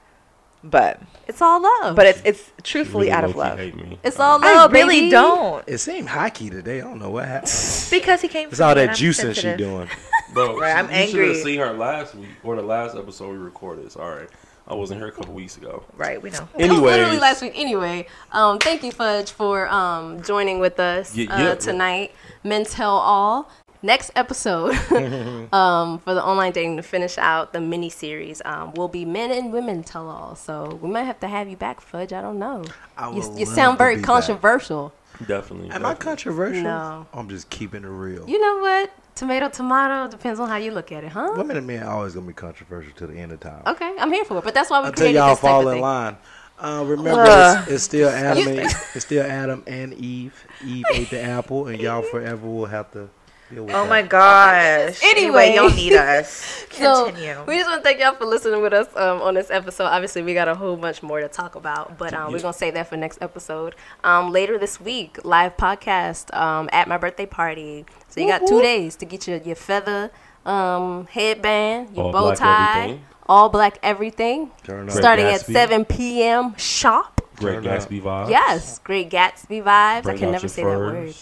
[0.65, 1.95] but It's all love.
[1.95, 3.59] but it's it's truthfully really out of love.
[3.59, 3.99] Me.
[4.03, 4.45] it's all love.
[4.45, 4.73] I love.
[4.73, 5.11] really baby.
[5.11, 6.79] don't It seemed high key today.
[6.81, 7.53] I don't know what happened.
[7.91, 8.49] because he came.
[8.49, 9.89] It's all me and that I'm juicing she doing.
[10.33, 11.29] Bro, Right, she- I'm you should angry.
[11.29, 13.93] have seen her last week or the last episode we recorded.
[13.93, 14.27] Sorry,
[14.67, 15.85] I wasn't here a couple weeks ago.
[15.97, 16.49] Right, we know.
[16.59, 17.53] It was literally last week.
[17.55, 21.55] Anyway, um, thank you, Fudge, for um, joining with us Yeah, uh, yeah.
[21.55, 22.13] tonight.
[22.43, 23.49] Men Tell All.
[23.85, 24.71] Next episode
[25.53, 29.31] um, for the online dating to finish out the mini series um, will be Men
[29.31, 30.35] and Women Tell All.
[30.37, 32.11] So we might have to have you back, Fudge.
[32.15, 32.65] I don't know.
[32.97, 34.07] I You, you sound very be back.
[34.07, 34.95] controversial.
[35.27, 35.71] definitely.
[35.71, 36.63] Am I controversial?
[36.63, 37.07] No.
[37.13, 38.27] I'm just keeping it real.
[38.27, 38.91] You know what?
[39.17, 41.35] Tomato, tomato depends on how you look at it, huh?
[41.37, 43.65] Women and men are always gonna be controversial to the end of time.
[43.67, 44.45] Okay, I'm here for it.
[44.45, 45.83] But that's why we Until created y'all this type fall of in thing.
[45.83, 46.17] line.
[46.59, 47.59] Uh, remember, Ugh.
[47.65, 48.45] it's, it's still Adam.
[48.45, 48.61] You- and,
[48.95, 50.43] it's still Adam and Eve.
[50.65, 53.89] Eve ate the apple, and y'all forever will have to deal with Oh that.
[53.89, 55.01] my gosh.
[55.03, 55.49] Anyway.
[55.49, 56.63] Anyway, y'all need us.
[56.75, 57.45] So Continue.
[57.47, 59.85] we just want to thank y'all for listening with us um, on this episode.
[59.85, 62.75] Obviously, we got a whole bunch more to talk about, but um, we're gonna save
[62.75, 63.77] that for next episode.
[64.03, 67.87] Um, later this week, live podcast um, at my birthday party.
[68.09, 70.11] So you got two days to get your your feather
[70.45, 74.51] um, headband, your All bow tie, all black everything.
[74.65, 74.95] Turn up.
[74.97, 76.57] Starting at 7 p.m.
[76.57, 77.21] sharp.
[77.37, 77.83] Great Turn up.
[77.83, 78.31] Gatsby vibes.
[78.31, 80.03] Yes, great Gatsby vibes.
[80.03, 81.15] Bring I can never your say that word.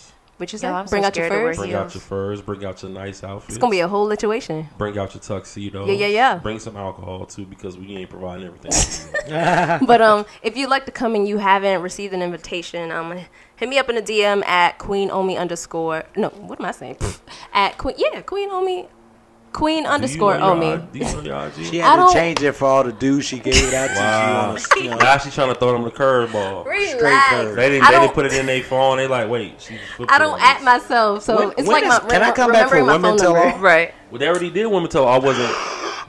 [0.47, 0.53] Furs.
[0.53, 0.75] What you No.
[0.75, 1.57] I'm so Bring out your scared furs.
[1.57, 1.81] Bring heels.
[1.81, 2.43] out your furs.
[2.43, 3.55] Bring out your nice outfits.
[3.55, 4.69] It's gonna be a whole situation.
[4.79, 5.87] Bring out your tuxedo.
[5.87, 6.39] Yeah, yeah, yeah.
[6.39, 8.73] Bring some alcohol too because we ain't providing everything.
[9.87, 13.19] but um, if you'd like to come and you haven't received an invitation, um,
[13.57, 16.05] hit me up in a DM at Queen Omi underscore.
[16.17, 16.97] No, what am I saying?
[17.53, 18.89] At Queen, yeah, Queen Omi,
[19.53, 20.83] Queen underscore you know Omi.
[20.93, 21.53] Do you know your IG?
[21.71, 23.89] She I had don't- to change it for all the dudes she gave it out
[23.91, 23.95] to.
[23.97, 24.57] Wow.
[24.59, 26.65] She wanna, you know, Now she's trying to throw them the curveball.
[26.65, 27.31] Relax.
[27.31, 27.57] curve.
[27.57, 27.85] They didn't.
[27.85, 28.97] I They don't- didn't put it in their phone.
[28.97, 29.61] They like, wait.
[29.61, 30.63] She flipped I it don't on at us.
[30.63, 32.93] myself, so When- it's when like my is- can I come back for remembering my
[32.95, 33.57] women phone tell number.
[33.57, 33.59] all?
[33.63, 33.95] Right.
[34.11, 35.07] Well, they already did women tell.
[35.07, 35.55] I wasn't.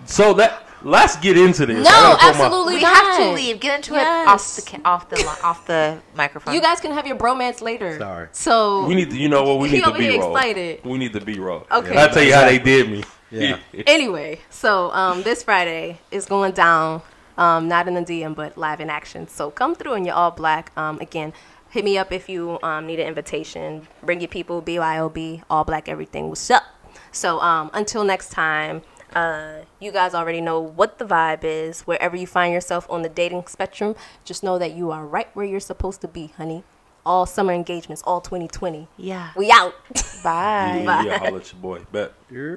[0.06, 1.78] So that let's get into this.
[1.88, 2.96] I No, gotta throw my- absolutely We not.
[2.96, 3.60] have to leave.
[3.60, 4.56] Get into it off Yes.
[4.58, 6.54] the ca- off the li- off the microphone.
[6.54, 7.98] You guys can have your bromance later.
[7.98, 8.28] Sorry.
[8.34, 9.18] So We need to.
[9.18, 9.60] You know what?
[9.60, 10.36] We He need to over be here roll.
[10.36, 10.80] excited.
[10.84, 11.66] We need to be roll.
[11.72, 11.96] Okay.
[11.98, 13.04] I'll tell you how they did me.
[13.34, 13.60] Yeah.
[13.88, 17.02] anyway, so um, this Friday is going down,
[17.38, 19.28] um, not in the DM, but live in action.
[19.28, 20.72] So come through and you're all black.
[20.78, 21.34] Um, again,
[21.72, 23.88] hit me up if you um, need an invitation.
[24.04, 26.30] Bring your people, BYOB, all black, everything.
[26.30, 26.64] What's up?
[27.12, 28.82] So um, until next time,
[29.16, 31.82] uh, you guys already know what the vibe is.
[31.82, 35.46] Wherever you find yourself on the dating spectrum, just know that you are right where
[35.46, 36.64] you're supposed to be, honey.
[37.06, 38.88] All summer engagements, all 2020.
[38.98, 39.32] yeah.
[39.36, 39.76] We out.
[40.24, 40.82] Bye.
[40.86, 41.82] Yeah, yeah, holla at your boy.
[41.92, 42.14] Bet.
[42.32, 42.56] Yeah.